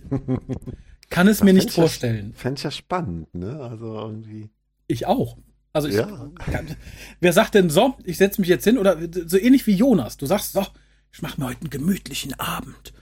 [1.09, 2.33] kann es mir nicht ich ja- vorstellen.
[2.35, 3.59] Fände ich ja spannend, ne?
[3.59, 4.49] Also irgendwie.
[4.87, 5.37] Ich auch.
[5.73, 6.29] Also ich, Ja.
[6.37, 6.67] kann,
[7.19, 10.17] wer sagt denn so, ich setze mich jetzt hin oder so ähnlich wie Jonas.
[10.17, 10.63] Du sagst so,
[11.11, 12.93] ich mache mir heute einen gemütlichen Abend.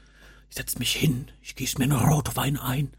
[0.49, 2.89] Ich setze mich hin, ich gieße mir einen Rotwein ein.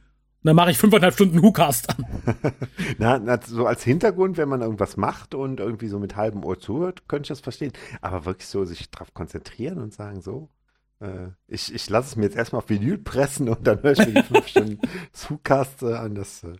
[0.45, 2.05] Und dann mache ich fünfeinhalb Stunden Hukast an.
[2.99, 6.61] Na, na, so als Hintergrund, wenn man irgendwas macht und irgendwie so mit halbem Ohr
[6.61, 7.72] zuhört, könnte ich das verstehen.
[8.03, 10.51] Aber wirklich so sich darauf konzentrieren und sagen, so,
[11.01, 14.07] äh, ich, ich lasse es mir jetzt erstmal auf Vinyl pressen und dann höre ich
[14.07, 14.78] mir die fünf Stunden
[15.14, 16.14] Zugcast äh, an.
[16.14, 16.57] Das, äh,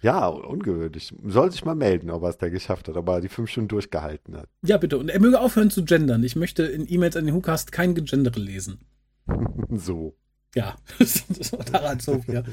[0.00, 1.14] ja, ungewöhnlich.
[1.26, 3.68] Soll sich mal melden, ob er es da geschafft hat, ob er die fünf Stunden
[3.68, 4.48] durchgehalten hat.
[4.62, 4.96] Ja, bitte.
[4.96, 6.24] Und er möge aufhören zu gendern.
[6.24, 8.86] Ich möchte in E-Mails an den Hukast kein Gegendere lesen.
[9.70, 10.16] so.
[10.54, 10.76] Ja,
[11.72, 12.44] daran so viel.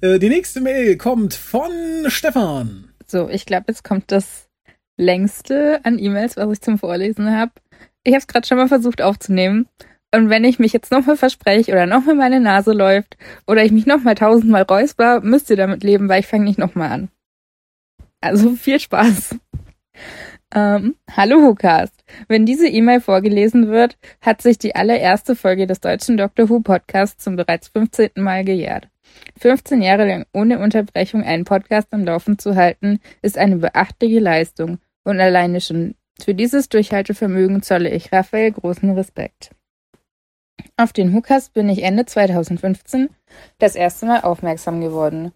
[0.00, 1.70] Äh, die nächste Mail kommt von
[2.08, 2.92] Stefan.
[3.06, 4.48] So, ich glaube, jetzt kommt das
[4.96, 7.52] längste an E-Mails, was ich zum Vorlesen habe.
[8.02, 9.68] Ich habe es gerade schon mal versucht aufzunehmen.
[10.14, 13.16] Und wenn ich mich jetzt nochmal verspreche oder nochmal meine Nase läuft
[13.46, 16.90] oder ich mich nochmal tausendmal räusper, müsst ihr damit leben, weil ich fange nicht nochmal
[16.90, 17.08] an.
[18.20, 19.36] Also viel Spaß.
[20.54, 22.04] Ähm, hallo Hucast.
[22.26, 27.22] Wenn diese E-Mail vorgelesen wird, hat sich die allererste Folge des deutschen Doctor Who Podcasts
[27.22, 28.12] zum bereits 15.
[28.16, 28.88] Mal gejährt.
[29.38, 34.78] 15 Jahre lang ohne Unterbrechung einen Podcast am Laufen zu halten, ist eine beachtliche Leistung
[35.04, 39.50] und alleine schon für dieses Durchhaltevermögen zolle ich Raphael großen Respekt.
[40.76, 43.10] Auf den Hukas bin ich Ende 2015
[43.58, 45.32] das erste Mal aufmerksam geworden.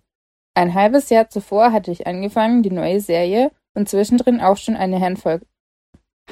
[0.55, 5.01] Ein halbes Jahr zuvor hatte ich angefangen, die neue Serie und zwischendrin auch schon eine
[5.01, 5.41] Handvoll,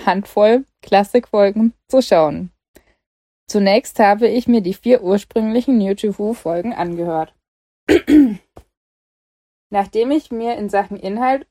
[0.05, 2.51] Handvoll Klassikfolgen zu schauen.
[3.49, 7.35] Zunächst habe ich mir die vier ursprünglichen YouTube-Folgen angehört.
[9.71, 11.47] Nachdem ich mir in Sachen Inhalt,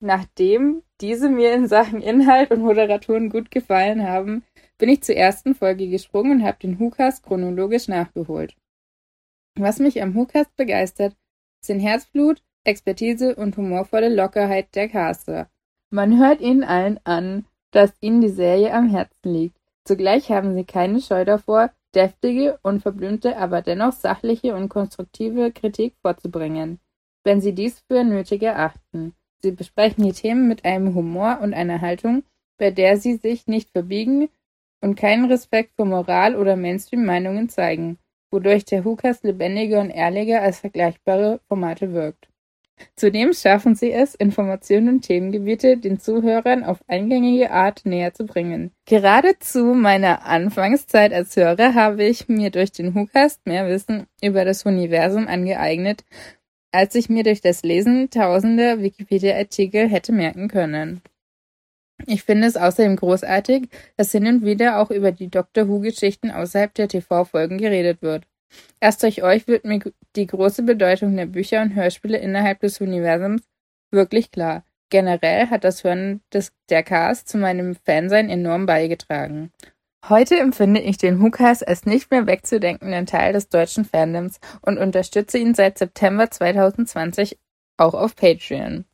[0.00, 4.44] nachdem diese mir in Sachen Inhalt und Moderatoren gut gefallen haben,
[4.78, 8.56] bin ich zur ersten Folge gesprungen und habe den Hukas chronologisch nachgeholt.
[9.58, 11.16] Was mich am Hukas begeistert,
[11.64, 15.48] sind Herzblut, Expertise und humorvolle Lockerheit der Caster.
[15.90, 19.56] Man hört ihnen allen an, dass ihnen die Serie am Herzen liegt.
[19.84, 26.78] Zugleich haben sie keine Scheu davor, deftige, unverblümte, aber dennoch sachliche und konstruktive Kritik vorzubringen,
[27.24, 29.14] wenn sie dies für nötig erachten.
[29.42, 32.24] Sie besprechen die Themen mit einem Humor und einer Haltung,
[32.58, 34.28] bei der sie sich nicht verbiegen,
[34.82, 37.98] und keinen Respekt vor Moral oder Mainstream-Meinungen zeigen,
[38.30, 42.29] wodurch der Hukas lebendiger und ehrlicher als vergleichbare Formate wirkt.
[42.96, 48.72] Zudem schaffen sie es, Informationen und Themengebiete den Zuhörern auf eingängige Art näher zu bringen.
[48.86, 54.44] Gerade zu meiner Anfangszeit als Hörer habe ich mir durch den WhoCast mehr Wissen über
[54.44, 56.04] das Universum angeeignet,
[56.72, 61.02] als ich mir durch das Lesen tausender Wikipedia-Artikel hätte merken können.
[62.06, 66.72] Ich finde es außerdem großartig, dass hin und wieder auch über die Doctor Who-Geschichten außerhalb
[66.74, 68.24] der TV-Folgen geredet wird.
[68.80, 69.80] Erst durch euch wird mir
[70.16, 73.42] die große Bedeutung der Bücher und Hörspiele innerhalb des Universums
[73.90, 74.64] wirklich klar.
[74.90, 79.52] Generell hat das Hören des, der Cast zu meinem Fansein enorm beigetragen.
[80.08, 85.38] Heute empfinde ich den WhoCast als nicht mehr wegzudenkenden Teil des deutschen Fandoms und unterstütze
[85.38, 87.38] ihn seit September 2020
[87.76, 88.84] auch auf Patreon.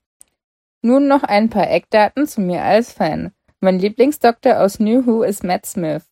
[0.83, 3.33] Nun noch ein paar Eckdaten zu mir als Fan.
[3.61, 6.05] Mein Lieblingsdoktor aus New Who ist Matt Smith.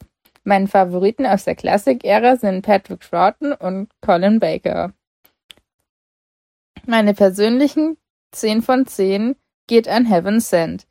[0.46, 4.92] Meine Favoriten aus der Klassik-Ära sind Patrick Troughton und Colin Baker.
[6.86, 7.96] Meine persönlichen
[8.32, 10.86] 10 von 10 geht an Heaven Sent.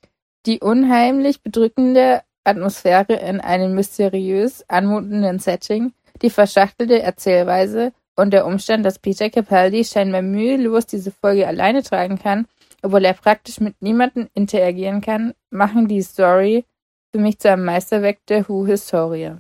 [0.48, 5.94] Die unheimlich bedrückende Atmosphäre in einem mysteriös anmutenden Setting,
[6.24, 12.18] die verschachtelte Erzählweise und der Umstand, dass Peter Capaldi scheinbar mühelos diese Folge alleine tragen
[12.18, 12.48] kann,
[12.82, 16.66] obwohl er praktisch mit niemandem interagieren kann, machen die Story
[17.14, 19.36] für mich zu einem Meisterwerk der Who-Historie.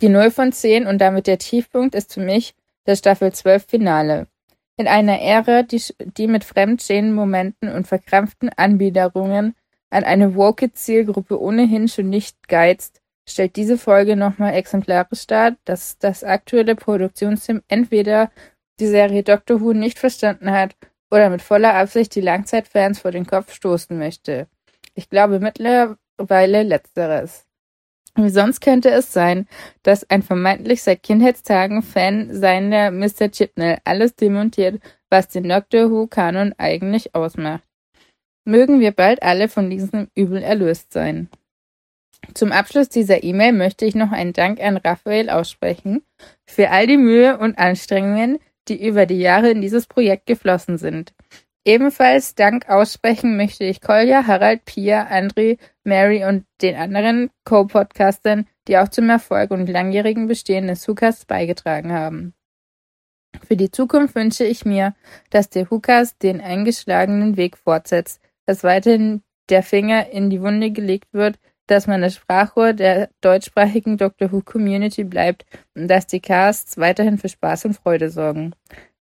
[0.00, 2.54] Die Null von zehn und damit der Tiefpunkt ist für mich
[2.84, 4.28] das Staffel 12 Finale.
[4.76, 5.82] In einer Ära, die,
[6.16, 9.56] die mit fremdstehenden Momenten und verkrampften Anbiederungen
[9.90, 15.98] an eine woke Zielgruppe ohnehin schon nicht geizt, stellt diese Folge nochmal exemplarisch dar, dass
[15.98, 18.30] das aktuelle Produktionsteam entweder
[18.78, 20.76] die Serie Doctor Who nicht verstanden hat
[21.10, 24.46] oder mit voller Absicht die Langzeitfans vor den Kopf stoßen möchte.
[24.94, 27.46] Ich glaube mittlerweile Weile letzteres.
[28.16, 29.46] Wie sonst könnte es sein,
[29.82, 33.30] dass ein vermeintlich seit Kindheitstagen Fan seiner Mr.
[33.30, 34.80] Chipnell alles demontiert,
[35.10, 37.62] was den Doctor Who Kanon eigentlich ausmacht.
[38.44, 41.28] Mögen wir bald alle von diesem Übel erlöst sein.
[42.32, 46.02] Zum Abschluss dieser E-Mail möchte ich noch einen Dank an Raphael aussprechen
[46.46, 48.38] für all die Mühe und Anstrengungen,
[48.68, 51.12] die über die Jahre in dieses Projekt geflossen sind.
[51.66, 58.78] Ebenfalls Dank aussprechen möchte ich Kolja, Harald, Pia, André, Mary und den anderen Co-Podcastern, die
[58.78, 62.34] auch zum Erfolg und langjährigen Bestehen des Hukas beigetragen haben.
[63.42, 64.94] Für die Zukunft wünsche ich mir,
[65.30, 71.12] dass der Hukas den eingeschlagenen Weg fortsetzt, dass weiterhin der Finger in die Wunde gelegt
[71.12, 71.36] wird,
[71.66, 75.44] dass man das Sprachrohr der deutschsprachigen Doctor Who Community bleibt
[75.74, 78.54] und dass die Casts weiterhin für Spaß und Freude sorgen.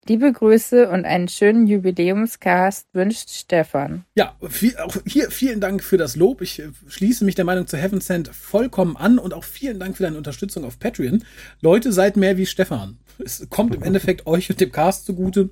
[0.08, 4.06] Liebe Grüße und einen schönen Jubiläumscast wünscht Stefan.
[4.14, 6.40] Ja, viel, auch hier vielen Dank für das Lob.
[6.40, 9.98] Ich äh, schließe mich der Meinung zu Heaven Sent vollkommen an und auch vielen Dank
[9.98, 11.24] für deine Unterstützung auf Patreon.
[11.60, 12.96] Leute, seid mehr wie Stefan.
[13.22, 15.50] Es kommt im Endeffekt euch und dem Cast zugute,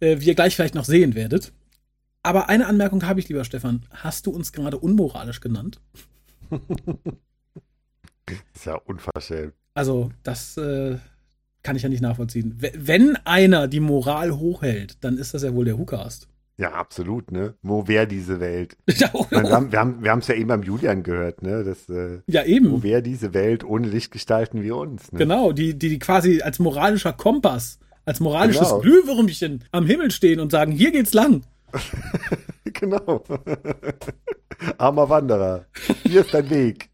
[0.00, 1.52] äh, wie ihr gleich vielleicht noch sehen werdet.
[2.22, 3.84] Aber eine Anmerkung habe ich, lieber Stefan.
[3.90, 5.78] Hast du uns gerade unmoralisch genannt?
[8.54, 9.52] ist ja unverschämt.
[9.74, 10.56] Also, das.
[10.56, 10.96] Äh
[11.68, 12.58] kann ich ja nicht nachvollziehen.
[12.58, 16.26] Wenn einer die Moral hochhält, dann ist das ja wohl der WhoCast.
[16.56, 17.56] Ja, absolut, ne?
[17.60, 18.78] Wo wäre diese Welt?
[19.12, 21.64] Oh, wir haben wir haben wir ja eben beim Julian gehört, ne?
[21.64, 22.72] Das, äh, ja, eben.
[22.72, 25.12] Wo wäre diese Welt ohne Lichtgestalten wie uns?
[25.12, 25.18] Ne?
[25.18, 28.80] Genau, die, die, die quasi als moralischer Kompass, als moralisches genau.
[28.80, 31.42] Glühwürmchen am Himmel stehen und sagen, hier geht's lang.
[32.64, 33.22] genau.
[34.78, 35.66] Armer Wanderer,
[36.02, 36.88] hier ist dein Weg.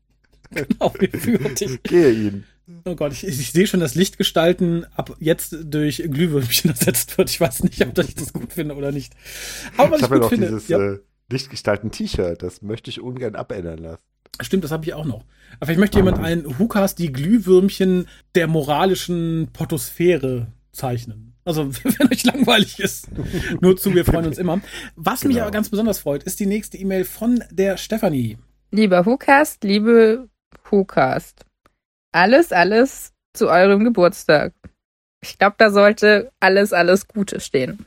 [0.51, 1.81] Genau, wir führen dich.
[1.85, 2.45] Gehe ihn.
[2.85, 7.31] Oh Gott, ich, ich sehe schon, dass Lichtgestalten ab jetzt durch Glühwürmchen ersetzt wird.
[7.31, 9.12] Ich weiß nicht, ob ich das gut finde oder nicht.
[9.77, 10.78] Aber was ich, ich habe ja noch finde, dieses ja.
[10.78, 10.99] äh,
[11.31, 12.43] Lichtgestalten-T-Shirt.
[12.43, 14.03] Das möchte ich ungern abändern lassen.
[14.41, 15.24] Stimmt, das habe ich auch noch.
[15.57, 21.35] Aber vielleicht möchte jemand ein Hukas die Glühwürmchen der moralischen Potosphäre zeichnen.
[21.45, 23.09] Also, wenn euch langweilig ist.
[23.61, 24.61] Nur zu, wir freuen uns immer.
[24.97, 25.35] Was genau.
[25.35, 28.39] mich aber ganz besonders freut, ist die nächste E-Mail von der Stefanie.
[28.70, 30.28] Lieber Hukast, liebe
[30.70, 31.45] Hukast.
[32.15, 34.53] Alles, alles zu eurem Geburtstag.
[35.20, 37.86] Ich glaube, da sollte alles, alles Gute stehen.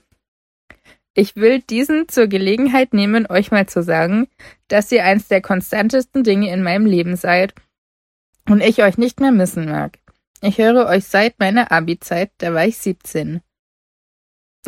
[1.14, 4.28] Ich will diesen zur Gelegenheit nehmen, euch mal zu sagen,
[4.68, 7.56] dass ihr eins der konstantesten Dinge in meinem Leben seid
[8.50, 9.98] und ich euch nicht mehr missen mag.
[10.42, 13.40] Ich höre euch seit meiner Abi-Zeit, da war ich 17.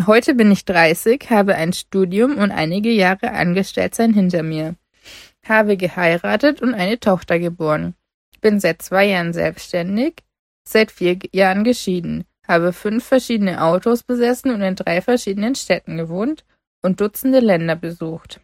[0.07, 4.75] Heute bin ich 30, habe ein Studium und einige Jahre Angestelltsein hinter mir,
[5.45, 7.95] habe geheiratet und eine Tochter geboren
[8.41, 10.23] bin seit zwei Jahren selbstständig,
[10.63, 16.45] seit vier Jahren geschieden, habe fünf verschiedene Autos besessen und in drei verschiedenen Städten gewohnt
[16.81, 18.41] und Dutzende Länder besucht.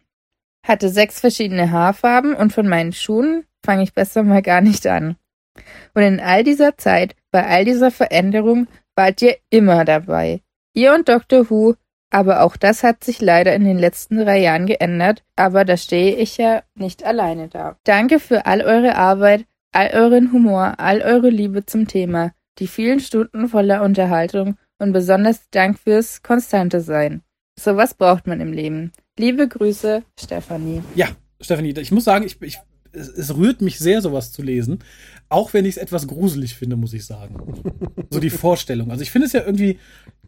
[0.66, 5.16] Hatte sechs verschiedene Haarfarben und von meinen Schuhen fange ich besser mal gar nicht an.
[5.94, 10.40] Und in all dieser Zeit, bei all dieser Veränderung, wart ihr immer dabei.
[10.74, 11.48] Ihr und Dr.
[11.50, 11.74] Who,
[12.10, 16.16] aber auch das hat sich leider in den letzten drei Jahren geändert, aber da stehe
[16.16, 17.76] ich ja nicht alleine da.
[17.84, 19.44] Danke für all eure Arbeit,
[19.76, 25.50] all euren Humor, all eure Liebe zum Thema, die vielen Stunden voller Unterhaltung und besonders
[25.50, 27.20] Dank fürs konstante Sein.
[27.60, 28.92] Sowas braucht man im Leben.
[29.18, 30.82] Liebe Grüße, Stefanie.
[30.94, 31.08] Ja,
[31.42, 32.58] Stefanie, ich muss sagen, ich, ich,
[32.92, 34.78] es, es rührt mich sehr, sowas zu lesen.
[35.28, 37.36] Auch wenn ich es etwas gruselig finde, muss ich sagen.
[38.10, 38.90] so die Vorstellung.
[38.90, 39.78] Also ich finde es ja irgendwie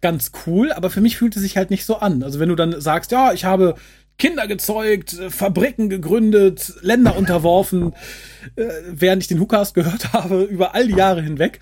[0.03, 2.23] ganz cool, aber für mich fühlt es sich halt nicht so an.
[2.23, 3.77] Also wenn du dann sagst, ja, ich habe
[4.19, 7.93] Kinder gezeugt, Fabriken gegründet, Länder unterworfen,
[8.57, 11.61] äh, während ich den Hukas gehört habe, über all die Jahre hinweg,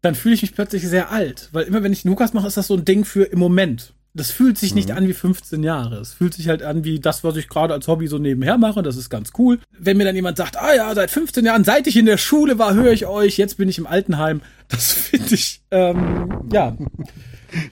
[0.00, 1.48] dann fühle ich mich plötzlich sehr alt.
[1.52, 3.92] Weil immer wenn ich den Hukas mache, ist das so ein Ding für im Moment.
[4.14, 4.96] Das fühlt sich nicht Mhm.
[4.96, 5.96] an wie 15 Jahre.
[6.00, 8.82] Es fühlt sich halt an wie das, was ich gerade als Hobby so nebenher mache.
[8.82, 9.58] Das ist ganz cool.
[9.78, 12.58] Wenn mir dann jemand sagt, ah ja, seit 15 Jahren, seit ich in der Schule
[12.58, 14.40] war, höre ich euch, jetzt bin ich im Altenheim.
[14.68, 16.76] Das finde ich, ähm, ja,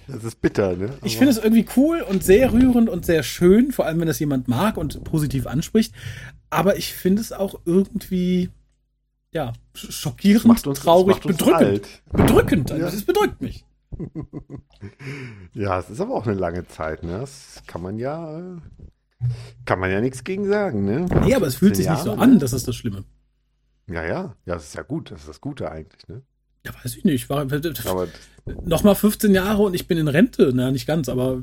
[0.09, 0.87] Das ist bitter, ne?
[1.05, 4.07] ich Aber- finde es irgendwie cool und sehr rührend und sehr schön, vor allem wenn
[4.07, 5.95] das jemand mag und positiv anspricht.
[6.51, 8.51] Aber ich finde es auch irgendwie,
[9.33, 11.63] ja, sch- schockierend, macht uns, traurig, macht uns bedrückend.
[11.63, 12.03] alt.
[12.13, 12.89] Bedrückend, also Ja.
[12.93, 13.65] es bedrückt mich.
[15.55, 17.19] Ja, es ist aber auch eine lange Zeit, ne?
[17.21, 18.59] Das kann man ja,
[19.65, 21.07] kann man ja nichts gegen sagen, ne?
[21.25, 22.39] Nee, aber es fühlt sich 15 nicht so Jahre, an, ne?
[22.39, 23.05] das ist das Schlimme.
[23.89, 26.23] Ja, ja, ja, das ist ja gut, das ist das Gute eigentlich, ne?
[26.67, 27.31] Ja, weiß ich nicht.
[27.31, 27.47] War,
[27.87, 28.09] Aber
[28.65, 30.53] Nochmal 15 Jahre und ich bin in Rente.
[30.55, 31.41] Na, nicht ganz, aber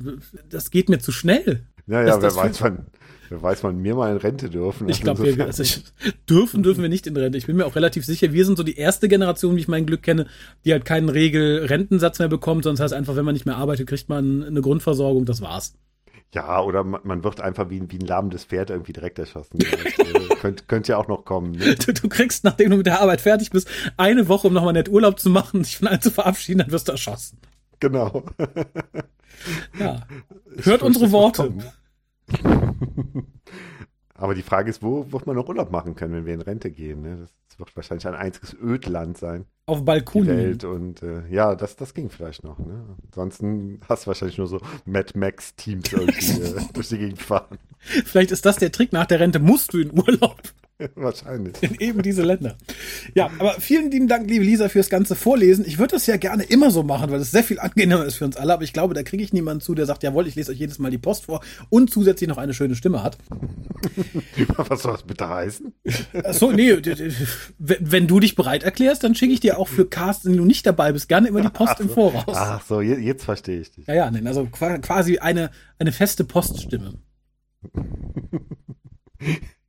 [0.50, 1.64] das geht mir zu schnell.
[1.86, 2.86] naja, Das- wer weiß, wann,
[3.30, 4.88] wer weiß, wann wir mal in Rente dürfen.
[4.88, 5.84] Ich glaube, wir also ich,
[6.30, 7.38] dürfen, dürfen wir nicht in Rente.
[7.38, 9.86] Ich bin mir auch relativ sicher, wir sind so die erste Generation, wie ich mein
[9.86, 10.28] Glück kenne,
[10.64, 14.08] die halt keinen Regel-Rentensatz mehr bekommt, sonst heißt einfach, wenn man nicht mehr arbeitet, kriegt
[14.08, 15.74] man eine Grundversorgung, das war's.
[16.34, 19.60] Ja, oder man, man wird einfach wie, ein- wie ein lahmendes Pferd irgendwie direkt erschossen.
[20.44, 21.54] Könnte könnt ja auch noch kommen.
[21.58, 21.76] Ne?
[21.76, 24.90] Du, du kriegst, nachdem du mit der Arbeit fertig bist, eine Woche, um nochmal nett
[24.90, 27.40] Urlaub zu machen, dich von allen zu verabschieden, dann wirst du erschossen.
[27.80, 28.24] Genau.
[29.78, 30.06] Ja.
[30.56, 31.52] Ich Hört unsere Worte.
[34.14, 36.70] Aber die Frage ist, wo wird man noch Urlaub machen können, wenn wir in Rente
[36.72, 37.02] gehen?
[37.02, 37.28] Ne?
[37.50, 40.28] Das wird wahrscheinlich ein einziges Ödland sein, Auf Balkon.
[40.28, 40.66] Welt.
[40.66, 42.60] Und äh, ja, das, das ging vielleicht noch.
[42.60, 42.84] Ne?
[43.08, 47.58] Ansonsten hast du wahrscheinlich nur so Mad Max-Teams irgendwie äh, durch die Gegend fahren.
[47.80, 48.92] Vielleicht ist das der Trick.
[48.92, 50.42] Nach der Rente musst du in Urlaub.
[50.96, 51.54] wahrscheinlich.
[51.62, 52.58] in eben diese Länder.
[53.16, 55.66] Ja, aber vielen lieben Dank, liebe Lisa, fürs ganze Vorlesen.
[55.66, 58.26] Ich würde das ja gerne immer so machen, weil es sehr viel angenehmer ist für
[58.26, 58.54] uns alle.
[58.54, 60.80] Aber ich glaube, da kriege ich niemanden zu, der sagt, jawohl, ich lese euch jedes
[60.80, 63.18] Mal die Post vor und zusätzlich noch eine schöne Stimme hat.
[64.58, 65.74] Was soll das bitte heißen?
[66.24, 66.76] Achso, nee,
[67.60, 70.66] wenn du dich bereit erklärst, dann schicke ich dir auch für Carsten, wenn du nicht
[70.66, 72.36] dabei bist, gerne immer die Post im Voraus.
[72.36, 73.88] Ach so, je- jetzt verstehe ich dich.
[73.88, 76.96] Ja, ja, nein, also qua- quasi eine, eine feste Poststimme.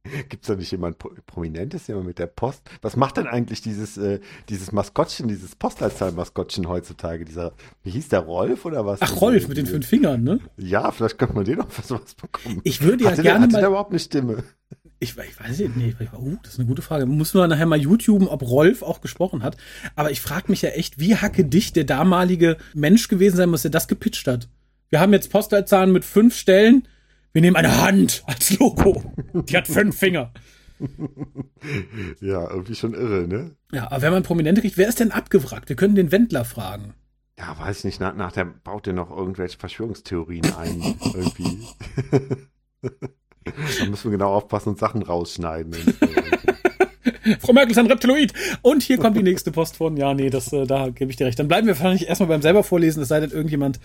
[0.28, 2.62] Gibt es da nicht jemand Pro Prominentes, mal mit der Post?
[2.82, 7.24] Was macht denn eigentlich dieses, äh, dieses Maskottchen, dieses Postleitzahl-Maskottchen heutzutage?
[7.24, 7.52] Dieser,
[7.82, 9.01] wie hieß der, Rolf oder was?
[9.02, 10.40] Ach, Rolf mit den fünf Fingern, ne?
[10.56, 12.60] Ja, vielleicht könnte man den noch für sowas bekommen.
[12.64, 14.44] Ich würde ja hatte gerne der, hatte mal- der überhaupt eine Stimme?
[15.01, 17.06] Ich, ich weiß nicht, nee, ich- uh, das ist eine gute Frage.
[17.06, 19.56] Muss man nachher mal YouTuben, ob Rolf auch gesprochen hat.
[19.97, 23.62] Aber ich frage mich ja echt, wie hacke dich der damalige Mensch gewesen sein muss,
[23.62, 24.48] der das gepitcht hat.
[24.90, 26.86] Wir haben jetzt Postleitzahlen mit fünf Stellen.
[27.35, 29.02] Wir nehmen eine Hand als Logo.
[29.35, 30.32] Die hat fünf Finger.
[32.20, 33.56] Ja, irgendwie schon irre, ne?
[33.73, 35.69] Ja, aber wenn man Prominente kriegt, wer ist denn abgewrackt?
[35.69, 36.94] Wir können den Wendler fragen.
[37.36, 41.66] Ja, weiß ich nicht, nach, nach der baut der noch irgendwelche Verschwörungstheorien ein, irgendwie.
[42.82, 45.74] da müssen wir genau aufpassen und Sachen rausschneiden.
[45.74, 46.34] Und so.
[47.40, 48.32] Frau Merkel ist ein Reptiloid.
[48.62, 49.96] Und hier kommt die nächste Post von.
[49.96, 51.38] Ja, nee, das, äh, da gebe ich dir recht.
[51.38, 53.80] Dann bleiben wir wahrscheinlich erstmal beim selber vorlesen, es sei denn, irgendjemand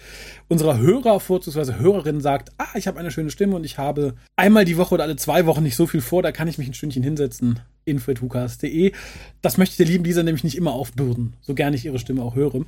[0.47, 4.65] unserer Hörer, vorzugsweise Hörerinnen, sagt, ah, ich habe eine schöne Stimme und ich habe einmal
[4.65, 6.73] die Woche oder alle zwei Wochen nicht so viel vor, da kann ich mich ein
[6.73, 7.59] Stündchen hinsetzen.
[7.85, 8.91] info.hukas.de.
[9.41, 12.21] Das möchte ich der lieben Lisa nämlich nicht immer aufbürden, so gerne ich ihre Stimme
[12.23, 12.65] auch höre.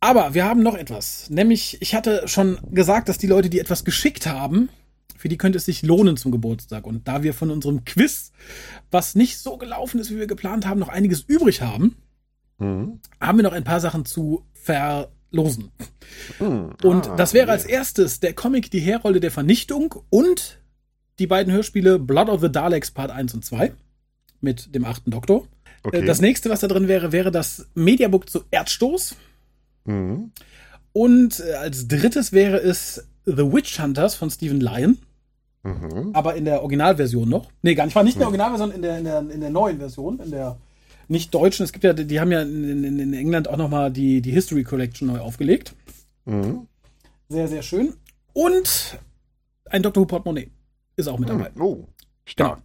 [0.00, 1.30] Aber wir haben noch etwas.
[1.30, 4.68] Nämlich, ich hatte schon gesagt, dass die Leute, die etwas geschickt haben,
[5.18, 6.86] für die könnte es sich lohnen zum Geburtstag.
[6.86, 8.32] Und da wir von unserem Quiz,
[8.90, 11.96] was nicht so gelaufen ist, wie wir geplant haben, noch einiges übrig haben,
[12.58, 13.00] Mhm.
[13.20, 15.70] haben wir noch ein paar Sachen zu verlosen.
[16.40, 16.70] Mhm.
[16.82, 17.52] Und Ah, das wäre okay.
[17.52, 20.58] als erstes der Comic Die Herrolle der Vernichtung und
[21.18, 23.72] die beiden Hörspiele Blood of the Daleks Part 1 und 2
[24.40, 25.42] mit dem achten Doktor.
[25.44, 25.46] Äh,
[25.88, 26.04] Okay.
[26.04, 29.14] Das nächste, was da drin wäre, wäre das Mediabook zu Erdstoß.
[29.84, 30.32] Mhm.
[30.92, 34.98] Und äh, als drittes wäre es The Witch Hunters von Stephen Lyon,
[35.66, 36.10] Mhm.
[36.12, 37.50] aber in der Originalversion noch.
[37.62, 38.28] Nee, gar nicht, war nicht in der.
[38.28, 40.56] Originalversion, in der, in der, in der neuen Version, in der
[41.08, 41.64] nicht deutschen.
[41.64, 44.64] Es gibt ja, die haben ja in, in, in England auch nochmal die, die History
[44.64, 45.74] Collection neu aufgelegt.
[46.24, 46.66] Mhm.
[47.28, 47.94] Sehr, sehr schön.
[48.32, 48.98] Und
[49.66, 50.50] ein Doctor Who Portemonnaie
[50.96, 51.50] ist auch mit dabei.
[51.58, 51.84] Oh.
[52.36, 52.56] Genau.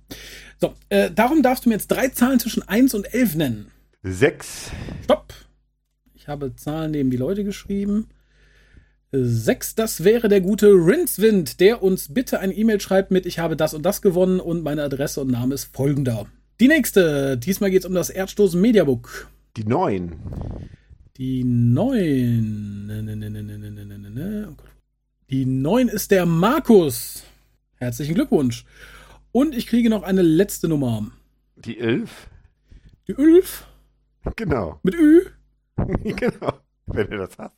[0.60, 3.72] So, äh, darum darfst du mir jetzt drei Zahlen zwischen 1 und 11 nennen.
[4.04, 4.72] Sechs.
[5.04, 5.34] Stopp.
[6.14, 8.10] Ich habe Zahlen neben die Leute geschrieben.
[9.12, 13.58] 6, das wäre der gute Rinswind, der uns bitte ein E-Mail schreibt mit Ich habe
[13.58, 16.28] das und das gewonnen und meine Adresse und Name ist folgender.
[16.62, 19.28] Die nächste, diesmal geht es um das Erdstoßen Mediabook.
[19.58, 20.14] Die 9.
[21.18, 22.88] Die 9.
[25.30, 27.24] Die 9 ist der Markus.
[27.76, 28.64] Herzlichen Glückwunsch.
[29.34, 31.12] Und ich kriege noch eine letzte Nummer.
[31.58, 32.30] Die 11.
[33.08, 33.68] Die 11?
[34.38, 34.80] Genau.
[34.84, 35.22] Mit Ü?
[36.04, 36.54] genau.
[36.96, 37.56] Wenn du das hast.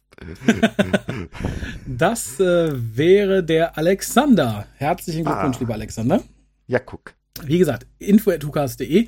[1.85, 4.65] Das äh, wäre der Alexander.
[4.75, 5.59] Herzlichen Glückwunsch, Ah.
[5.59, 6.21] lieber Alexander.
[6.67, 7.13] Ja, guck.
[7.43, 9.07] Wie gesagt, info.hukas.de.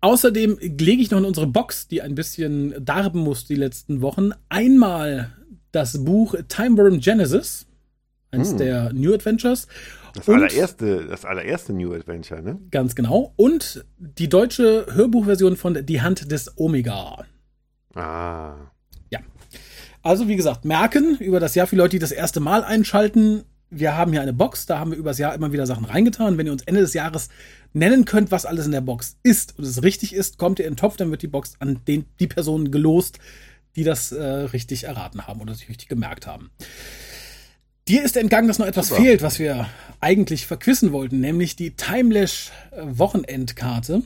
[0.00, 4.30] Außerdem lege ich noch in unsere Box, die ein bisschen darben muss die letzten Wochen,
[4.48, 5.32] einmal
[5.72, 7.66] das Buch Time Worm Genesis,
[8.30, 8.58] eines Hm.
[8.58, 9.68] der New Adventures.
[10.14, 12.58] Das Und- allererste, das allererste New Adventure, ne?
[12.70, 13.32] Ganz genau.
[13.36, 17.24] Und die deutsche Hörbuchversion von Die Hand des Omega.
[17.94, 18.54] Ah.
[20.06, 23.42] Also, wie gesagt, merken über das Jahr für Leute, die das erste Mal einschalten.
[23.70, 26.38] Wir haben hier eine Box, da haben wir übers Jahr immer wieder Sachen reingetan.
[26.38, 27.28] Wenn ihr uns Ende des Jahres
[27.72, 30.74] nennen könnt, was alles in der Box ist und es richtig ist, kommt ihr in
[30.74, 33.18] den Topf, dann wird die Box an den, die Personen gelost,
[33.74, 36.50] die das äh, richtig erraten haben oder sich richtig gemerkt haben.
[37.88, 39.02] Dir ist entgangen, dass noch etwas Super.
[39.02, 39.68] fehlt, was wir
[39.98, 44.02] eigentlich verquissen wollten, nämlich die Timelash Wochenendkarte.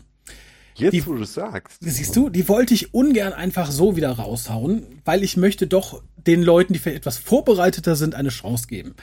[0.80, 1.78] Jetzt, Die- wo du es sagst.
[1.80, 6.42] Siehst du, die wollte ich ungern einfach so wieder raushauen, weil ich möchte doch den
[6.42, 8.94] Leuten, die vielleicht etwas vorbereiteter sind, eine Chance geben.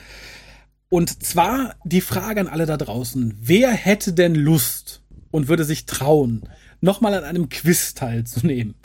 [0.89, 3.35] Und zwar die Frage an alle da draußen.
[3.41, 5.01] Wer hätte denn Lust
[5.31, 6.43] und würde sich trauen,
[6.79, 8.75] nochmal an einem Quiz teilzunehmen?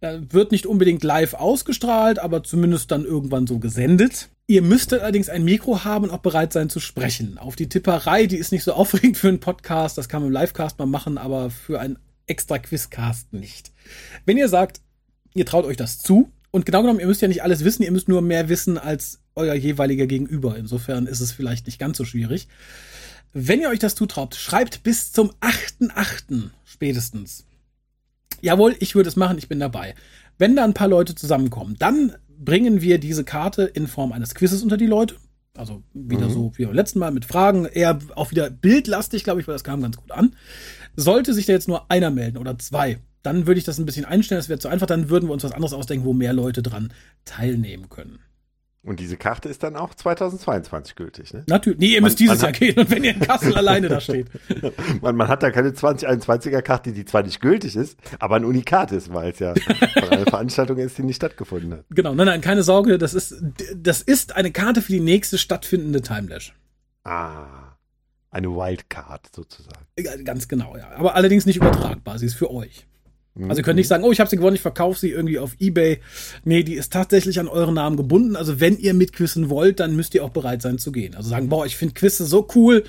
[0.00, 4.28] Wird nicht unbedingt live ausgestrahlt, aber zumindest dann irgendwann so gesendet.
[4.46, 7.38] Ihr müsstet allerdings ein Mikro haben und auch bereit sein zu sprechen.
[7.38, 10.34] Auf die Tipperei, die ist nicht so aufregend für einen Podcast, das kann man im
[10.38, 13.72] Livecast mal machen, aber für einen extra Quizcast nicht.
[14.24, 14.80] Wenn ihr sagt,
[15.34, 17.90] ihr traut euch das zu, und genau genommen, ihr müsst ja nicht alles wissen, ihr
[17.90, 20.56] müsst nur mehr wissen als euer jeweiliger Gegenüber.
[20.56, 22.46] Insofern ist es vielleicht nicht ganz so schwierig.
[23.32, 26.50] Wenn ihr euch das zutraut, schreibt bis zum 8.8.
[26.64, 27.44] spätestens.
[28.40, 29.96] Jawohl, ich würde es machen, ich bin dabei.
[30.38, 34.62] Wenn da ein paar Leute zusammenkommen, dann bringen wir diese Karte in Form eines Quizzes
[34.62, 35.16] unter die Leute.
[35.56, 36.32] Also wieder Mhm.
[36.32, 39.64] so wie beim letzten Mal mit Fragen, eher auch wieder bildlastig, glaube ich, weil das
[39.64, 40.34] kam ganz gut an.
[40.96, 44.04] Sollte sich da jetzt nur einer melden oder zwei, dann würde ich das ein bisschen
[44.04, 46.62] einstellen, das wäre zu einfach, dann würden wir uns was anderes ausdenken, wo mehr Leute
[46.62, 46.92] dran
[47.24, 48.18] teilnehmen können.
[48.86, 51.42] Und diese Karte ist dann auch 2022 gültig, ne?
[51.46, 51.78] Natürlich.
[51.78, 54.26] Nee, ihr Man- müsst dieses Jahr gehen und wenn ihr in Kassel alleine da steht.
[55.00, 58.92] Man, man hat da keine 2021er Karte, die zwar nicht gültig ist, aber ein Unikat
[58.92, 61.84] ist, weil es ja von einer Veranstaltung ist, die nicht stattgefunden hat.
[61.90, 63.34] Genau, nein, nein, keine Sorge, das ist,
[63.74, 66.52] das ist eine Karte für die nächste stattfindende Timelash.
[67.04, 67.63] Ah,
[68.34, 69.86] eine Wildcard sozusagen.
[70.24, 70.90] Ganz genau, ja.
[70.96, 72.86] Aber allerdings nicht übertragbar, sie ist für euch.
[73.34, 73.48] Mhm.
[73.48, 75.56] Also ihr könnt nicht sagen, oh, ich habe sie gewonnen, ich verkaufe sie irgendwie auf
[75.60, 76.00] Ebay.
[76.44, 78.34] Nee, die ist tatsächlich an euren Namen gebunden.
[78.34, 81.14] Also wenn ihr mitquissen wollt, dann müsst ihr auch bereit sein zu gehen.
[81.14, 82.84] Also sagen, boah, ich finde Quizze so cool.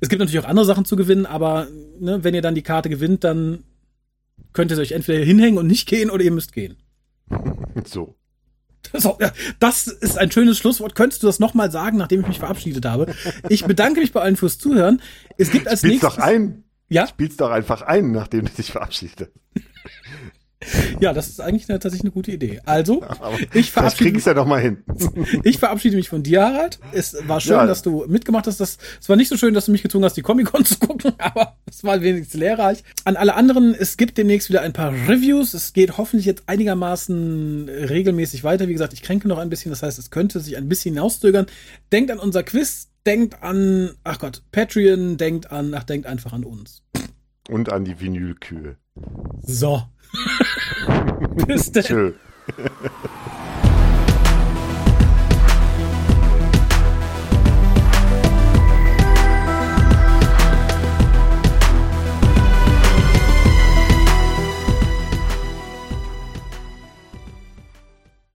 [0.00, 1.68] Es gibt natürlich auch andere Sachen zu gewinnen, aber
[2.00, 3.64] ne, wenn ihr dann die Karte gewinnt, dann
[4.54, 6.76] könnt ihr euch entweder hinhängen und nicht gehen oder ihr müsst gehen.
[7.84, 8.14] So.
[9.20, 10.94] Ja, das ist ein schönes Schlusswort.
[10.94, 13.14] Könntest du das nochmal sagen, nachdem ich mich verabschiedet habe?
[13.48, 15.00] Ich bedanke mich bei allen fürs Zuhören.
[15.38, 16.16] Es gibt als Spiel's nächstes.
[16.16, 16.64] doch ein.
[16.88, 17.06] Ja?
[17.06, 19.30] Spiel's doch einfach ein, nachdem du dich verabschiedet.
[21.00, 22.60] Ja, das ist eigentlich eine, tatsächlich eine gute Idee.
[22.64, 24.78] Also, Aber ich verabschiede, krieg ich's ja noch mal hin.
[25.44, 26.78] ich verabschiede mich von dir, Harald.
[26.92, 27.66] Es war schön, Ja.
[27.66, 28.60] dass du mitgemacht hast.
[28.60, 31.12] Das, es war nicht so schön, dass du mich gezwungen hast, die Comic-Con zu gucken,
[31.18, 32.82] aber es war wenigstens lehrreich.
[33.04, 35.54] An alle anderen, es gibt demnächst wieder ein paar Reviews.
[35.54, 38.68] Es geht hoffentlich jetzt einigermaßen regelmäßig weiter.
[38.68, 39.70] Wie gesagt, ich kränke noch ein bisschen.
[39.70, 41.46] Das heißt, es könnte sich ein bisschen hinauszögern.
[41.92, 42.88] Denkt an unser Quiz.
[43.06, 45.16] Denkt an, ach Gott, Patreon.
[45.16, 46.82] Denkt an, ach, denkt einfach an uns.
[47.48, 48.76] Und an die Vinylkühe.
[49.46, 49.82] So.
[51.46, 51.84] Bis dann.
[51.84, 52.12] Tschö.